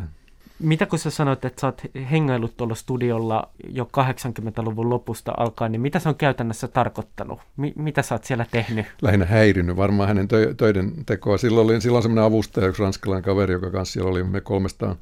Mitä 0.58 0.86
kun 0.86 0.98
sä 0.98 1.10
sanoit, 1.10 1.44
että 1.44 1.60
sä 1.60 1.66
oot 1.66 1.82
hengailut 2.10 2.56
tuolla 2.56 2.74
studiolla 2.74 3.48
jo 3.68 3.84
80-luvun 3.84 4.90
lopusta 4.90 5.32
alkaen, 5.36 5.72
niin 5.72 5.80
mitä 5.80 5.98
se 5.98 6.08
on 6.08 6.14
käytännössä 6.14 6.68
tarkoittanut? 6.68 7.40
Mi- 7.56 7.72
mitä 7.76 8.02
sä 8.02 8.14
oot 8.14 8.24
siellä 8.24 8.46
tehnyt? 8.50 8.86
Lähinnä 9.02 9.26
häirinyt 9.26 9.76
varmaan 9.76 10.08
hänen 10.08 10.28
tö- 10.28 10.54
töiden 10.56 10.92
tekoa. 11.06 11.38
Silloin 11.38 11.64
oli 11.64 11.80
silloin 11.80 12.02
semmoinen 12.02 12.24
avustaja, 12.24 12.66
yksi 12.66 12.82
ranskalainen 12.82 13.24
kaveri, 13.24 13.52
joka 13.52 13.70
kanssa 13.70 13.92
siellä 13.92 14.10
oli, 14.10 14.22
me 14.22 14.40
kolmestaan, 14.40 14.96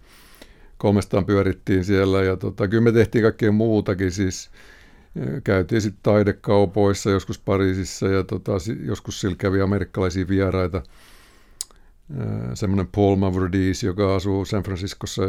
kolmestaan 0.79 1.25
pyörittiin 1.25 1.85
siellä. 1.85 2.23
Ja 2.23 2.37
tota, 2.37 2.69
kyllä 2.69 2.85
me 2.85 2.93
tehtiin 2.93 3.23
kaikkea 3.23 3.53
muutakin, 3.53 4.11
siis 4.11 4.51
käytiin 5.45 5.81
sitten 5.81 6.03
taidekaupoissa, 6.03 7.11
joskus 7.11 7.39
Pariisissa 7.39 8.09
ja 8.09 8.25
tota, 8.25 8.53
joskus 8.85 9.21
sillä 9.21 9.37
kävi 9.37 9.61
amerikkalaisia 9.61 10.29
vieraita– 10.29 10.83
semmoinen 12.55 12.89
Paul 12.95 13.17
Mavrodis, 13.17 13.83
joka 13.83 14.17
asuu 14.17 14.45
San 14.45 14.63
Franciscossa, 14.63 15.23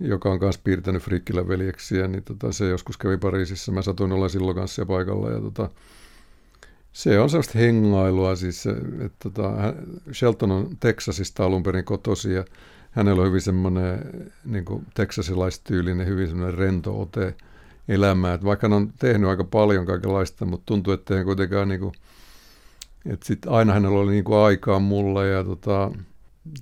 joka 0.00 0.30
on 0.30 0.38
myös 0.40 0.58
piirtänyt 0.58 1.02
Frikkilän 1.02 1.48
veljeksiä, 1.48 2.08
niin 2.08 2.22
tota, 2.22 2.52
se 2.52 2.68
joskus 2.68 2.96
kävi 2.96 3.16
Pariisissa. 3.16 3.72
Mä 3.72 3.82
satuin 3.82 4.12
olla 4.12 4.28
silloin 4.28 4.56
kanssa 4.56 4.86
paikalla. 4.86 5.30
Ja 5.30 5.40
tota, 5.40 5.70
se 6.92 7.20
on 7.20 7.30
sellaista 7.30 7.58
hengailua. 7.58 8.36
Siis, 8.36 8.66
että 9.04 9.30
tota, 9.30 9.74
Shelton 10.12 10.50
on 10.50 10.76
Texasista 10.80 11.44
alun 11.44 11.62
perin 11.62 11.84
kotosi 11.84 12.32
ja 12.32 12.44
hänellä 12.90 13.22
on 13.22 13.28
hyvin 13.28 13.40
semmoinen 13.40 13.98
niin 14.44 14.64
teksasilaistyylinen, 14.94 16.06
hyvin 16.06 16.28
semmoinen 16.28 16.58
rento 16.58 17.00
ote 17.00 17.34
elämää. 17.88 18.34
Et 18.34 18.44
vaikka 18.44 18.68
hän 18.68 18.76
on 18.76 18.92
tehnyt 18.98 19.30
aika 19.30 19.44
paljon 19.44 19.86
kaikenlaista, 19.86 20.44
mutta 20.44 20.66
tuntuu, 20.66 20.92
että 20.92 21.18
ei 21.18 21.24
kuitenkaan 21.24 21.68
niin 21.68 21.80
kuin, 21.80 21.92
et 23.06 23.22
sit 23.22 23.46
aina 23.46 23.72
hänellä 23.72 23.98
oli 23.98 24.12
niinku 24.12 24.34
aikaa 24.34 24.78
mulle 24.78 25.28
ja 25.28 25.44
tota, 25.44 25.90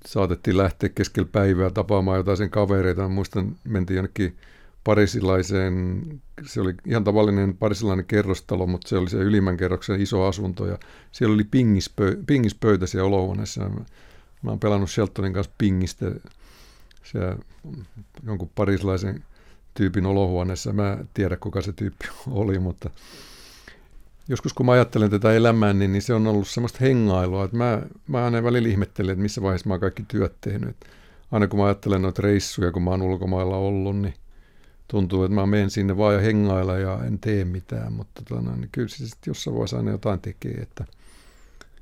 saatettiin 0.06 0.56
lähteä 0.56 0.88
keskellä 0.88 1.28
päivää 1.32 1.70
tapaamaan 1.70 2.16
jotain 2.16 2.36
sen 2.36 2.50
kavereita. 2.50 3.02
Mä 3.02 3.08
muistan, 3.08 3.56
mentiin 3.64 3.96
jonnekin 3.96 4.36
parisilaiseen, 4.84 6.02
se 6.46 6.60
oli 6.60 6.74
ihan 6.86 7.04
tavallinen 7.04 7.56
parisilainen 7.56 8.04
kerrostalo, 8.04 8.66
mutta 8.66 8.88
se 8.88 8.98
oli 8.98 9.10
se 9.10 9.16
ylimmän 9.16 9.56
kerroksen 9.56 10.00
iso 10.00 10.26
asunto 10.26 10.66
ja 10.66 10.78
siellä 11.12 11.34
oli 11.34 11.44
pingispö, 11.44 12.16
pingispöytä 12.26 12.86
siellä 12.86 13.06
olohuoneessa. 13.06 13.68
Mä 14.42 14.50
oon 14.50 14.60
pelannut 14.60 14.90
Sheltonin 14.90 15.32
kanssa 15.32 15.52
pingistä 15.58 16.12
siellä 17.02 17.36
jonkun 18.26 18.50
parisilaisen 18.54 19.24
tyypin 19.74 20.06
olohuoneessa. 20.06 20.72
Mä 20.72 20.92
en 20.92 21.08
tiedä, 21.14 21.36
kuka 21.36 21.62
se 21.62 21.72
tyyppi 21.72 22.08
oli, 22.30 22.58
mutta 22.58 22.90
joskus 24.28 24.52
kun 24.52 24.66
mä 24.66 24.72
ajattelen 24.72 25.10
tätä 25.10 25.32
elämää, 25.32 25.72
niin, 25.72 25.92
niin 25.92 26.02
se 26.02 26.14
on 26.14 26.26
ollut 26.26 26.48
semmoista 26.48 26.78
hengailua, 26.80 27.44
että 27.44 27.56
mä, 27.56 27.82
mä 28.06 28.24
aina 28.24 28.42
välillä 28.42 28.68
ihmettelen, 28.68 29.12
että 29.12 29.22
missä 29.22 29.42
vaiheessa 29.42 29.68
mä 29.68 29.74
oon 29.74 29.80
kaikki 29.80 30.04
työt 30.08 30.34
tehnyt. 30.40 30.68
Että 30.68 30.86
aina 31.32 31.48
kun 31.48 31.58
mä 31.58 31.66
ajattelen 31.66 32.02
noita 32.02 32.22
reissuja, 32.22 32.72
kun 32.72 32.82
mä 32.82 32.90
oon 32.90 33.02
ulkomailla 33.02 33.56
ollut, 33.56 33.96
niin 33.96 34.14
tuntuu, 34.88 35.24
että 35.24 35.34
mä 35.34 35.46
menen 35.46 35.70
sinne 35.70 35.96
vaan 35.96 36.14
ja 36.14 36.20
hengailla 36.20 36.78
ja 36.78 37.04
en 37.04 37.18
tee 37.18 37.44
mitään, 37.44 37.92
mutta 37.92 38.22
tota, 38.28 38.56
niin 38.56 38.68
kyllä 38.72 38.88
se 38.88 38.96
sitten 38.96 39.30
jossain 39.30 39.54
vaiheessa 39.54 39.76
aina 39.76 39.90
jotain 39.90 40.20
tekee, 40.20 40.54
että– 40.54 40.84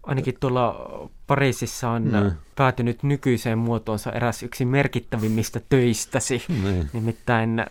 ainakin 0.02 0.37
tuolla 0.40 0.90
Pariisissa 1.26 1.90
on 1.90 2.02
mm. 2.02 2.32
päätynyt 2.56 3.02
nykyiseen 3.02 3.58
muotoonsa 3.58 4.12
eräs 4.12 4.42
yksi 4.42 4.64
merkittävimmistä 4.64 5.61
töistäsi, 5.68 6.42
mm. 6.48 6.88
nimittäin 6.92 7.66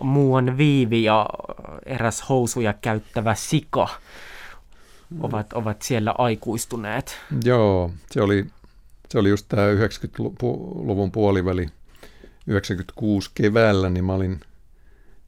muuan 0.00 0.58
viivi 0.58 1.04
ja 1.04 1.26
eräs 1.86 2.28
housuja 2.28 2.72
käyttävä 2.72 3.34
sika 3.34 3.88
ovat, 5.20 5.52
ovat 5.52 5.82
siellä 5.82 6.14
aikuistuneet. 6.18 7.18
Joo, 7.44 7.90
se 8.10 8.22
oli, 8.22 8.46
se 9.08 9.18
oli 9.18 9.28
just 9.28 9.46
tämä 9.48 9.62
90-luvun 9.72 11.12
puoliväli, 11.12 11.68
96 12.46 13.30
keväällä, 13.34 13.90
niin 13.90 14.04
mä 14.04 14.14
olin, 14.14 14.40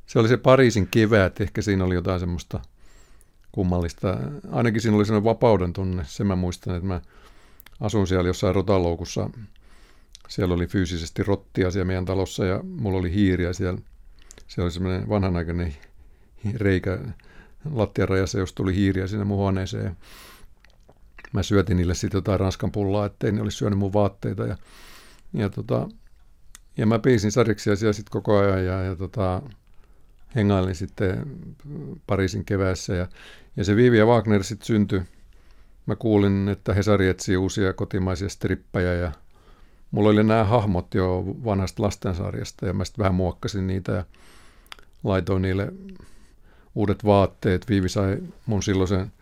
se 0.07 0.19
oli 0.19 0.29
se 0.29 0.37
Pariisin 0.37 0.89
kevät, 0.91 1.41
ehkä 1.41 1.63
siinä 1.63 1.85
oli 1.85 1.95
jotain 1.95 2.21
semmoista– 2.21 2.61
kummallista. 3.59 4.19
Ainakin 4.51 4.81
siinä 4.81 4.97
oli 4.97 5.07
sellainen 5.07 5.25
vapauden 5.25 5.73
tunne. 5.73 6.05
Sen 6.07 6.27
mä 6.27 6.37
muistan, 6.37 6.77
että 6.77 6.87
mä 6.89 7.01
asun 7.81 8.07
siellä 8.07 8.29
jossain 8.29 8.55
rotaloukussa. 8.55 9.31
Siellä 10.29 10.55
oli 10.55 10.67
fyysisesti 10.67 11.23
rottia 11.23 11.71
siellä 11.71 11.87
meidän 11.87 12.05
talossa 12.05 12.45
ja 12.45 12.61
mulla 12.63 12.99
oli 12.99 13.13
hiiriä 13.13 13.53
siellä. 13.53 13.81
Siellä 14.47 14.65
oli 14.65 14.73
semmoinen 14.73 15.09
vanhanaikainen 15.09 15.77
reikä 16.55 16.99
lattian 17.75 18.09
rajassa, 18.09 18.39
jos 18.39 18.53
tuli 18.53 18.75
hiiriä 18.75 19.07
sinne 19.07 19.25
mun 19.25 19.37
huoneeseen. 19.37 19.97
Mä 21.33 21.43
syötin 21.43 21.77
niille 21.77 21.95
sitten 21.95 22.19
jotain 22.19 22.41
ranskan 22.41 22.73
pullaa, 22.73 23.07
ettei 23.07 23.33
ne 23.33 23.43
olisi 23.43 23.57
syönyt 23.57 23.79
mun 23.79 23.93
vaatteita. 23.93 24.47
Ja, 24.47 24.57
ja, 25.33 25.51
tota, 25.51 25.89
ja 26.77 26.87
mä 26.87 26.99
piisin 26.99 27.33
sariksia 27.33 27.77
siellä 27.77 27.93
sitten 27.93 28.13
koko 28.13 28.39
ajan 28.39 28.65
ja, 28.65 28.83
ja 28.83 28.97
tota, 28.97 29.43
hengailin 30.35 30.75
sitten 30.75 31.23
Pariisin 32.07 32.45
keväässä 32.45 32.95
ja, 32.95 33.07
ja 33.57 33.65
se 33.65 33.77
Vivi 33.77 33.99
ja 33.99 34.07
Wagner 34.07 34.45
sitten 34.45 34.67
syntyi. 34.67 35.03
Mä 35.87 35.97
kuulin, 35.97 36.49
että 36.49 36.75
Hesari 36.75 37.09
etsii 37.09 37.37
uusia 37.37 37.73
kotimaisia 37.73 38.29
strippejä 38.29 38.95
ja 38.95 39.13
mulla 39.91 40.09
oli 40.09 40.25
nämä 40.25 40.45
hahmot 40.45 40.95
jo 40.95 41.25
vanhasta 41.45 41.83
lastensarjasta 41.83 42.67
ja 42.67 42.73
mä 42.73 42.85
sitten 42.85 43.03
vähän 43.03 43.15
muokkasin 43.15 43.67
niitä 43.67 43.93
ja 43.93 44.05
laitoin 45.05 45.43
niille 45.43 45.73
uudet 46.75 47.05
vaatteet. 47.05 47.69
Viivi 47.69 47.89
sai 47.89 48.19
mun 48.47 48.63
silloisen 48.63 49.13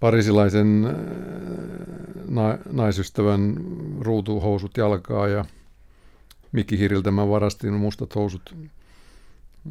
parisilaisen 0.00 0.86
äh, 0.86 0.94
na- 2.28 2.58
naisystävän 2.72 3.56
ruutuhousut 4.00 4.76
jalkaa 4.76 5.28
ja 5.28 5.44
Mikki 6.52 6.78
Hiriltä 6.78 7.10
mä 7.10 7.28
varastin 7.28 7.72
mustat 7.72 8.14
housut 8.14 8.54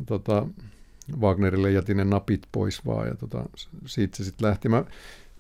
tota, 0.06 0.47
Wagnerille 1.21 1.71
jätin 1.71 1.97
ne 1.97 2.03
napit 2.03 2.41
pois 2.51 2.86
vaan 2.86 3.08
ja 3.08 3.15
tota, 3.15 3.43
siitä 3.86 4.17
se 4.17 4.23
sitten 4.23 4.47
lähti. 4.47 4.69
Mä, 4.69 4.84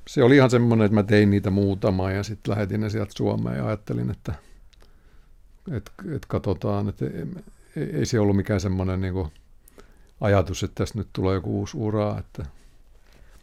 se 0.07 0.23
oli 0.23 0.35
ihan 0.35 0.49
semmoinen, 0.49 0.85
että 0.85 0.95
mä 0.95 1.03
tein 1.03 1.29
niitä 1.29 1.49
muutama 1.49 2.11
ja 2.11 2.23
sitten 2.23 2.51
lähetin 2.51 2.81
ne 2.81 2.89
sieltä 2.89 3.13
Suomeen 3.15 3.57
ja 3.57 3.67
ajattelin, 3.67 4.09
että 4.09 4.33
et, 5.71 5.91
et 6.15 6.25
katsotaan, 6.25 6.89
että 6.89 7.05
ei, 7.75 7.83
ei 7.93 8.05
se 8.05 8.19
ollut 8.19 8.35
mikään 8.35 8.59
semmoinen 8.59 9.01
niin 9.01 9.13
kuin 9.13 9.27
ajatus, 10.21 10.63
että 10.63 10.75
tässä 10.75 10.97
nyt 10.97 11.07
tulee 11.13 11.33
joku 11.33 11.59
uusi 11.59 11.77
ura. 11.77 12.17
Että. 12.19 12.45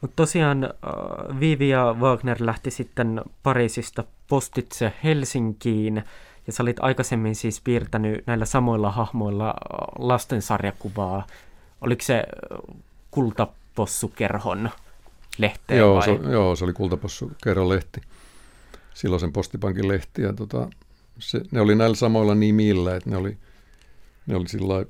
Mutta 0.00 0.16
tosiaan 0.16 0.64
äh, 0.64 1.40
Vivi 1.40 1.68
ja 1.68 1.96
Wagner 2.00 2.36
lähti 2.40 2.70
sitten 2.70 3.22
Pariisista 3.42 4.04
postitse 4.28 4.92
Helsinkiin 5.04 6.04
ja 6.50 6.54
sä 6.54 6.62
olit 6.62 6.76
aikaisemmin 6.80 7.34
siis 7.34 7.60
piirtänyt 7.60 8.26
näillä 8.26 8.44
samoilla 8.44 8.90
hahmoilla 8.90 9.48
äh, 9.48 9.54
lastensarjakuvaa. 9.98 11.26
Oliko 11.80 12.02
se 12.02 12.16
äh, 12.16 12.84
Kultapossukerhon 13.10 14.70
lehteen 15.38 15.78
joo, 15.78 15.94
vai? 15.94 16.04
Se, 16.04 16.10
joo, 16.30 16.56
se 16.56 16.64
oli 16.64 16.72
Kultapossukerhon 16.72 17.68
lehti. 17.68 18.00
Silloisen 18.94 19.32
postipankin 19.32 19.88
lehti. 19.88 20.22
Ja 20.22 20.32
tota, 20.32 20.70
se, 21.18 21.40
ne 21.50 21.60
oli 21.60 21.74
näillä 21.74 21.96
samoilla 21.96 22.34
nimillä, 22.34 22.96
että 22.96 23.10
ne 23.10 23.16
oli, 23.16 23.36
ne 24.26 24.36
oli 24.36 24.48
sillä 24.48 24.86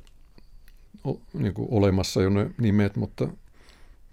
niin 1.33 1.55
olemassa 1.57 2.23
jo 2.23 2.31
ne 2.31 2.51
nimet, 2.59 2.96
mutta, 2.96 3.29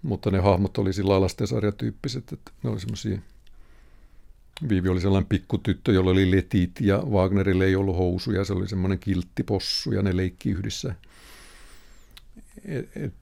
mutta 0.02 0.30
ne 0.30 0.38
hahmot 0.38 0.78
oli 0.78 0.92
sillä 0.92 1.20
lastensarjatyyppiset, 1.20 2.32
että 2.32 2.50
ne 2.62 2.70
oli 2.70 2.80
semmoisia 2.80 3.18
Viivi 4.68 4.88
oli 4.88 5.00
sellainen 5.00 5.28
pikkutyttö, 5.28 5.92
jolla 5.92 6.10
oli 6.10 6.30
letit 6.30 6.80
ja 6.80 6.98
Wagnerille 6.98 7.64
ei 7.64 7.76
ollut 7.76 7.96
housuja. 7.96 8.44
Se 8.44 8.52
oli 8.52 8.68
semmoinen 8.68 8.98
kilttipossu 8.98 9.92
ja 9.92 10.02
ne 10.02 10.16
leikki 10.16 10.50
yhdessä. 10.50 10.94
Et, 12.64 12.90
et, 12.96 13.14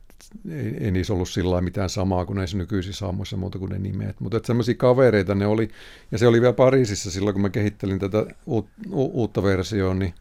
ei, 0.51 0.77
ei 0.81 0.91
niissä 0.91 1.13
ollut 1.13 1.29
sillä 1.29 1.61
mitään 1.61 1.91
samaa 1.91 2.27
kuin 2.27 2.37
näissä 2.37 2.57
nykyisissä 2.57 3.07
hahmoissa 3.07 3.37
muuta 3.37 3.59
kuin 3.59 3.71
ne 3.71 3.79
nimet. 3.79 4.21
Mutta 4.21 4.41
semmoisia 4.45 4.75
kavereita 4.75 5.35
ne 5.35 5.47
oli. 5.47 5.69
Ja 6.13 6.19
se 6.19 6.27
oli 6.27 6.41
vielä 6.41 6.53
Pariisissa 6.53 7.11
silloin, 7.11 7.35
kun 7.35 7.43
mä 7.43 7.51
kehittelin 7.51 7.99
tätä 7.99 8.27
uut, 8.47 8.69
u, 8.91 9.21
uutta 9.21 9.43
versioa, 9.43 9.95
niin, 9.95 10.15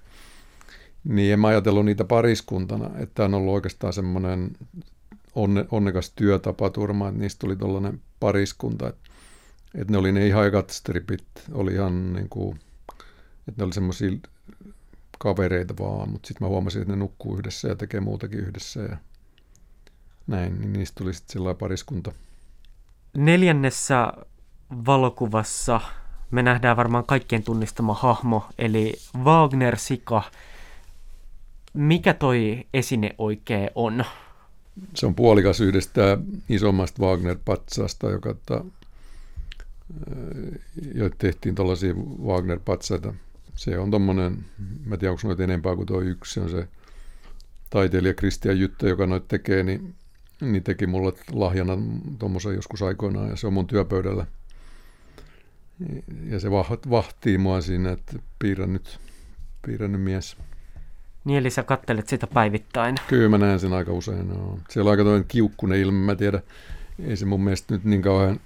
niin 1.04 1.34
en 1.34 1.39
mä 1.39 1.47
ajatellut 1.47 1.86
niitä 1.86 2.04
pariskuntana. 2.04 2.89
Että 2.99 3.25
on 3.25 3.34
ollut 3.34 3.54
oikeastaan 3.54 3.93
semmoinen 3.93 4.51
onne, 5.36 5.65
onnekas 5.71 6.10
työtapaturma, 6.15 7.08
että 7.08 7.19
niistä 7.19 7.39
tuli 7.39 7.56
tuollainen 7.56 8.01
pariskunta. 8.19 8.89
Että 8.89 9.05
että 9.75 9.91
ne 9.91 9.97
oli 9.97 10.11
ne 10.11 10.27
ihan 10.27 10.47
ekat 10.47 10.69
stripit, 10.69 11.25
oli 11.51 11.73
ihan 11.73 12.13
niin 12.13 12.29
kuin, 12.29 12.59
että 13.47 13.53
ne 13.57 13.63
oli 13.63 13.73
semmoisia 13.73 14.11
kavereita 15.19 15.73
vaan, 15.79 16.09
mutta 16.09 16.27
sitten 16.27 16.45
mä 16.45 16.49
huomasin, 16.49 16.81
että 16.81 16.93
ne 16.93 16.99
nukkuu 16.99 17.38
yhdessä 17.38 17.67
ja 17.67 17.75
tekee 17.75 17.99
muutakin 17.99 18.39
yhdessä 18.39 18.81
ja 18.81 18.97
näin, 20.27 20.61
niin 20.61 20.73
niistä 20.73 21.03
tuli 21.03 21.13
sitten 21.13 21.33
sellainen 21.33 21.59
pariskunta. 21.59 22.11
Neljännessä 23.17 24.13
valokuvassa 24.85 25.81
me 26.31 26.43
nähdään 26.43 26.77
varmaan 26.77 27.05
kaikkien 27.05 27.43
tunnistama 27.43 27.93
hahmo, 27.93 28.45
eli 28.57 28.93
Wagner 29.23 29.77
Sika. 29.77 30.21
Mikä 31.73 32.13
toi 32.13 32.65
esine 32.73 33.15
oikein 33.17 33.69
on? 33.75 34.05
se 34.93 35.05
on 35.05 35.15
puolikas 35.15 35.61
yhdestä 35.61 36.17
isommasta 36.49 37.01
Wagner-patsaasta, 37.01 38.11
joka 38.11 38.35
ta, 38.45 38.65
jo 40.93 41.10
tehtiin 41.17 41.56
tuollaisia 41.56 41.93
Wagner-patsaita. 42.26 43.13
Se 43.56 43.80
on 43.80 43.91
tommonen, 43.91 44.45
mä 44.86 44.98
tiedän 44.98 45.12
onko 45.12 45.28
noita 45.28 45.43
enempää 45.43 45.76
kuin 45.76 45.86
tuo 45.86 46.02
yksi, 46.02 46.34
se 46.34 46.39
on 46.39 46.50
se 46.50 46.67
taiteilija 47.69 48.13
Kristian 48.13 48.60
Jyttä, 48.60 48.88
joka 48.88 49.08
noita 49.08 49.28
tekee, 49.28 49.63
niin, 49.63 49.95
niin 50.41 50.63
teki 50.63 50.88
mulle 50.88 51.13
lahjana 51.32 51.78
tuommoisen 52.19 52.56
joskus 52.56 52.82
aikoinaan 52.82 53.30
ja 53.30 53.36
se 53.36 53.48
on 53.48 53.54
mun 53.54 53.67
työpöydällä. 53.67 54.26
Ja 56.30 56.39
se 56.39 56.52
vahtii 56.89 57.38
mua 57.38 57.62
siinä, 57.62 57.91
että 57.91 58.19
piirrän 58.39 58.74
nyt, 58.74 59.00
piirrän 59.65 59.91
nyt 59.91 60.02
mies. 60.02 60.38
Niin, 61.26 61.38
eli 61.38 61.50
sä 61.50 61.63
kattelet 61.63 62.08
sitä 62.08 62.28
päivittäin. 62.28 62.95
Kyllä 63.08 63.30
mä 63.30 63.38
näen 63.38 63.60
sen 63.60 63.74
aika 63.74 63.93
usein. 63.93 64.28
No. 64.28 64.60
Siellä 64.69 64.89
on 64.89 64.91
aika 64.91 65.04
toinen 65.04 65.26
kiukkunen 65.28 65.80
ilme, 65.80 66.06
mä 66.06 66.15
tiedän. 66.15 66.41
Ei 67.00 67.17
se 67.17 67.26
mun 67.26 67.43
mielestä 67.43 67.74
nyt 67.74 67.84
niin 67.84 68.02
kauhean 68.02 68.39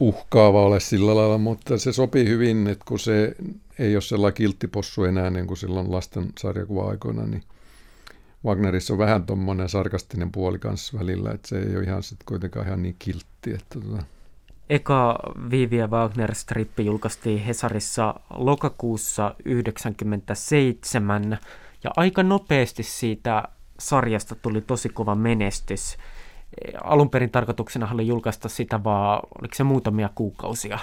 uhkaava 0.00 0.62
ole 0.62 0.80
sillä 0.80 1.16
lailla, 1.16 1.38
mutta 1.38 1.78
se 1.78 1.92
sopii 1.92 2.28
hyvin, 2.28 2.66
että 2.66 2.84
kun 2.88 2.98
se 2.98 3.36
ei 3.78 3.96
ole 3.96 4.02
sellainen 4.02 4.34
kilttipossu 4.34 5.04
enää 5.04 5.30
niin 5.30 5.46
kuin 5.46 5.56
silloin 5.56 5.92
lasten 5.92 6.26
sarjakuva-aikoina, 6.38 7.26
niin 7.26 7.42
Wagnerissa 8.44 8.94
on 8.94 8.98
vähän 8.98 9.26
tuommoinen 9.26 9.68
sarkastinen 9.68 10.32
puoli 10.32 10.58
kanssa 10.58 10.98
välillä, 10.98 11.30
että 11.30 11.48
se 11.48 11.58
ei 11.58 11.76
ole 11.76 11.84
ihan 11.84 12.02
sitten 12.02 12.26
kuitenkaan 12.26 12.66
ihan 12.66 12.82
niin 12.82 12.96
kiltti. 12.98 13.54
Että 13.54 13.80
tota. 13.80 14.02
Eka 14.70 15.18
Viviä 15.50 15.86
Wagner-strippi 15.86 16.82
julkaistiin 16.82 17.38
Hesarissa 17.38 18.14
lokakuussa 18.30 19.22
1997 19.22 21.38
ja 21.84 21.90
aika 21.96 22.22
nopeasti 22.22 22.82
siitä 22.82 23.42
sarjasta 23.78 24.34
tuli 24.34 24.60
tosi 24.60 24.88
kova 24.88 25.14
menestys. 25.14 25.96
Alun 26.84 27.10
perin 27.10 27.30
tarkoituksena 27.30 27.90
oli 27.92 28.06
julkaista 28.06 28.48
sitä 28.48 28.84
vaan, 28.84 29.20
oliko 29.40 29.54
se 29.54 29.64
muutamia 29.64 30.10
kuukausia? 30.14 30.78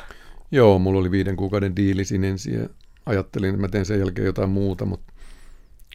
Joo, 0.52 0.80
mulla 0.80 1.00
oli 1.00 1.12
viiden 1.12 1.36
kuukauden 1.36 1.76
diili 1.76 2.06
siinä 2.06 2.28
ensin 2.28 2.54
ja 2.54 2.70
ajattelin, 3.06 3.50
että 3.50 3.62
mä 3.62 3.68
teen 3.68 3.86
sen 3.86 4.00
jälkeen 4.00 4.26
jotain 4.26 4.50
muuta, 4.50 4.86
mutta, 4.86 5.14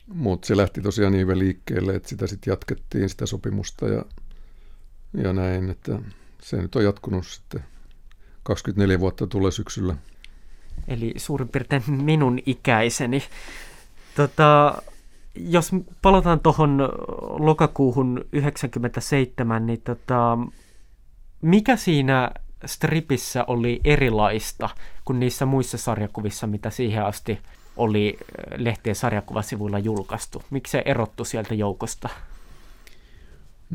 mutta 0.06 0.46
se 0.46 0.56
lähti 0.56 0.80
tosiaan 0.80 1.12
niin 1.12 1.20
hyvin 1.20 1.38
liikkeelle, 1.38 1.94
että 1.94 2.08
sitä 2.08 2.26
sitten 2.26 2.52
jatkettiin 2.52 3.08
sitä 3.08 3.26
sopimusta 3.26 3.88
ja, 3.88 4.04
ja 5.14 5.32
näin, 5.32 5.70
että 5.70 5.98
se 6.42 6.56
nyt 6.62 6.76
on 6.76 6.84
jatkunut 6.84 7.26
sitten 7.26 7.64
24 8.42 9.00
vuotta 9.00 9.26
tulee 9.26 9.50
syksyllä. 9.50 9.96
Eli 10.88 11.14
suurin 11.16 11.48
piirtein 11.48 11.82
minun 11.88 12.38
ikäiseni. 12.46 13.22
Tota, 14.16 14.82
jos 15.34 15.70
palataan 16.02 16.40
tuohon 16.40 16.88
lokakuuhun 17.38 18.24
97, 18.32 19.66
niin 19.66 19.80
tota, 19.80 20.38
mikä 21.42 21.76
siinä 21.76 22.30
stripissä 22.66 23.44
oli 23.46 23.80
erilaista 23.84 24.68
kuin 25.04 25.20
niissä 25.20 25.46
muissa 25.46 25.78
sarjakuvissa, 25.78 26.46
mitä 26.46 26.70
siihen 26.70 27.04
asti 27.04 27.38
oli 27.76 28.18
lehtien 28.56 28.96
sarjakuvasivuilla 28.96 29.78
julkaistu? 29.78 30.42
Miksi 30.50 30.70
se 30.70 30.82
erottu 30.84 31.24
sieltä 31.24 31.54
joukosta? 31.54 32.08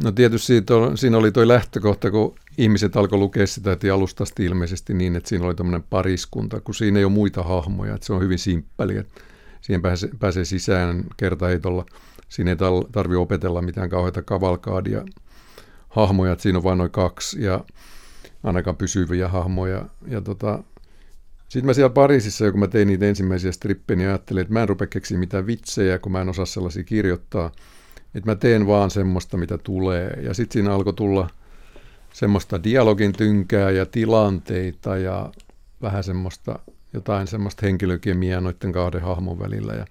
No 0.04 0.12
tietysti 0.12 0.48
siitä, 0.48 0.74
siinä 0.96 1.18
oli 1.18 1.32
tuo 1.32 1.48
lähtökohta, 1.48 2.12
kun 2.12 2.36
ihmiset 2.58 2.98
alkoi 2.98 3.20
lukea 3.20 3.48
sitä 3.48 3.70
heti 3.70 3.90
alustasti 3.90 4.46
ilmeisesti 4.46 4.94
niin, 4.94 5.16
että 5.16 5.30
siinä 5.30 5.46
oli 5.46 5.56
tämmöinen 5.56 5.84
pariskunta, 5.90 6.62
kun 6.62 6.76
siinä 6.76 7.00
ei 7.00 7.06
ole 7.06 7.14
muita 7.14 7.44
hahmoja, 7.44 7.96
että 7.96 8.08
se 8.08 8.14
on 8.14 8.22
hyvin 8.22 8.40
simppeli, 8.40 8.98
että 8.98 9.22
siihen 9.64 9.82
pääsee, 9.82 10.10
pääsee 10.20 10.46
sisään 10.46 11.04
kertaheitolla. 11.18 11.86
Siinä 12.30 12.52
ei 12.52 12.58
tarvitse 12.92 13.18
opetella 13.18 13.62
mitään 13.62 13.90
kauheita 13.90 14.22
kavalkaadia 14.22 15.06
hahmoja, 15.90 16.36
siinä 16.38 16.58
on 16.58 16.64
vain 16.64 16.78
noin 16.78 16.92
kaksi 16.92 17.44
ja 17.44 17.66
ainakaan 18.44 18.78
pysyviä 18.78 19.28
hahmoja. 19.28 19.86
Ja 20.08 20.22
tota, 20.22 20.64
sitten 21.50 21.66
mä 21.66 21.74
siellä 21.74 21.90
Pariisissa, 21.90 22.52
kun 22.52 22.60
mä 22.60 22.68
tein 22.68 22.88
niitä 22.88 23.06
ensimmäisiä 23.06 23.52
strippejä, 23.52 23.98
niin 23.98 24.08
ajattelin, 24.10 24.42
että 24.42 24.54
mä 24.54 24.62
en 24.62 24.70
rupea 24.70 24.88
keksiä 24.88 25.18
mitään 25.18 25.48
vitsejä, 25.48 26.00
kun 26.00 26.12
mä 26.12 26.22
en 26.22 26.30
osaa 26.30 26.46
sellaisia 26.46 26.84
kirjoittaa. 26.84 27.52
Että 28.16 28.32
mä 28.32 28.36
teen 28.36 28.68
vaan 28.68 28.92
semmoista, 28.92 29.38
mitä 29.38 29.58
tulee. 29.58 30.20
Ja 30.22 30.34
sitten 30.34 30.54
siinä 30.54 30.74
alkoi 30.74 30.94
tulla– 30.94 31.30
semmoista 32.14 32.64
dialogin 32.64 33.14
tynkää 33.14 33.72
ja 33.72 33.86
tilanteita 33.86 34.98
ja 34.98 35.32
vähän 35.82 36.04
semmoista 36.04 36.60
jotain 36.94 37.28
semmoista 37.28 37.66
henkilökemiaa 37.66 38.42
noiden 38.42 38.72
kahden 38.72 39.02
hahmon 39.02 39.40
välillä. 39.40 39.74
Ja 39.74 39.86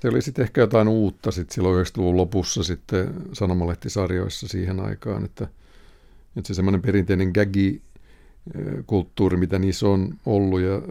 se 0.00 0.08
oli 0.08 0.22
sitten 0.22 0.42
ehkä 0.42 0.60
jotain 0.60 0.88
uutta 0.88 1.30
sitten 1.30 1.54
silloin 1.54 1.86
90-luvun 1.86 2.16
lopussa 2.16 2.62
sitten 2.62 3.14
sanomalehtisarjoissa 3.32 4.48
siihen 4.48 4.80
aikaan, 4.80 5.24
että, 5.24 5.48
että 6.36 6.48
se 6.48 6.54
semmoinen 6.54 6.82
perinteinen 6.82 7.30
gagi 7.34 7.82
kulttuuri, 8.86 9.36
mitä 9.36 9.58
niissä 9.58 9.88
on 9.88 10.14
ollut 10.26 10.60
ja 10.60 10.82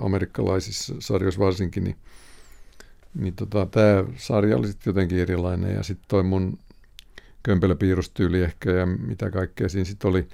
amerikkalaisissa 0.00 0.94
sarjoissa 0.98 1.40
varsinkin, 1.40 1.84
niin, 1.84 1.96
niin 3.14 3.34
tota, 3.34 3.66
tämä 3.66 4.04
sarja 4.16 4.56
oli 4.56 4.66
sitten 4.66 4.90
jotenkin 4.90 5.18
erilainen 5.18 5.74
ja 5.74 5.82
sitten 5.82 6.08
toi 6.08 6.22
mun 6.22 6.58
kömpelöpiirrostyyli 7.42 8.42
ehkä 8.42 8.70
ja 8.70 8.86
mitä 8.86 9.30
kaikkea 9.30 9.68
siinä 9.68 9.84
sitten 9.84 10.10
oli. 10.10 10.28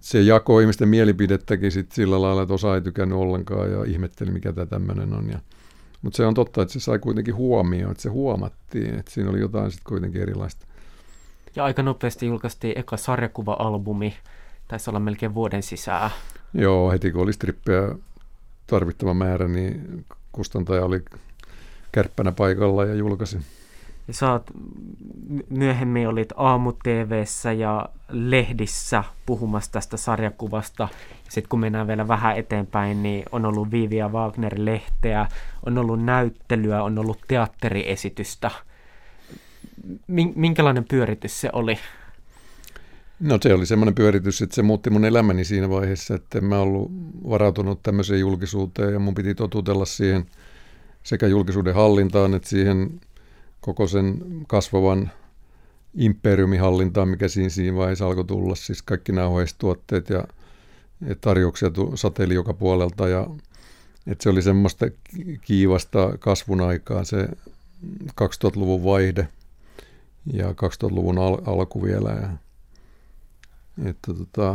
Se 0.00 0.20
jako 0.20 0.60
ihmisten 0.60 0.88
mielipidettäkin 0.88 1.72
sit 1.72 1.92
sillä 1.92 2.22
lailla, 2.22 2.42
että 2.42 2.54
osa 2.54 2.74
ei 2.74 2.80
tykännyt 2.80 3.18
ollenkaan 3.18 3.72
ja 3.72 3.84
ihmetteli, 3.84 4.30
mikä 4.30 4.52
tämä 4.52 4.66
tämmöinen 4.66 5.12
on. 5.12 5.30
Ja, 5.30 5.38
mutta 6.02 6.16
se 6.16 6.26
on 6.26 6.34
totta, 6.34 6.62
että 6.62 6.72
se 6.72 6.80
sai 6.80 6.98
kuitenkin 6.98 7.34
huomioon, 7.34 7.90
että 7.90 8.02
se 8.02 8.08
huomattiin, 8.08 8.94
että 8.94 9.10
siinä 9.10 9.30
oli 9.30 9.40
jotain 9.40 9.70
sitten 9.70 9.88
kuitenkin 9.88 10.22
erilaista. 10.22 10.66
Ja 11.56 11.64
aika 11.64 11.82
nopeasti 11.82 12.26
julkaistiin 12.26 12.78
eka 12.78 12.96
sarjakuva-albumi, 12.96 14.14
taisi 14.68 14.90
olla 14.90 15.00
melkein 15.00 15.34
vuoden 15.34 15.62
sisään. 15.62 16.10
Joo, 16.54 16.90
heti 16.90 17.12
kun 17.12 17.22
oli 17.22 17.32
strippejä 17.32 17.94
tarvittava 18.66 19.14
määrä, 19.14 19.48
niin 19.48 20.04
kustantaja 20.32 20.84
oli 20.84 21.02
kärppänä 21.92 22.32
paikalla 22.32 22.84
ja 22.84 22.94
julkaisi. 22.94 23.38
Sä 24.10 24.32
oot, 24.32 24.50
myöhemmin 25.50 26.08
olit 26.08 26.32
aamu 26.36 26.72
ja 27.58 27.88
lehdissä 28.08 29.04
puhumassa 29.26 29.72
tästä 29.72 29.96
sarjakuvasta. 29.96 30.88
Ja 31.24 31.32
sitten 31.32 31.48
kun 31.48 31.60
mennään 31.60 31.86
vielä 31.86 32.08
vähän 32.08 32.36
eteenpäin, 32.36 33.02
niin 33.02 33.24
on 33.32 33.44
ollut 33.44 33.70
Viivia 33.70 34.08
Wagner-lehteä, 34.08 35.26
on 35.66 35.78
ollut 35.78 36.04
näyttelyä, 36.04 36.82
on 36.82 36.98
ollut 36.98 37.18
teatteriesitystä. 37.28 38.50
Minkälainen 40.34 40.84
pyöritys 40.84 41.40
se 41.40 41.50
oli? 41.52 41.78
No 43.20 43.38
se 43.40 43.54
oli 43.54 43.66
semmoinen 43.66 43.94
pyöritys, 43.94 44.42
että 44.42 44.54
se 44.54 44.62
muutti 44.62 44.90
mun 44.90 45.04
elämäni 45.04 45.44
siinä 45.44 45.70
vaiheessa, 45.70 46.14
että 46.14 46.38
en 46.38 46.44
mä 46.44 46.58
ollut 46.58 46.90
varautunut 47.28 47.82
tämmöiseen 47.82 48.20
julkisuuteen 48.20 48.92
ja 48.92 48.98
mun 48.98 49.14
piti 49.14 49.34
totutella 49.34 49.84
siihen 49.84 50.26
sekä 51.02 51.26
julkisuuden 51.26 51.74
hallintaan 51.74 52.34
että 52.34 52.48
siihen 52.48 53.00
koko 53.60 53.86
sen 53.86 54.24
kasvavan 54.46 55.10
imperiumin 55.94 56.60
hallintaan, 56.60 57.08
mikä 57.08 57.28
siinä, 57.28 57.48
siinä 57.48 57.76
vaiheessa 57.76 58.06
alkoi 58.06 58.24
tulla. 58.24 58.54
Siis 58.54 58.82
kaikki 58.82 59.12
nämä 59.12 59.28
tuotteet 59.58 60.10
ja 60.10 60.24
tarjouksia 61.20 61.70
sateeli 61.94 62.34
joka 62.34 62.54
puolelta 62.54 63.08
ja 63.08 63.26
että 64.06 64.22
se 64.22 64.28
oli 64.28 64.42
semmoista 64.42 64.86
kiivasta 65.40 66.18
kasvun 66.18 66.60
aikaa 66.60 67.04
se 67.04 67.28
2000-luvun 68.10 68.84
vaihde 68.84 69.28
ja 70.32 70.50
2000-luvun 70.50 71.18
al- 71.18 71.42
alku 71.46 71.82
vielä. 71.82 72.10
Ja, 72.10 72.28
että 73.84 74.14
tota, 74.14 74.54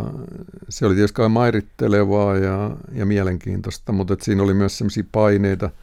se 0.69 0.85
oli 0.85 0.95
tietysti 0.95 1.21
mairittelevaa 1.29 2.37
ja, 2.37 2.77
ja 2.91 3.05
mielenkiintoista, 3.05 3.91
mutta 3.91 4.13
että 4.13 4.25
siinä 4.25 4.43
oli 4.43 4.53
myös 4.53 4.77
sellaisia 4.77 5.03
paineita– 5.11 5.69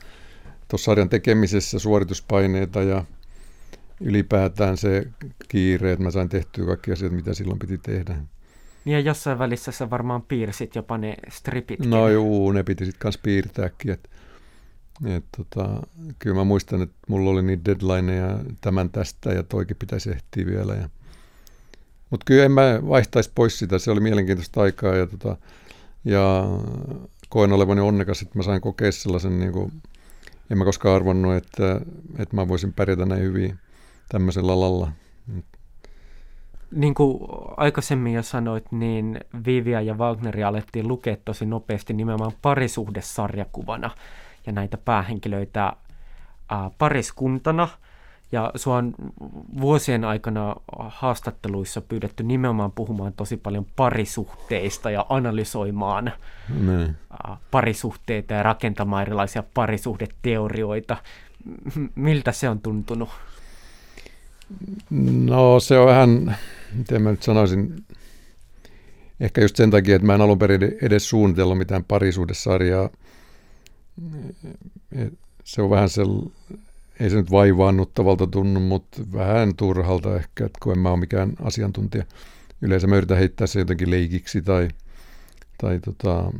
tuossa 0.70 0.84
sarjan 0.84 1.08
tekemisessä 1.08 1.78
suorituspaineita 1.78 2.82
ja 2.82 3.04
ylipäätään 4.00 4.76
se 4.76 5.06
kiire, 5.48 5.92
että 5.92 6.04
mä 6.04 6.10
sain 6.10 6.28
tehtyä 6.28 6.66
kaikki 6.66 6.92
asiat, 6.92 7.12
mitä 7.12 7.34
silloin 7.34 7.58
piti 7.58 7.78
tehdä. 7.78 8.14
Niin 8.84 8.94
ja 8.94 9.00
jossain 9.00 9.38
välissä 9.38 9.72
sä 9.72 9.90
varmaan 9.90 10.22
piirsit 10.22 10.74
jopa 10.74 10.98
ne 10.98 11.16
stripit. 11.28 11.86
No 11.86 12.08
juu, 12.08 12.52
ne 12.52 12.62
piti 12.62 12.84
sitten 12.84 13.00
kanssa 13.00 13.20
piirtääkin. 13.22 13.90
Et, 13.90 14.10
et 15.16 15.24
tota, 15.36 15.82
kyllä 16.18 16.36
mä 16.36 16.44
muistan, 16.44 16.82
että 16.82 16.96
mulla 17.08 17.30
oli 17.30 17.42
niitä 17.42 17.64
deadlineja 17.64 18.38
tämän 18.60 18.90
tästä 18.90 19.32
ja 19.32 19.42
toikin 19.42 19.76
pitäisi 19.76 20.10
ehtiä 20.10 20.46
vielä. 20.46 20.74
Ja, 20.74 20.88
mutta 22.10 22.24
kyllä 22.24 22.44
en 22.44 22.52
mä 22.52 22.80
vaihtaisi 22.88 23.30
pois 23.34 23.58
sitä, 23.58 23.78
se 23.78 23.90
oli 23.90 24.00
mielenkiintoista 24.00 24.60
aikaa 24.60 24.94
ja, 24.94 25.06
tota, 25.06 25.36
ja 26.04 26.44
koen 27.28 27.52
olevani 27.52 27.80
onnekas, 27.80 28.22
että 28.22 28.38
mä 28.38 28.42
sain 28.42 28.60
kokea 28.60 28.92
sellaisen 28.92 29.40
niin 29.40 29.52
kuin, 29.52 29.72
en 30.50 30.58
mä 30.58 30.64
koskaan 30.64 30.96
arvannut, 30.96 31.34
että, 31.34 31.80
että 32.18 32.36
mä 32.36 32.48
voisin 32.48 32.72
pärjätä 32.72 33.06
näin 33.06 33.22
hyvin 33.22 33.58
tämmöisellä 34.08 34.52
alalla. 34.52 34.92
Niin 36.70 36.94
kuin 36.94 37.18
aikaisemmin 37.56 38.12
jo 38.12 38.22
sanoit, 38.22 38.72
niin 38.72 39.20
Vivia 39.46 39.80
ja 39.80 39.94
Wagneria 39.94 40.48
alettiin 40.48 40.88
lukea 40.88 41.16
tosi 41.24 41.46
nopeasti 41.46 41.92
nimenomaan 41.92 42.32
parisuhdesarjakuvana 42.42 43.90
ja 44.46 44.52
näitä 44.52 44.76
päähenkilöitä 44.76 45.72
ää, 46.50 46.70
pariskuntana. 46.78 47.68
Ja 48.32 48.52
sua 48.54 48.76
on 48.76 48.94
vuosien 49.60 50.04
aikana 50.04 50.56
haastatteluissa 50.88 51.80
pyydetty 51.80 52.22
nimenomaan 52.22 52.72
puhumaan 52.72 53.12
tosi 53.12 53.36
paljon 53.36 53.66
parisuhteista 53.76 54.90
ja 54.90 55.06
analysoimaan 55.08 56.12
ne. 56.60 56.94
parisuhteita 57.50 58.34
ja 58.34 58.42
rakentamaan 58.42 59.02
erilaisia 59.02 59.42
parisuhdeteorioita. 59.54 60.96
Miltä 61.94 62.32
se 62.32 62.48
on 62.48 62.60
tuntunut? 62.60 63.08
No 64.90 65.60
se 65.60 65.78
on 65.78 65.86
vähän, 65.86 66.36
miten 66.72 67.02
mä 67.02 67.10
nyt 67.10 67.22
sanoisin, 67.22 67.84
ehkä 69.20 69.40
just 69.40 69.56
sen 69.56 69.70
takia, 69.70 69.96
että 69.96 70.06
mä 70.06 70.14
en 70.14 70.20
alun 70.20 70.38
perin 70.38 70.60
edes 70.82 71.08
suunnitellut 71.08 71.58
mitään 71.58 71.84
parisuudessarjaa. 71.84 72.90
Se 75.44 75.62
on 75.62 75.70
vähän 75.70 75.88
se, 75.88 76.02
ei 77.00 77.10
se 77.10 77.16
nyt 77.16 77.30
vaivaannuttavalta 77.30 78.26
tunnu, 78.26 78.60
mutta 78.60 79.02
vähän 79.12 79.56
turhalta 79.56 80.16
ehkä, 80.16 80.46
että 80.46 80.58
kun 80.62 80.72
en 80.72 80.78
mä 80.78 80.90
ole 80.90 81.00
mikään 81.00 81.32
asiantuntija. 81.42 82.04
Yleensä 82.62 82.86
mä 82.86 82.96
yritän 82.96 83.18
heittää 83.18 83.46
se 83.46 83.58
jotenkin 83.58 83.90
leikiksi 83.90 84.42
tai, 84.42 84.68
tai 85.58 85.80
tota, 85.80 86.32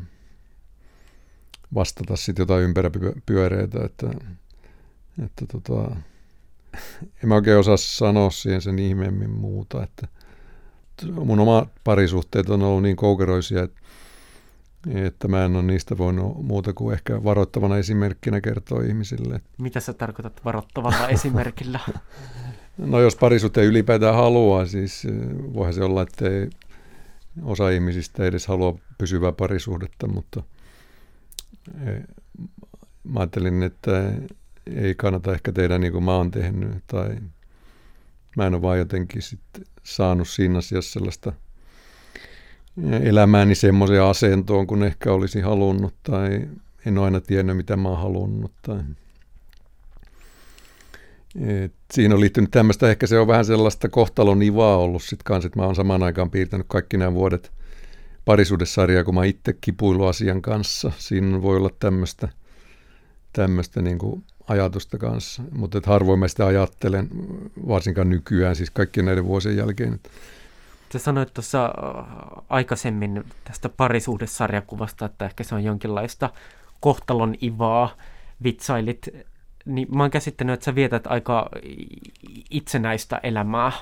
vastata 1.75 2.17
sitten 2.17 2.43
jotain 2.43 2.65
ympäröpyöreitä, 2.65 3.85
että, 3.85 4.11
että 5.25 5.47
tota, 5.53 5.97
en 7.23 7.29
mä 7.29 7.35
oikein 7.35 7.59
osaa 7.59 7.77
sanoa 7.77 8.31
siihen 8.31 8.63
sen 8.63 8.79
ihmeemmin 8.79 9.31
muuta, 9.31 9.83
että 9.83 10.09
mun 11.13 11.41
oma 11.41 11.67
parisuhteet 11.85 12.51
on 12.51 12.63
ollut 12.63 12.83
niin 12.83 12.97
koukeroisia, 12.97 13.63
että, 13.63 13.81
että 14.89 15.29
mä 15.29 15.45
en 15.45 15.57
ole 15.57 15.63
niistä 15.63 15.99
voinut 15.99 16.47
muuta 16.47 16.73
kuin 16.73 16.95
ehkä 16.95 17.25
varoittavana 17.25 17.79
esimerkkinä 17.79 18.41
kertoa 18.41 18.83
ihmisille. 18.83 19.41
Mitä 19.59 19.81
sä 19.81 19.93
tarkoitat 19.93 20.45
varoittavalla 20.45 21.09
esimerkillä? 21.17 21.81
No 22.79 23.01
jos 23.01 23.17
parisuhteen 23.17 23.67
ylipäätään 23.67 24.15
haluaa, 24.15 24.67
siis 24.67 25.05
eh, 25.05 25.13
voihan 25.55 25.75
se 25.75 25.85
olla, 25.85 26.03
että 26.03 26.29
ei 26.29 26.51
osa 27.43 27.71
ihmisistä 27.71 28.25
edes 28.25 28.47
halua 28.47 28.79
pysyvää 28.99 29.33
parisuhdetta, 29.33 30.09
mutta 30.09 30.43
eh, 31.87 32.03
mä 33.05 33.21
ajattelin, 33.21 33.63
että 33.63 34.13
ei 34.77 34.95
kannata 34.95 35.33
ehkä 35.33 35.53
tehdä 35.53 35.79
niin 35.79 35.93
kuin 35.93 36.05
mä 36.05 36.15
oon 36.15 36.31
tehnyt, 36.31 36.85
tai 36.87 37.17
mä 38.37 38.47
en 38.47 38.55
ole 38.55 38.63
vaan 38.63 38.79
jotenkin 38.79 39.23
sitten 39.23 39.65
saanut 39.83 40.29
siinä 40.29 40.59
asiassa 40.59 40.93
sellaista 40.93 41.33
elämääni 43.03 43.55
semmoiseen 43.55 44.03
asentoon, 44.03 44.67
kun 44.67 44.83
ehkä 44.83 45.13
olisi 45.13 45.41
halunnut, 45.41 45.95
tai 46.03 46.49
en 46.87 46.99
aina 46.99 47.21
tiennyt, 47.21 47.57
mitä 47.57 47.77
mä 47.77 47.89
oon 47.89 47.99
halunnut. 47.99 48.53
Tai... 48.63 48.79
Et 51.47 51.73
siinä 51.93 52.15
on 52.15 52.21
liittynyt 52.21 52.51
tämmöistä, 52.51 52.91
ehkä 52.91 53.07
se 53.07 53.19
on 53.19 53.27
vähän 53.27 53.45
sellaista 53.45 53.89
kohtalon 53.89 54.43
ivaa 54.43 54.77
ollut 54.77 55.03
sitten 55.03 55.25
kanssa, 55.25 55.47
että 55.47 55.59
mä 55.59 55.67
oon 55.67 55.75
samaan 55.75 56.03
aikaan 56.03 56.31
piirtänyt 56.31 56.67
kaikki 56.69 56.97
nämä 56.97 57.15
vuodet 57.15 57.53
parisuudessarjaa, 58.25 59.05
kun 59.05 59.15
mä 59.15 59.25
itse 59.25 59.53
kipuilu 59.61 60.05
asian 60.05 60.43
kanssa. 60.43 60.93
Siinä 60.99 61.43
voi 61.43 61.57
olla 61.57 61.71
tämmöistä, 61.79 62.29
tämmöistä 63.33 63.83
niin 63.83 63.99
kuin 63.99 64.25
ajatusta 64.49 64.99
kanssa, 64.99 65.43
mutta 65.53 65.81
harvoin 65.87 66.19
mä 66.19 66.29
sitä 66.29 66.47
ajattelen, 66.47 67.09
varsinkaan 67.69 68.09
nykyään, 68.09 68.57
siis 68.57 68.71
kaikkien 68.71 69.07
näiden 69.07 69.25
vuosien 69.25 69.57
jälkeen. 69.57 70.01
Sä 70.93 70.99
sanoit 70.99 71.35
tuossa 71.35 71.65
äh, 71.65 72.05
aikaisemmin 72.49 73.25
tästä 73.45 73.69
parisuhdesarjakuvasta, 73.69 75.07
että 75.07 75.25
ehkä 75.25 75.45
se 75.45 75.55
on 75.55 75.65
jonkinlaista 75.65 76.31
kohtalon 76.81 77.35
ivaa, 77.43 77.97
vitsailit, 78.43 79.09
niin 79.65 79.89
mä 79.95 80.03
oon 80.03 80.11
käsittänyt, 80.11 80.55
että 80.55 80.65
sä 80.65 80.75
vietät 80.75 81.07
aika 81.07 81.51
itsenäistä 82.51 83.21
elämää. 83.23 83.73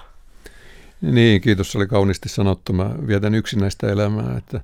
Niin, 1.01 1.41
kiitos, 1.41 1.73
se 1.73 1.79
oli 1.79 1.87
kauniisti 1.87 2.29
sanottu. 2.29 2.73
Mä 2.73 2.91
vietän 3.07 3.35
yksinäistä 3.35 3.89
elämää, 3.89 4.37
että 4.39 4.61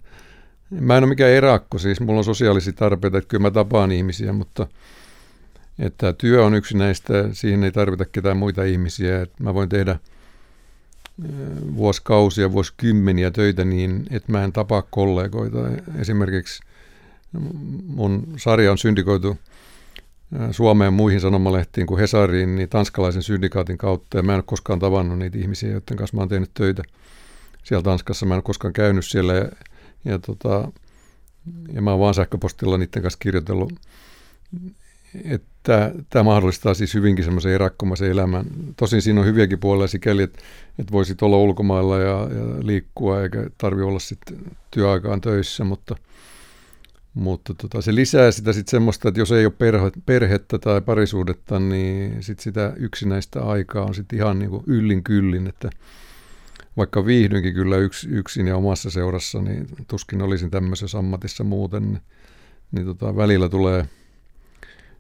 mä 0.71 0.97
en 0.97 1.05
ole 1.05 1.09
mikään 1.09 1.31
erakko, 1.31 1.79
siis 1.79 2.01
mulla 2.01 2.19
on 2.19 2.25
sosiaalisia 2.25 2.73
tarpeita, 2.73 3.19
että 3.19 3.29
kyllä 3.29 3.43
mä 3.43 3.51
tapaan 3.51 3.93
ihmisiä, 3.93 4.33
mutta– 4.33 4.67
että 5.79 6.13
työ 6.13 6.45
on 6.45 6.55
yksi 6.55 6.77
näistä, 6.77 7.29
siihen 7.33 7.65
ei 7.65 7.73
tarvita 7.73 8.05
ketään 8.05 8.37
muita 8.37 8.65
ihmisiä. 8.65 9.23
Että 9.23 9.45
mä 9.45 9.55
voin 9.55 9.69
tehdä 9.69 9.99
vuosikausia, 11.77 12.53
vuosikymmeniä 12.53 13.31
töitä 13.31 13.65
niin, 13.65 14.07
että 14.11 14.33
mä 14.33 14.45
en 14.45 14.53
tapaa 14.53 14.83
kollegoita. 14.83 15.59
Esimerkiksi 15.99 16.63
mun 17.87 18.27
sarja 18.37 18.71
on 18.71 18.79
syndikoitu 18.79 19.39
Suomeen 20.51 20.93
muihin 20.93 21.21
sanomalehtiin 21.21 21.87
kuin 21.87 22.01
Hesariin, 22.01 22.57
niin 22.57 22.69
tanskalaisen 22.69 23.23
syndikaatin 23.23 23.79
kautta. 23.79 24.17
Ja 24.17 24.23
mä 24.23 24.33
en 24.33 24.37
ole 24.37 24.45
koskaan 24.47 24.79
tavannut 24.79 25.19
niitä 25.19 25.39
ihmisiä, 25.39 25.71
joiden 25.71 25.97
kanssa 25.97 26.17
mä 26.17 26.21
oon 26.21 26.29
tehnyt 26.29 26.51
töitä 26.55 26.83
siellä 27.63 27.83
Tanskassa. 27.83 28.27
Mä 28.27 28.35
en 28.35 28.37
ole 28.37 28.43
koskaan 28.43 28.73
käynyt 28.73 29.07
siellä 29.07 29.35
ja, 29.35 29.49
ja, 30.05 30.19
tota, 30.19 30.73
ja 31.73 31.83
mä 31.83 31.91
oon 31.91 32.01
vaan 32.01 32.15
sähköpostilla 32.15 32.79
niiden 32.79 33.03
kanssa 33.03 33.19
kirjoitellut 33.19 33.73
että 35.25 35.93
tämä 36.11 36.23
mahdollistaa 36.23 36.75
siis 36.75 36.95
hyvinkin 36.95 37.25
semmoisen 37.25 37.53
erakkomaisen 37.53 38.11
elämän. 38.11 38.47
Tosin 38.77 39.03
siinä 39.03 39.21
on 39.21 39.27
hyviäkin 39.27 39.59
puolia 39.59 39.87
sikäli, 39.87 40.23
että, 40.23 40.43
että 40.79 40.93
voisit 40.93 41.23
olla 41.23 41.37
ulkomailla 41.37 41.99
ja, 41.99 42.29
ja 42.35 42.67
liikkua 42.67 43.23
eikä 43.23 43.51
tarvi 43.59 43.83
olla 43.83 43.99
sitten 43.99 44.37
työaikaan 44.71 45.21
töissä, 45.21 45.65
mutta, 45.65 45.97
mutta 47.15 47.55
tota, 47.55 47.83
se 47.83 47.95
lisää 47.95 48.31
sitä 48.31 48.53
sitten 48.53 48.71
semmoista, 48.71 49.09
että 49.09 49.21
jos 49.21 49.33
ei 49.33 49.47
ole 49.47 49.55
perhe, 49.59 49.93
perhettä 50.07 50.59
tai 50.59 50.81
parisuudetta, 50.81 51.61
niin 51.61 52.23
sit 52.23 52.41
sitä 52.41 52.73
yksinäistä 52.77 53.45
aikaa 53.45 53.85
on 53.85 53.95
sitten 53.95 54.19
ihan 54.19 54.39
niin 54.39 54.51
kuin 54.51 54.65
yllin 54.67 55.05
kyllin, 55.05 55.47
että 55.47 55.71
vaikka 56.77 57.07
viihdyinkin 57.07 57.55
kyllä 57.55 57.77
yks, 57.77 58.05
yksin 58.11 58.47
ja 58.47 58.57
omassa 58.57 58.91
seurassa, 58.91 59.43
niin 59.43 59.67
tuskin 59.89 60.23
olisin 60.23 60.51
tämmöisessä 60.51 60.99
ammatissa 60.99 61.45
muuten, 61.45 61.83
niin, 61.83 62.03
niin 62.73 62.87
tota, 62.87 63.17
välillä 63.17 63.49
tulee– 63.49 63.87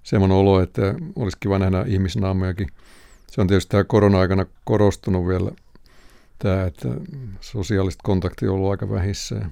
semmoinen 0.05 0.37
olo, 0.39 0.61
että 0.61 0.95
olisi 1.17 1.37
kiva 1.41 1.59
nähdä 1.59 1.85
ihmisnaamojakin. 1.87 2.69
Se 3.31 3.41
on 3.41 3.47
tietysti 3.47 3.71
tämä 3.71 3.85
korona-aikana 3.85 4.47
korostunut 4.65 5.29
vielä 5.29 5.51
tämä, 6.39 6.65
että 6.65 6.89
sosiaaliset 7.41 8.01
kontaktit 8.03 8.49
on 8.49 8.55
ollut 8.55 8.71
aika 8.71 8.91
vähissä. 8.91 9.51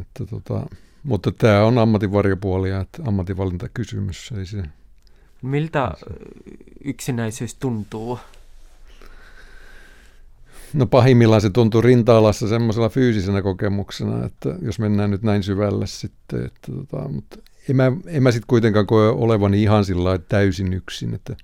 Että 0.00 0.26
tota, 0.26 0.66
mutta 1.02 1.32
tämä 1.32 1.64
on 1.64 1.78
ammatin 1.78 2.12
varjopuolia, 2.12 2.80
että 2.80 3.02
ammatinvalintakysymys. 3.06 4.32
Ei 4.38 4.46
se, 4.46 4.62
Miltä 5.42 5.92
yksinäisyys 6.84 7.54
tuntuu? 7.54 8.18
No 10.76 10.86
pahimmillaan 10.86 11.40
se 11.40 11.50
tuntuu 11.50 11.80
rinta-alassa 11.82 12.48
semmoisella 12.48 12.88
fyysisenä 12.88 13.42
kokemuksena, 13.42 14.24
että 14.24 14.54
jos 14.62 14.78
mennään 14.78 15.10
nyt 15.10 15.22
näin 15.22 15.42
syvälle 15.42 15.86
sitten, 15.86 16.44
että 16.44 16.72
tota, 16.72 17.08
mutta 17.08 17.38
en 17.68 17.76
mä, 17.76 17.92
en 18.06 18.22
mä 18.22 18.30
sitten 18.30 18.46
kuitenkaan 18.46 18.86
koe 18.86 19.08
olevani 19.08 19.62
ihan 19.62 19.84
sillä 19.84 20.18
täysin 20.18 20.72
yksin, 20.72 21.14
että 21.14 21.36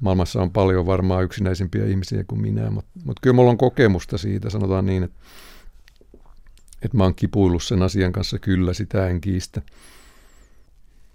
maailmassa 0.00 0.42
on 0.42 0.50
paljon 0.50 0.86
varmaan 0.86 1.24
yksinäisempiä 1.24 1.86
ihmisiä 1.86 2.24
kuin 2.24 2.40
minä, 2.40 2.70
mutta, 2.70 2.90
mutta 3.04 3.20
kyllä 3.22 3.34
mulla 3.34 3.50
on 3.50 3.58
kokemusta 3.58 4.18
siitä, 4.18 4.50
sanotaan 4.50 4.86
niin, 4.86 5.02
että, 5.02 5.20
että 6.82 6.96
mä 6.96 7.04
oon 7.04 7.14
kipuillut 7.14 7.62
sen 7.62 7.82
asian 7.82 8.12
kanssa 8.12 8.38
kyllä, 8.38 8.74
sitä 8.74 9.08
en 9.08 9.20
kiistä. 9.20 9.62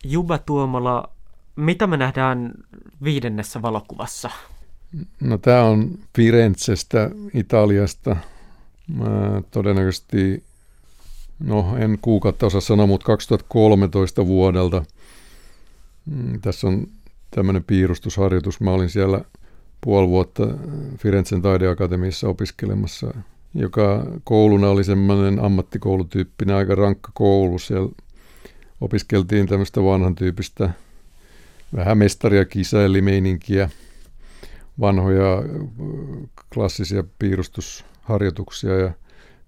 Juba 0.04 0.38
Tuomola, 0.38 1.10
mitä 1.56 1.88
me 1.88 1.98
nähdään 1.98 2.54
viidennessä 3.04 3.62
valokuvassa? 3.62 4.30
No 5.20 5.38
tämä 5.38 5.64
on 5.64 6.00
Firenzestä, 6.16 7.10
Italiasta. 7.34 8.16
Mä 8.88 9.42
todennäköisesti 9.52 10.44
no 11.40 11.78
en 11.78 11.98
kuukautta 12.02 12.46
osaa 12.46 12.62
sanoa, 12.62 12.88
mutta 12.88 13.06
2013 13.06 14.28
vuodelta. 14.28 14.86
Mm, 16.06 16.42
tässä 16.42 16.68
on 16.68 16.88
tämmöinen 17.32 17.64
piirustusharjoitus. 17.64 18.60
Mä 18.62 18.72
olin 18.72 18.90
siellä 18.90 19.22
puoli 19.82 20.08
vuotta 20.08 20.48
Firenzen 20.98 21.42
taideakatemiassa 21.42 22.28
opiskelemassa, 22.28 23.14
joka 23.54 24.06
kouluna 24.24 24.70
oli 24.70 24.84
semmoinen 24.84 25.40
ammattikoulutyyppinen 25.40 26.56
aika 26.56 26.76
rankka 26.76 27.12
koulu. 27.14 27.60
Siellä 27.60 27.90
opiskeltiin 28.82 29.48
tämmöistä 29.48 29.84
vanhan 29.84 30.16
tyyppistä 30.16 30.70
vähän 31.76 31.98
mestaria 31.98 32.46
kisäilimeininkiä, 32.46 33.70
vanhoja 34.80 35.44
klassisia 36.54 37.04
piirustusharjoituksia 37.20 38.80
ja 38.80 38.92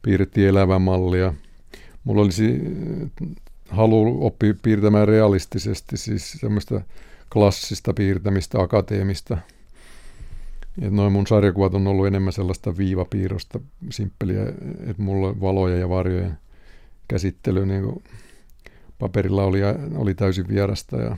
piirrettiin 0.02 0.48
elävämallia– 0.48 1.34
mulla 2.04 2.22
olisi 2.22 2.62
halu 3.70 4.26
oppia 4.26 4.54
piirtämään 4.62 5.08
realistisesti, 5.08 5.98
siis 5.98 6.32
semmoista 6.32 6.82
klassista 7.34 7.94
piirtämistä, 7.94 8.62
akateemista. 8.62 9.38
Et 10.82 10.94
noin 10.94 11.14
mun 11.14 11.28
sarjakuvat 11.28 11.74
on 11.74 11.88
ollut 11.88 12.08
enemmän 12.08 12.34
sellaista 12.34 12.78
viivapiirrosta, 12.78 13.60
simppeliä, 13.90 14.44
että 14.88 15.04
mulla 15.04 15.42
valoja 15.42 15.78
ja 15.78 15.90
varjojen 15.90 16.38
käsittely 17.08 17.66
niin 17.66 18.04
paperilla 19.00 19.44
oli, 19.44 19.60
oli 19.96 20.14
täysin 20.14 20.48
vierasta. 20.48 20.98
Ja, 20.98 21.18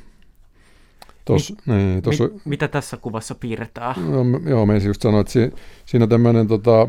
Tos, 1.26 1.54
Mi- 1.66 1.76
niin, 1.76 2.02
tos, 2.02 2.20
mit, 2.20 2.46
mitä 2.46 2.68
tässä 2.68 2.98
kuvassa 2.98 3.36
piirretään? 3.36 3.96
No, 4.12 4.50
joo, 4.50 4.66
mä 4.66 4.78
just 4.78 5.02
sanoin, 5.02 5.22
että 5.22 5.34
si, 5.34 5.52
siinä 5.86 6.04
on 6.04 6.10
tämmöinen 6.10 6.48
tota, 6.48 6.88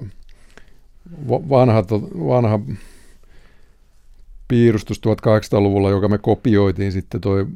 vanha, 1.28 1.84
vanha 2.26 2.60
piirustus 4.48 5.00
1800-luvulla, 5.00 5.90
joka 5.90 6.08
me 6.08 6.18
kopioitiin 6.18 6.92
sitten 6.92 7.20
toi 7.20 7.46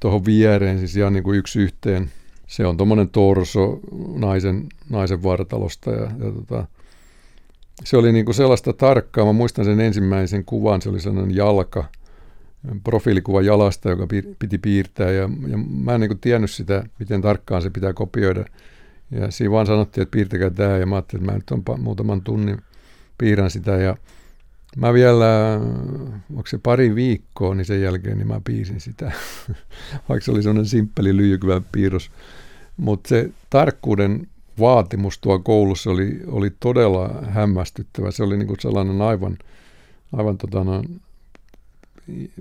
tuohon 0.00 0.24
viereen, 0.24 0.78
siis 0.78 0.96
ihan 0.96 1.12
niin 1.12 1.22
kuin 1.22 1.38
yksi 1.38 1.60
yhteen. 1.60 2.10
Se 2.46 2.66
on 2.66 2.76
tuommoinen 2.76 3.08
torso 3.08 3.80
naisen, 4.14 4.66
naisen 4.88 5.22
vartalosta 5.22 5.90
ja, 5.90 6.02
ja 6.02 6.32
tota, 6.32 6.66
se 7.84 7.96
oli 7.96 8.12
niin 8.12 8.24
kuin 8.24 8.34
sellaista 8.34 8.72
tarkkaa. 8.72 9.24
Mä 9.24 9.32
muistan 9.32 9.64
sen 9.64 9.80
ensimmäisen 9.80 10.44
kuvan, 10.44 10.82
se 10.82 10.88
oli 10.88 11.00
sellainen 11.00 11.36
jalka, 11.36 11.84
profiilikuva 12.84 13.42
jalasta, 13.42 13.90
joka 13.90 14.06
piti 14.38 14.58
piirtää 14.58 15.10
ja, 15.10 15.28
ja 15.48 15.56
mä 15.56 15.94
en 15.94 16.00
niin 16.00 16.08
kuin 16.08 16.20
tiennyt 16.20 16.50
sitä, 16.50 16.84
miten 16.98 17.22
tarkkaan 17.22 17.62
se 17.62 17.70
pitää 17.70 17.92
kopioida. 17.92 18.44
Ja 19.10 19.30
siinä 19.30 19.50
vaan 19.50 19.66
sanottiin, 19.66 20.02
että 20.02 20.12
piirtäkää 20.12 20.50
tämä 20.50 20.76
ja 20.76 20.86
mä 20.86 20.94
ajattelin, 20.94 21.22
että 21.22 21.32
mä 21.32 21.38
nyt 21.38 21.68
on 21.68 21.80
muutaman 21.80 22.22
tunnin 22.22 22.58
piirrän 23.18 23.50
sitä 23.50 23.76
ja 23.76 23.96
Mä 24.76 24.92
vielä, 24.92 25.60
onko 26.30 26.46
se 26.46 26.58
pari 26.58 26.94
viikkoa, 26.94 27.54
niin 27.54 27.64
sen 27.64 27.82
jälkeen 27.82 28.18
niin 28.18 28.28
mä 28.28 28.40
piisin 28.44 28.80
sitä, 28.80 29.12
vaikka 30.08 30.24
se 30.24 30.30
oli 30.30 30.42
sellainen 30.42 30.66
simppeli 30.66 31.16
lyijykyvän 31.16 31.64
piirros. 31.72 32.10
Mutta 32.76 33.08
se 33.08 33.30
tarkkuuden 33.50 34.26
vaatimus 34.58 35.18
tuo 35.18 35.38
koulussa 35.38 35.90
oli, 35.90 36.20
oli 36.26 36.50
todella 36.60 37.10
hämmästyttävä. 37.30 38.10
Se 38.10 38.22
oli 38.22 38.36
niinku 38.36 38.54
sellainen 38.58 39.02
aivan, 39.02 39.38
aivan 40.12 40.38
tota 40.38 40.64
no, 40.64 40.82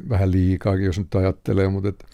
vähän 0.09 0.32
liikaakin, 0.32 0.86
jos 0.86 0.99
nyt 0.99 1.15
ajattelee, 1.15 1.67
mutta 1.67 1.89
et, 1.89 2.05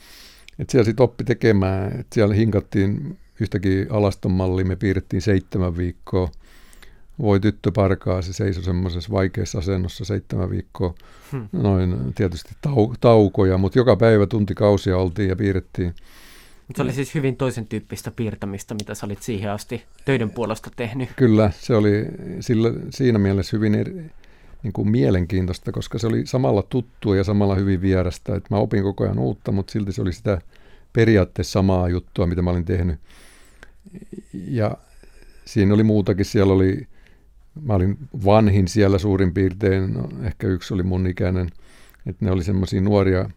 et 0.60 0.70
siellä 0.70 0.86
sitten 0.86 1.04
oppi 1.04 1.24
tekemään, 1.24 2.00
että 2.00 2.14
siellä 2.14 2.36
hinkattiin 2.36 3.18
yhtäkin 3.40 3.88
alaston 3.90 4.32
me 4.64 4.76
piirrettiin 4.76 5.22
seitsemän 5.22 5.78
viikkoa– 5.78 6.30
voi 7.20 7.40
tyttö 7.40 7.72
parkaa, 7.72 8.22
se 8.22 8.34
seisoi 8.34 8.64
semmoisessa 8.64 9.12
vaikeassa 9.12 9.58
asennossa 9.58 10.06
seitsemän 10.06 10.50
viikkoa, 10.50 10.94
hmm. 11.32 11.50
noin 11.52 12.14
tietysti 12.16 12.50
tau- 12.68 12.96
taukoja, 13.02 13.58
mutta 13.58 13.80
joka 13.80 13.96
päivä 13.96 14.28
tuntikausia 14.28 14.98
oltiin 14.98 15.30
ja 15.30 15.36
piirrettiin. 15.36 15.94
Se 16.76 16.82
oli 16.82 16.94
siis 16.94 17.16
hyvin 17.16 17.36
toisen 17.36 17.68
tyyppistä 17.68 18.12
piirtämistä, 18.12 18.74
mitä 18.74 18.96
sä 18.96 19.06
olit 19.06 19.24
siihen 19.24 19.52
asti 19.52 19.84
töiden 20.06 20.30
puolesta 20.30 20.72
tehnyt. 20.76 21.10
Kyllä, 21.16 21.52
se 21.60 21.76
oli 21.76 22.06
sillä, 22.40 22.74
siinä 22.90 23.20
mielessä 23.20 23.58
hyvin 23.58 23.76
eri, 23.76 24.12
niin 24.66 24.74
kuin 24.74 24.90
mielenkiintoista, 24.90 25.72
koska 25.72 26.00
se 26.00 26.08
oli 26.08 26.26
samalla 26.26 26.64
tuttua 26.64 27.16
ja 27.16 27.24
samalla 27.24 27.56
hyvin 27.56 27.82
vierasta. 27.82 28.36
Et 28.36 28.50
mä 28.50 28.58
opin 28.58 28.84
koko 28.84 29.04
ajan 29.04 29.20
uutta, 29.20 29.52
mutta 29.52 29.72
silti 29.72 29.92
se 29.92 30.02
oli 30.02 30.14
sitä 30.14 30.42
periaatteessa 30.94 31.52
samaa 31.52 31.90
juttua, 31.90 32.28
mitä 32.28 32.42
mä 32.42 32.50
olin 32.50 32.66
tehnyt. 32.66 33.00
Ja 34.34 34.78
siinä 35.46 35.74
oli 35.74 35.84
muutakin. 35.84 36.26
Siellä 36.26 36.54
oli 36.54 36.88
mä 37.62 37.74
olin 37.74 37.98
vanhin 38.26 38.68
siellä 38.68 38.98
suurin 38.98 39.34
piirtein, 39.34 39.94
no, 39.94 40.10
ehkä 40.24 40.48
yksi 40.48 40.74
oli 40.74 40.84
mun 40.84 41.08
ikäinen, 41.08 41.50
että 42.06 42.26
ne 42.26 42.32
oli 42.32 42.44
semmoisia 42.44 42.82
nuoria, 42.82 43.30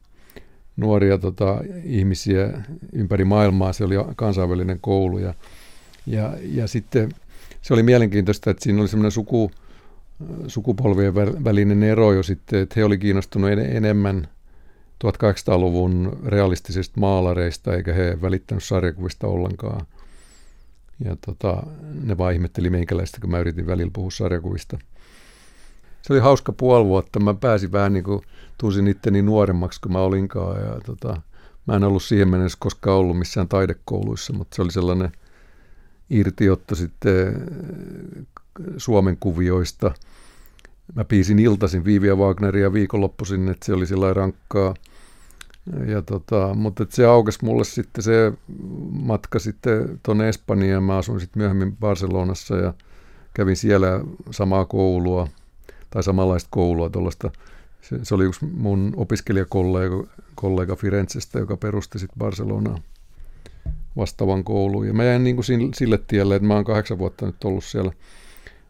nuoria 0.76 1.18
tota, 1.18 1.60
ihmisiä 1.84 2.62
ympäri 2.92 3.24
maailmaa, 3.24 3.72
se 3.72 3.84
oli 3.84 3.94
kansainvälinen 4.16 4.78
koulu 4.80 5.18
ja, 5.18 5.34
ja, 6.06 6.32
ja 6.42 6.66
sitten 6.66 7.12
se 7.62 7.74
oli 7.74 7.82
mielenkiintoista, 7.82 8.50
että 8.50 8.64
siinä 8.64 8.80
oli 8.80 8.88
semmoinen 8.88 9.12
suku, 9.12 9.50
sukupolvien 10.46 11.14
välinen 11.44 11.82
ero 11.82 12.12
jo 12.12 12.22
sitten, 12.22 12.60
että 12.60 12.74
he 12.76 12.84
oli 12.84 12.98
kiinnostunut 12.98 13.50
en, 13.50 13.58
enemmän 13.58 14.28
1800-luvun 15.04 16.18
realistisista 16.26 17.00
maalareista, 17.00 17.74
eikä 17.74 17.92
he 17.92 18.18
välittänyt 18.22 18.64
sarjakuvista 18.64 19.26
ollenkaan. 19.26 19.86
Ja 21.04 21.16
tota, 21.26 21.62
ne 22.04 22.18
vaan 22.18 22.32
ihmetteli 22.32 22.70
meikäläistä, 22.70 23.20
kun 23.20 23.30
mä 23.30 23.38
yritin 23.38 23.66
välillä 23.66 23.90
puhua 23.94 24.10
sarjakuvista. 24.10 24.78
Se 26.02 26.12
oli 26.12 26.20
hauska 26.20 26.52
puoli 26.52 26.84
vuotta. 26.84 27.20
Mä 27.20 27.34
pääsin 27.34 27.72
vähän 27.72 27.92
niin 27.92 28.04
kuin, 28.04 28.22
tunsin 28.58 28.88
itteni 28.88 29.22
nuoremmaksi 29.22 29.80
kuin 29.80 29.92
mä 29.92 29.98
olinkaan. 29.98 30.60
Ja 30.60 30.80
tota, 30.86 31.20
mä 31.66 31.76
en 31.76 31.84
ollut 31.84 32.02
siihen 32.02 32.28
mennessä 32.28 32.58
koskaan 32.60 32.96
ollut 32.96 33.18
missään 33.18 33.48
taidekouluissa, 33.48 34.32
mutta 34.32 34.56
se 34.56 34.62
oli 34.62 34.72
sellainen 34.72 35.12
irtiotto 36.10 36.74
sitten 36.74 37.46
Suomen 38.76 39.16
kuvioista. 39.20 39.94
Mä 40.94 41.04
piisin 41.04 41.38
iltasin 41.38 41.84
Viivia 41.84 42.16
Wagneria 42.16 42.72
viikonloppuisin, 42.72 43.48
että 43.48 43.66
se 43.66 43.72
oli 43.72 43.86
sillä 43.86 44.14
rankkaa– 44.14 44.74
ja 45.86 46.02
tota, 46.02 46.54
mutta 46.54 46.86
se 46.88 47.06
aukesi 47.06 47.44
mulle 47.44 47.64
sitten 47.64 48.04
se 48.04 48.32
matka 48.90 49.38
sitten 49.38 50.00
tuonne 50.02 50.28
Espanjaan. 50.28 50.82
Mä 50.82 50.96
asuin 50.96 51.20
sitten 51.20 51.40
myöhemmin 51.40 51.76
Barcelonassa 51.76 52.56
ja 52.56 52.74
kävin 53.34 53.56
siellä 53.56 54.00
samaa 54.30 54.64
koulua 54.64 55.28
tai 55.90 56.02
samanlaista 56.02 56.48
koulua 56.50 56.90
tuollaista. 56.90 57.30
Se, 57.80 58.04
se, 58.04 58.14
oli 58.14 58.24
yksi 58.24 58.44
mun 58.44 58.92
opiskelijakollega 58.96 60.06
kollega 60.34 60.76
Firenzestä, 60.76 61.38
joka 61.38 61.56
perusti 61.56 61.98
sitten 61.98 62.18
Barcelonaa 62.18 62.78
vastaavan 63.96 64.44
kouluun. 64.44 64.86
Ja 64.86 64.92
mä 64.92 65.04
jäin 65.04 65.24
niin 65.24 65.36
kuin 65.36 65.72
sille 65.74 65.98
tielle, 66.06 66.36
että 66.36 66.48
mä 66.48 66.54
oon 66.54 66.64
kahdeksan 66.64 66.98
vuotta 66.98 67.26
nyt 67.26 67.44
ollut 67.44 67.64
siellä– 67.64 67.92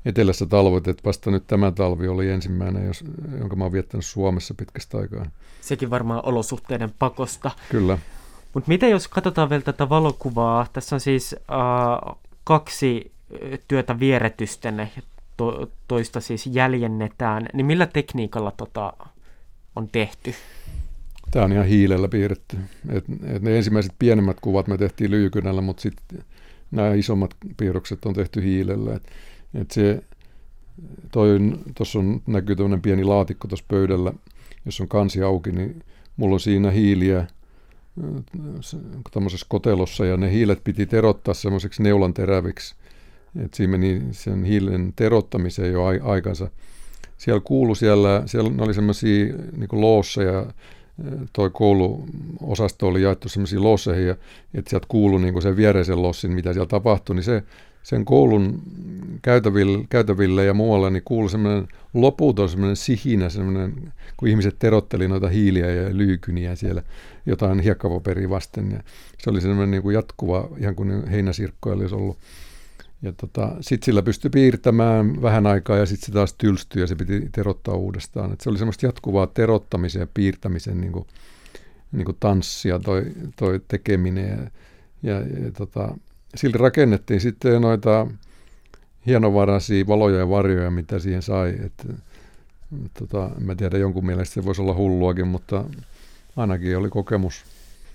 etelässä 0.09 0.46
talvet, 0.46 0.88
että 0.88 1.02
vasta 1.04 1.30
nyt 1.30 1.46
tämä 1.46 1.72
talvi 1.72 2.09
oli 2.09 2.30
ensimmäinen, 2.30 2.86
jos, 2.86 3.04
jonka 3.38 3.56
mä 3.56 3.64
oon 3.64 3.72
viettänyt 3.72 4.06
Suomessa 4.06 4.54
pitkästä 4.54 4.98
aikaa. 4.98 5.26
Sekin 5.61 5.90
varmaan 5.90 6.20
olosuhteiden 6.24 6.94
pakosta. 6.98 7.50
Kyllä. 7.70 7.98
Mutta 8.54 8.68
miten 8.68 8.90
jos 8.90 9.09
katsotaan 9.09 9.50
vielä 9.50 9.62
tätä 9.62 9.88
valokuvaa, 9.88 10.66
tässä 10.72 10.96
on 10.96 11.00
siis 11.00 11.34
äh, 11.34 12.16
kaksi 12.44 13.12
työtä 13.68 14.00
vieretysten 14.00 14.78
ja 14.78 15.02
to, 15.36 15.70
toista 15.88 16.20
siis 16.20 16.46
jäljennetään, 16.46 17.46
niin 17.52 17.66
millä 17.66 17.86
tekniikalla 17.86 18.50
tota 18.50 18.92
on 19.76 19.88
tehty? 19.88 20.34
Tämä 21.30 21.44
on 21.44 21.52
ihan 21.52 21.66
hiilellä 21.66 22.09
piirretty. 22.09 22.56
Et, 22.88 23.04
et 23.26 23.42
ne 23.42 23.56
ensimmäiset 23.56 23.92
pienemmät 23.98 24.40
kuvat 24.40 24.66
me 24.66 24.78
tehtiin 24.78 25.11
lyykynällä, 25.11 25.61
mutta 25.61 25.80
sitten 25.80 26.24
nämä 26.70 26.94
isommat 26.94 27.34
piirrokset 27.56 28.04
on 28.04 28.14
tehty 28.14 28.42
hiilellä. 28.42 28.94
Et 28.94 29.02
tuossa 31.74 31.99
on, 31.99 32.22
näkyy 32.26 32.57
tämmöinen 32.57 32.82
pieni 32.82 33.05
laatikko 33.05 33.49
tuossa 33.49 33.64
pöydällä, 33.68 34.12
jos 34.64 34.80
on 34.80 34.88
kansi 34.88 35.22
auki, 35.22 35.53
niin 35.53 35.82
mulla 36.16 36.34
on 36.34 36.40
siinä 36.40 36.70
hiiliä 36.70 37.26
tämmöisessä 39.11 39.46
kotelossa 39.49 40.05
ja 40.05 40.16
ne 40.16 40.30
hiilet 40.30 40.64
piti 40.64 40.86
terottaa 40.86 41.34
semmoiseksi 41.34 41.82
neulan 41.82 42.14
teräviksi. 42.14 42.74
Et 43.44 43.55
siinä 43.55 43.70
meni 43.70 44.03
sen 44.11 44.44
hiilen 44.44 44.92
terottamiseen 44.96 45.72
jo 45.72 45.84
aikansa. 45.84 46.51
Siellä 47.16 47.40
kuulu 47.40 47.74
siellä, 47.74 48.22
siellä 48.26 48.51
oli 48.59 48.74
semmoisia 48.74 49.24
niin 49.57 49.68
loossa 49.80 50.22
ja 50.22 50.46
toi 51.32 51.51
kouluosasto 51.51 52.88
oli 52.88 53.03
jaettu 53.03 53.28
semmoisiin 53.28 53.62
losseihin, 53.62 54.07
ja 54.07 54.16
että 54.55 54.70
sieltä 54.70 54.86
kuului 54.88 55.20
niin 55.20 55.42
sen 55.42 55.57
viereisen 55.57 56.03
lossin, 56.03 56.32
mitä 56.32 56.53
siellä 56.53 56.68
tapahtui, 56.68 57.16
niin 57.16 57.24
se 57.24 57.42
sen 57.83 58.05
koulun 58.05 58.62
käytäville, 59.22 59.85
käytäville 59.91 60.45
ja 60.45 60.55
muualla 60.55 60.91
niin 60.91 61.03
kuului 61.05 61.31
semmoinen 61.31 61.68
loputon 61.95 62.49
semmoinen 62.49 62.76
sihinä, 62.76 63.29
semmoinen, 63.29 63.93
kun 64.16 64.29
ihmiset 64.29 64.57
terotteli 64.59 65.09
noita 65.09 65.29
hiiliä 65.29 65.70
ja 65.70 65.97
lyykyniä 65.97 66.55
siellä 66.55 66.83
jotain 67.26 67.61
hiekkapaperia 67.61 68.31
vasten. 68.31 68.70
Ja 68.70 68.83
se 69.18 69.31
oli 69.31 69.41
semmoinen 69.41 69.70
niin 69.70 69.83
kuin 69.83 69.95
jatkuva, 69.95 70.49
ihan 70.59 70.74
kuin 70.74 71.07
heinäsirkkoja 71.07 71.76
olisi 71.76 71.95
ollut. 71.95 72.18
Ja 73.03 73.12
tota, 73.12 73.57
sitten 73.61 73.87
sillä 73.87 74.03
pystyi 74.03 74.31
piirtämään 74.31 75.22
vähän 75.22 75.47
aikaa 75.47 75.76
ja 75.76 75.87
sitten 75.87 76.07
se 76.07 76.12
taas 76.12 76.35
tylstyi 76.35 76.83
ja 76.83 76.87
se 76.87 76.97
piti 76.97 77.29
terottaa 77.33 77.74
uudestaan. 77.74 78.33
Et 78.33 78.41
se 78.41 78.51
oli 78.51 78.59
semmoista 78.59 78.87
jatkuvaa 78.87 79.26
terottamisen 79.26 80.01
ja 80.01 80.07
piirtämisen 80.14 80.81
niin 80.81 80.93
kuin, 80.93 81.07
niin 81.93 82.05
kuin 82.05 82.16
tanssia 82.20 82.79
toi, 82.79 83.07
toi 83.37 83.61
tekeminen. 83.68 84.29
Ja, 84.29 84.51
ja, 85.03 85.20
ja 85.20 85.53
tota, 85.57 85.97
sillä 86.35 86.57
rakennettiin 86.59 87.20
sitten 87.20 87.62
noita 87.62 88.07
hienovaraisia 89.07 89.87
valoja 89.87 90.18
ja 90.18 90.29
varjoja, 90.29 90.70
mitä 90.70 90.99
siihen 90.99 91.22
sai. 91.22 91.55
Et, 91.64 91.87
tota, 92.99 93.31
en 93.37 93.47
mä 93.47 93.55
tiedä, 93.55 93.79
jonkun 93.79 94.07
mielestä 94.07 94.35
se 94.35 94.45
voisi 94.45 94.62
olla 94.62 94.74
hulluakin, 94.74 95.26
mutta 95.26 95.64
ainakin 96.37 96.79
oli 96.79 96.89
kokemus. 96.89 97.45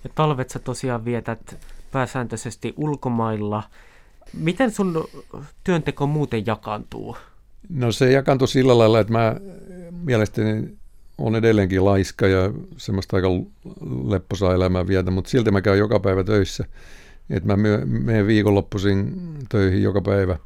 Ja 0.04 0.10
talvet 0.16 0.50
sä 0.50 0.60
tosiaan 0.60 1.06
vietät 1.06 1.58
pääsääntöisesti 1.92 2.74
ulkomailla. 2.78 3.64
Miten 4.34 4.72
sun 4.72 5.08
työnteko 5.64 6.08
muuten 6.08 6.46
jakaantuu? 6.46 7.18
No 7.70 7.92
se 7.92 8.12
jakaantuu 8.12 8.48
sillä 8.48 8.78
lailla, 8.78 9.00
että 9.00 9.14
mä 9.14 9.36
mielestäni 10.04 10.78
on 11.18 11.36
edelleenkin 11.36 11.86
laiska 11.86 12.28
ja 12.28 12.52
semmoista 12.78 13.16
aika 13.16 13.28
lepposaa 14.08 14.54
elämää 14.54 14.88
vietä, 14.88 15.12
mutta 15.12 15.30
silti 15.30 15.52
mä 15.52 15.62
käyn 15.62 15.80
joka 15.80 16.00
päivä 16.00 16.24
töissä. 16.24 16.66
Että 17.34 17.56
mä 17.56 17.58
menen 17.86 18.28
viikonloppuisin 18.28 19.14
töihin 19.50 19.84
joka 19.84 20.02
päivä. 20.02 20.38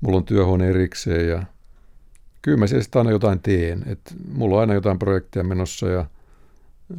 Mulla 0.00 0.16
on 0.16 0.24
työhuone 0.24 0.68
erikseen 0.68 1.28
ja 1.28 1.42
kyllä 2.42 2.58
mä 2.58 2.66
siellä 2.66 2.84
aina 2.94 3.10
jotain 3.10 3.40
teen. 3.40 3.82
Et 3.86 4.14
mulla 4.32 4.54
on 4.54 4.60
aina 4.60 4.74
jotain 4.74 4.98
projekteja 4.98 5.44
menossa 5.44 5.88
ja 5.88 6.06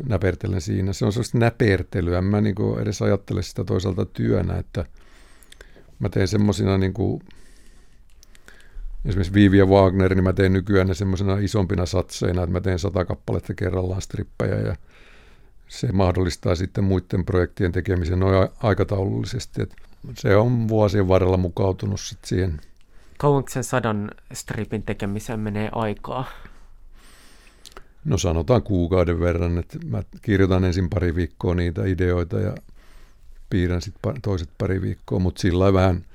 näpertelen 0.08 0.62
siinä. 0.62 0.94
Se 0.94 1.06
on 1.06 1.14
sellaista 1.14 1.38
näpertelyä. 1.38 2.18
En 2.18 2.24
mä 2.24 2.42
niin 2.42 2.56
kuin 2.56 2.82
edes 2.82 3.02
ajattele 3.02 3.42
sitä 3.42 3.64
toisaalta 3.64 4.06
työnä, 4.06 4.58
että 4.58 4.86
mä 6.00 6.10
teen 6.10 6.28
semmoisina 6.28 6.78
niin 6.78 6.94
kuin, 6.94 7.22
esimerkiksi 9.06 9.34
Viivi 9.34 9.58
ja 9.58 9.66
Wagner, 9.66 10.16
niin 10.16 10.24
mä 10.24 10.34
teen 10.34 10.54
nykyään 10.54 10.88
ne 10.88 10.94
semmoisena 10.94 11.38
isompina 11.38 11.86
satseina, 11.86 12.44
että 12.44 12.54
mä 12.54 12.62
teen 12.62 12.80
sata 12.80 13.06
kappaletta 13.06 13.54
kerrallaan 13.54 14.02
strippejä 14.02 14.56
ja 14.56 14.76
se 15.70 15.92
mahdollistaa 15.92 16.56
sitten 16.56 16.84
muiden 16.84 17.26
projektien 17.26 17.72
tekemisen 17.72 18.20
noin 18.20 18.50
aikataulullisesti. 18.64 19.62
Että 19.62 19.76
se 20.14 20.36
on 20.36 20.68
vuosien 20.68 21.08
varrella 21.08 21.38
mukautunut 21.38 22.00
sitten 22.00 22.30
siihen. 22.30 22.62
Kauanko 23.18 23.50
sen 23.50 23.64
sadan 23.64 24.12
stripin 24.34 24.84
tekemiseen 24.84 25.40
menee 25.40 25.70
aikaa? 25.72 26.26
No 28.06 28.18
sanotaan 28.18 28.64
kuukauden 28.64 29.20
verran, 29.20 29.58
että 29.58 29.78
mä 29.86 30.04
kirjoitan 30.22 30.64
ensin 30.64 30.90
pari 30.90 31.16
viikkoa 31.16 31.56
niitä 31.56 31.86
ideoita 31.86 32.40
ja 32.40 32.56
piirrän 33.50 33.82
sitten 33.82 34.22
toiset 34.22 34.50
pari 34.58 34.82
viikkoa, 34.82 35.20
mutta 35.20 35.42
sillä 35.42 35.74
vähän, 35.74 36.06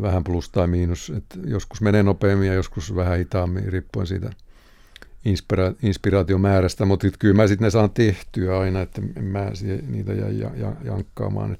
vähän 0.00 0.24
plus 0.24 0.50
tai 0.50 0.66
miinus, 0.66 1.12
että 1.16 1.38
joskus 1.44 1.80
menee 1.80 2.02
nopeammin 2.02 2.48
ja 2.48 2.54
joskus 2.54 2.94
vähän 2.94 3.18
hitaammin, 3.18 3.72
riippuen 3.72 4.06
siitä 4.06 4.30
inspira- 5.26 5.76
inspiraatiomäärästä, 5.82 6.84
mutta 6.84 7.06
kyllä 7.18 7.34
mä 7.34 7.46
sitten 7.46 7.64
ne 7.66 7.70
saan 7.70 7.90
tehtyä 7.90 8.58
aina, 8.58 8.80
että 8.80 9.00
mä 9.20 9.52
niitä 9.86 10.12
jää 10.12 10.28
ja, 10.28 10.50
ja, 10.56 10.72
jankkaamaan. 10.84 11.56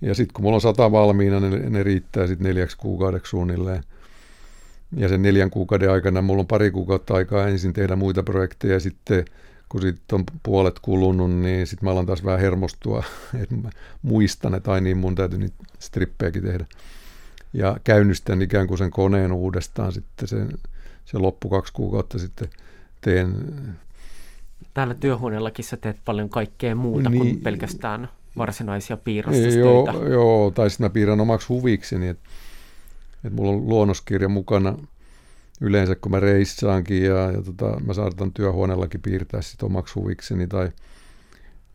Ja 0.00 0.14
sitten 0.14 0.34
kun 0.34 0.42
mulla 0.42 0.54
on 0.54 0.60
sata 0.60 0.92
valmiina, 0.92 1.40
ne, 1.40 1.70
ne 1.70 1.82
riittää 1.82 2.26
sitten 2.26 2.46
neljäksi 2.46 2.76
kuukaudeksi 2.76 3.30
suunnilleen. 3.30 3.82
Ja 4.96 5.08
sen 5.08 5.22
neljän 5.22 5.50
kuukauden 5.50 5.90
aikana 5.90 6.22
mulla 6.22 6.40
on 6.40 6.46
pari 6.46 6.70
kuukautta 6.70 7.14
aikaa 7.14 7.48
ensin 7.48 7.72
tehdä 7.72 7.96
muita 7.96 8.22
projekteja 8.22 8.74
ja 8.74 8.80
sitten 8.80 9.24
kun 9.68 9.82
sitten 9.82 10.18
on 10.18 10.24
puolet 10.42 10.78
kulunut, 10.78 11.30
niin 11.30 11.66
sitten 11.66 11.86
mä 11.86 11.90
alan 11.90 12.06
taas 12.06 12.24
vähän 12.24 12.40
hermostua, 12.40 13.04
että 13.42 13.54
mä 13.54 13.70
muistan, 14.02 14.54
että 14.54 14.72
ai 14.72 14.80
niin, 14.80 14.96
mun 14.96 15.14
täytyy 15.14 15.38
niitä 15.38 15.54
strippejäkin 15.78 16.42
tehdä. 16.42 16.66
Ja 17.52 17.76
käynnistän 17.84 18.42
ikään 18.42 18.66
kuin 18.66 18.78
sen 18.78 18.90
koneen 18.90 19.32
uudestaan 19.32 19.92
sitten 19.92 20.28
sen, 20.28 20.48
se 21.04 21.18
loppu 21.18 21.48
kaksi 21.48 21.72
kuukautta 21.72 22.18
sitten 22.18 22.48
teen. 23.04 23.34
Täällä 24.74 24.94
työhuoneellakin 24.94 25.64
sä 25.64 25.76
teet 25.76 25.96
paljon 26.04 26.28
kaikkea 26.28 26.74
muuta 26.74 27.10
niin, 27.10 27.22
kuin 27.22 27.40
pelkästään 27.40 28.08
varsinaisia 28.36 28.96
piirrostöitä. 28.96 29.58
Joo, 29.58 30.08
joo, 30.08 30.50
tai 30.50 30.70
sitten 30.70 30.84
mä 30.84 30.90
piirrän 30.90 31.20
omaksi 31.20 31.48
huvikseni, 31.48 32.08
että 32.08 32.28
että 33.24 33.36
mulla 33.36 33.52
on 33.52 33.68
luonnoskirja 33.68 34.28
mukana 34.28 34.78
yleensä, 35.60 35.94
kun 35.94 36.12
mä 36.12 36.20
reissaankin 36.20 37.02
ja, 37.02 37.32
ja 37.32 37.42
tota, 37.42 37.80
mä 37.80 37.94
saatan 37.94 38.32
työhuoneellakin 38.32 39.02
piirtää 39.02 39.42
sit 39.42 39.62
omaksi 39.62 39.94
huvikseni 39.94 40.46
tai, 40.46 40.72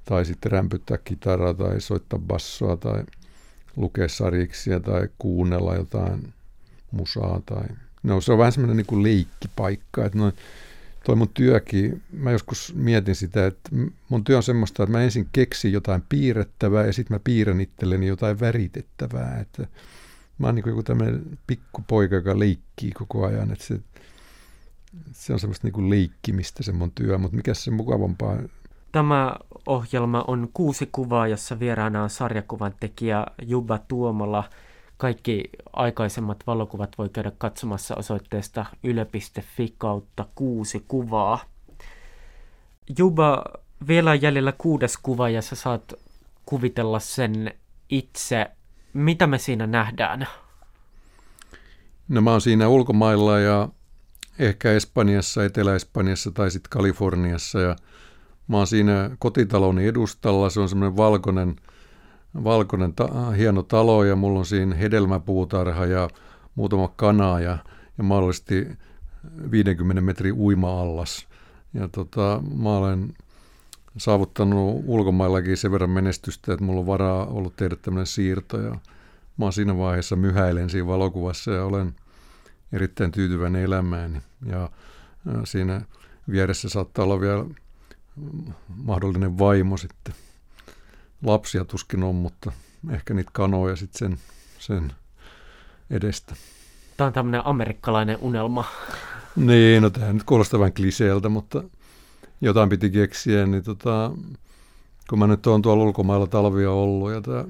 tai 0.06 0.26
sitten 0.26 0.52
rämpyttää 0.52 0.98
kitaraa 0.98 1.54
tai 1.54 1.82
soittaa 1.82 2.20
bassoa 2.20 2.78
tai 2.78 3.04
lukea 3.76 4.08
sariksia 4.08 4.80
tai 4.80 5.10
kuunnella 5.20 5.76
jotain 5.76 6.34
musaa. 6.92 7.42
Tai... 7.46 7.68
No 8.04 8.22
se 8.22 8.32
on 8.32 8.38
vähän 8.38 8.52
semmoinen 8.52 8.86
niin 8.90 9.04
leikkipaikka, 9.04 10.06
että 10.06 10.18
noin, 10.18 10.34
toi 11.06 11.16
mun 11.16 11.30
työkin, 11.34 12.04
mä 12.12 12.32
joskus 12.32 12.74
mietin 12.76 13.16
sitä, 13.16 13.46
että 13.46 13.70
mun 14.10 14.24
työ 14.24 14.38
on 14.38 14.44
semmoista, 14.44 14.84
että 14.84 14.98
mä 14.98 15.04
ensin 15.04 15.30
keksin 15.32 15.72
jotain 15.72 16.04
piirrettävää 16.10 16.86
ja 16.86 16.94
sitten 16.94 17.16
mä 17.16 17.20
piirrän 17.24 17.62
itselleni 17.62 18.08
jotain 18.08 18.40
väritettävää, 18.40 19.40
että 19.40 19.68
mä 20.38 20.48
oon 20.48 20.56
niin 20.56 20.68
joku 20.68 20.84
tämmöinen 20.84 21.40
pikkupoika, 21.48 22.16
joka 22.16 22.40
leikkii 22.40 22.92
koko 22.92 23.26
ajan, 23.26 23.52
että 23.52 23.66
se, 23.66 23.80
se 25.12 25.34
on 25.34 25.40
semmoista 25.40 25.68
niin 25.68 25.90
leikkimistä 25.90 26.64
se 26.64 26.72
mun 26.72 26.92
työ, 26.92 27.18
mutta 27.18 27.38
mikä 27.38 27.54
se 27.54 27.72
mukavampaa? 27.72 28.38
Tämä 28.92 29.36
ohjelma 29.66 30.24
on 30.28 30.50
kuusi 30.54 30.90
kuvaa, 30.92 31.28
jossa 31.28 31.60
vieraana 31.60 32.04
on 32.04 32.10
sarjakuvan 32.10 32.74
tekijä 32.80 33.26
Juba 33.42 33.78
Tuomola. 33.78 34.44
Kaikki 35.00 35.50
aikaisemmat 35.74 36.38
valokuvat 36.48 36.98
voi 36.98 37.10
käydä 37.10 37.32
katsomassa 37.38 37.96
osoitteesta 37.96 38.66
yle.fi 38.84 39.74
kautta 39.78 40.26
kuusi 40.36 40.86
kuvaa. 40.88 41.40
Juba, 42.98 43.44
vielä 43.88 44.12
on 44.12 44.22
jäljellä 44.22 44.54
kuudes 44.58 44.98
kuva 44.98 45.30
ja 45.30 45.42
sä 45.42 45.56
saat 45.56 45.94
kuvitella 46.46 47.00
sen 47.00 47.54
itse 47.90 48.52
mitä 48.94 49.28
me 49.28 49.38
siinä 49.38 49.68
nähdään? 49.68 50.28
No 52.08 52.22
mä 52.22 52.32
oon 52.32 52.42
siinä 52.42 52.68
ulkomailla 52.68 53.40
ja 53.40 53.70
ehkä 54.40 54.72
Espanjassa, 54.72 55.46
Etelä-Espanjassa 55.46 56.32
tai 56.32 56.52
sitten 56.52 56.70
Kaliforniassa 56.70 57.60
ja 57.60 57.76
mä 58.48 58.58
oon 58.58 58.68
siinä 58.68 59.10
kotitaloni 59.20 59.88
edustalla. 59.88 60.50
Se 60.50 60.60
on 60.60 60.70
semmoinen 60.70 60.98
valkoinen, 60.98 61.56
valkoinen 62.44 62.94
ta- 62.94 63.32
hieno 63.32 63.64
talo 63.64 64.04
ja 64.04 64.16
mulla 64.16 64.40
on 64.40 64.46
siinä 64.46 64.76
hedelmäpuutarha 64.76 65.86
ja 65.86 66.10
muutama 66.56 66.88
kana 66.88 67.40
ja, 67.40 67.58
ja 67.98 68.04
mahdollisesti 68.04 68.68
50 69.52 70.02
metrin 70.02 70.34
uima-allas. 70.34 71.28
Ja 71.74 71.88
tota, 71.88 72.42
mä 72.58 72.78
olen 72.78 73.14
saavuttanut 73.98 74.84
ulkomaillakin 74.86 75.58
sen 75.58 75.72
verran 75.72 75.90
menestystä, 75.90 76.54
että 76.54 76.66
mulla 76.66 76.80
on 76.80 76.88
varaa 76.88 77.26
ollut 77.26 77.56
tehdä 77.56 77.76
tämmöinen 77.76 78.08
siirto. 78.08 78.62
Ja 78.62 78.76
mä 79.38 79.46
oon 79.46 79.54
siinä 79.54 79.78
vaiheessa 79.78 80.16
myhäilen 80.16 80.70
siinä 80.70 80.88
valokuvassa 80.88 81.52
ja 81.52 81.66
olen 81.66 81.96
erittäin 82.72 83.12
tyytyväinen 83.12 83.64
elämääni. 83.64 84.22
Ja 84.46 84.70
siinä 85.44 85.82
vieressä 86.32 86.70
saattaa 86.70 87.06
olla 87.06 87.20
vielä 87.20 87.46
mahdollinen 88.68 89.38
vaimo 89.38 89.78
sitten. 89.78 90.14
Lapsia 91.24 91.66
tuskin 91.66 92.04
on, 92.04 92.16
mutta 92.16 92.52
ehkä 92.92 93.14
niitä 93.14 93.32
kanoja 93.34 93.76
sitten 93.76 94.00
sen, 94.00 94.20
sen 94.60 94.94
edestä. 95.90 96.36
Tämä 96.98 97.08
on 97.08 97.14
tämmöinen 97.14 97.42
amerikkalainen 97.46 98.18
unelma. 98.22 98.66
Niin, 99.36 99.84
no 99.84 99.90
tämä 99.90 100.14
nyt 100.14 100.24
kuulostaa 100.24 100.60
vähän 100.60 100.74
kliseeltä, 100.74 101.30
mutta 101.30 101.64
jotain 102.42 102.70
piti 102.70 102.90
keksiä, 102.90 103.46
niin 103.46 103.64
tota, 103.64 104.12
kun 105.10 105.20
mä 105.20 105.28
nyt 105.28 105.48
oon 105.48 105.62
tuolla 105.62 105.84
ulkomailla 105.84 106.28
talvia 106.28 106.72
ollut 106.72 107.12
ja 107.12 107.22
tämä 107.22 107.46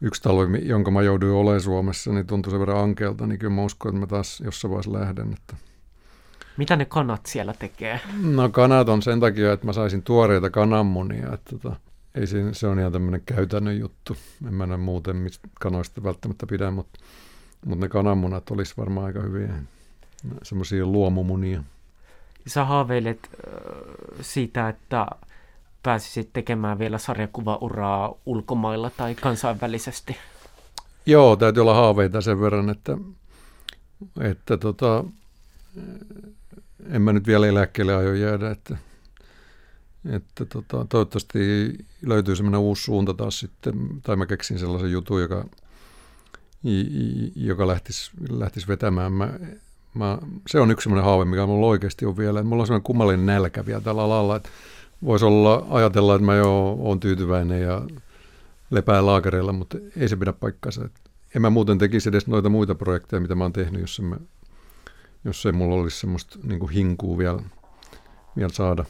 yksi 0.00 0.22
talvi, 0.22 0.68
jonka 0.68 0.90
mä 0.90 1.02
jouduin 1.02 1.32
olemaan 1.32 1.60
Suomessa, 1.60 2.12
niin 2.12 2.26
tuntui 2.26 2.50
sen 2.50 2.60
verran 2.60 2.82
ankeelta, 2.82 3.26
niin 3.26 3.38
kyllä 3.38 3.54
mä 3.54 3.62
uskon, 3.62 3.88
että 3.88 4.00
mä 4.00 4.06
taas 4.06 4.40
jossain 4.40 4.70
vaiheessa 4.70 4.92
lähden. 4.92 5.32
Että... 5.32 5.56
Mitä 6.56 6.76
ne 6.76 6.84
kanat 6.84 7.26
siellä 7.26 7.54
tekee? 7.54 8.00
No 8.22 8.48
kanat 8.48 8.88
on 8.88 9.02
sen 9.02 9.20
takia, 9.20 9.52
että 9.52 9.66
mä 9.66 9.72
saisin 9.72 10.02
tuoreita 10.02 10.50
kananmunia, 10.50 11.32
että 11.34 11.50
tota, 11.58 11.76
ei 12.16 12.26
siinä, 12.26 12.52
se 12.52 12.66
on 12.66 12.78
ihan 12.78 12.92
tämmöinen 12.92 13.22
käytännön 13.26 13.78
juttu. 13.78 14.16
En 14.46 14.54
mä 14.54 14.66
näe 14.66 14.76
muuten 14.76 15.16
mistä 15.16 15.48
kanoista 15.60 16.02
välttämättä 16.02 16.46
pidä, 16.46 16.70
mutta, 16.70 17.00
mutta 17.66 17.84
ne 17.84 17.88
kananmunat 17.88 18.50
olisi 18.50 18.74
varmaan 18.76 19.06
aika 19.06 19.20
hyviä. 19.22 19.54
Semmoisia 20.42 20.86
luomumunia 20.86 21.62
sä 22.46 22.64
haaveilet 22.64 23.30
siitä, 24.20 24.68
että 24.68 25.06
pääsisit 25.82 26.30
tekemään 26.32 26.78
vielä 26.78 26.98
sarjakuvauraa 26.98 28.14
ulkomailla 28.26 28.90
tai 28.90 29.14
kansainvälisesti? 29.14 30.16
Joo, 31.06 31.36
täytyy 31.36 31.60
olla 31.60 31.74
haaveita 31.74 32.20
sen 32.20 32.40
verran, 32.40 32.70
että, 32.70 32.98
että 34.20 34.56
tota, 34.56 35.04
en 36.90 37.02
mä 37.02 37.12
nyt 37.12 37.26
vielä 37.26 37.46
eläkkeelle 37.46 37.94
aio 37.94 38.14
jäädä, 38.14 38.50
että, 38.50 38.76
että 40.10 40.44
tota, 40.44 40.86
toivottavasti 40.88 41.38
löytyy 42.02 42.36
semmoinen 42.36 42.60
uusi 42.60 42.82
suunta 42.82 43.14
taas 43.14 43.40
sitten, 43.40 43.74
tai 44.02 44.16
mä 44.16 44.26
keksin 44.26 44.58
sellaisen 44.58 44.92
jutun, 44.92 45.20
joka, 45.20 45.44
joka 47.36 47.66
lähtisi, 47.66 48.10
lähtisi 48.30 48.68
vetämään. 48.68 49.12
Mä 49.12 49.30
Mä, 49.96 50.18
se 50.46 50.60
on 50.60 50.70
yksi 50.70 50.84
sellainen 50.84 51.04
haave, 51.04 51.24
mikä 51.24 51.46
mulla 51.46 51.66
oikeasti 51.66 52.06
on 52.06 52.16
vielä. 52.16 52.42
Mulla 52.42 52.62
on 52.62 52.66
sellainen 52.66 52.82
kummallinen 52.82 53.26
nälkä 53.26 53.66
vielä 53.66 53.80
tällä 53.80 54.02
alalla, 54.02 54.36
että 54.36 54.48
voisi 55.04 55.24
olla, 55.24 55.66
ajatella, 55.70 56.14
että 56.14 56.26
mä 56.26 56.34
jo 56.34 56.76
olen 56.78 57.00
tyytyväinen 57.00 57.62
ja 57.62 57.82
lepää 58.70 59.06
laakereilla, 59.06 59.52
mutta 59.52 59.78
ei 59.96 60.08
se 60.08 60.16
pidä 60.16 60.32
paikkansa. 60.32 60.88
En 61.36 61.42
mä 61.42 61.50
muuten 61.50 61.78
tekisi 61.78 62.08
edes 62.08 62.26
noita 62.26 62.48
muita 62.48 62.74
projekteja, 62.74 63.20
mitä 63.20 63.34
mä 63.34 63.44
oon 63.44 63.52
tehnyt, 63.52 63.80
jos, 63.80 64.00
mä, 64.00 64.16
jos 65.24 65.46
ei 65.46 65.52
mulla 65.52 65.74
olisi 65.74 66.00
semmoista 66.00 66.38
niin 66.42 66.70
hinkua 66.70 67.18
vielä, 67.18 67.42
vielä 68.36 68.52
saada. 68.52 68.84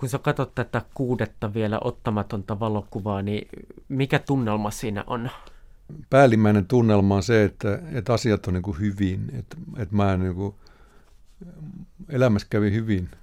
Kun 0.00 0.08
sä 0.08 0.18
katsot 0.18 0.54
tätä 0.54 0.82
kuudetta 0.94 1.54
vielä 1.54 1.78
ottamatonta 1.84 2.60
valokuvaa, 2.60 3.22
niin 3.22 3.48
mikä 3.88 4.18
tunnelma 4.18 4.70
siinä 4.70 5.04
on? 5.06 5.30
päällimmäinen 6.10 6.66
tunnelma 6.66 7.14
on 7.14 7.22
se, 7.22 7.44
että, 7.44 7.82
että 7.92 8.14
asiat 8.14 8.46
on 8.46 8.54
niin 8.54 8.78
hyvin, 8.80 9.30
että, 9.38 9.56
että 9.76 9.96
mä 9.96 10.16
niin 10.16 10.34
kuin, 10.34 10.54
elämässä 12.08 12.46
kävi 12.50 12.72
hyvin– 12.72 13.08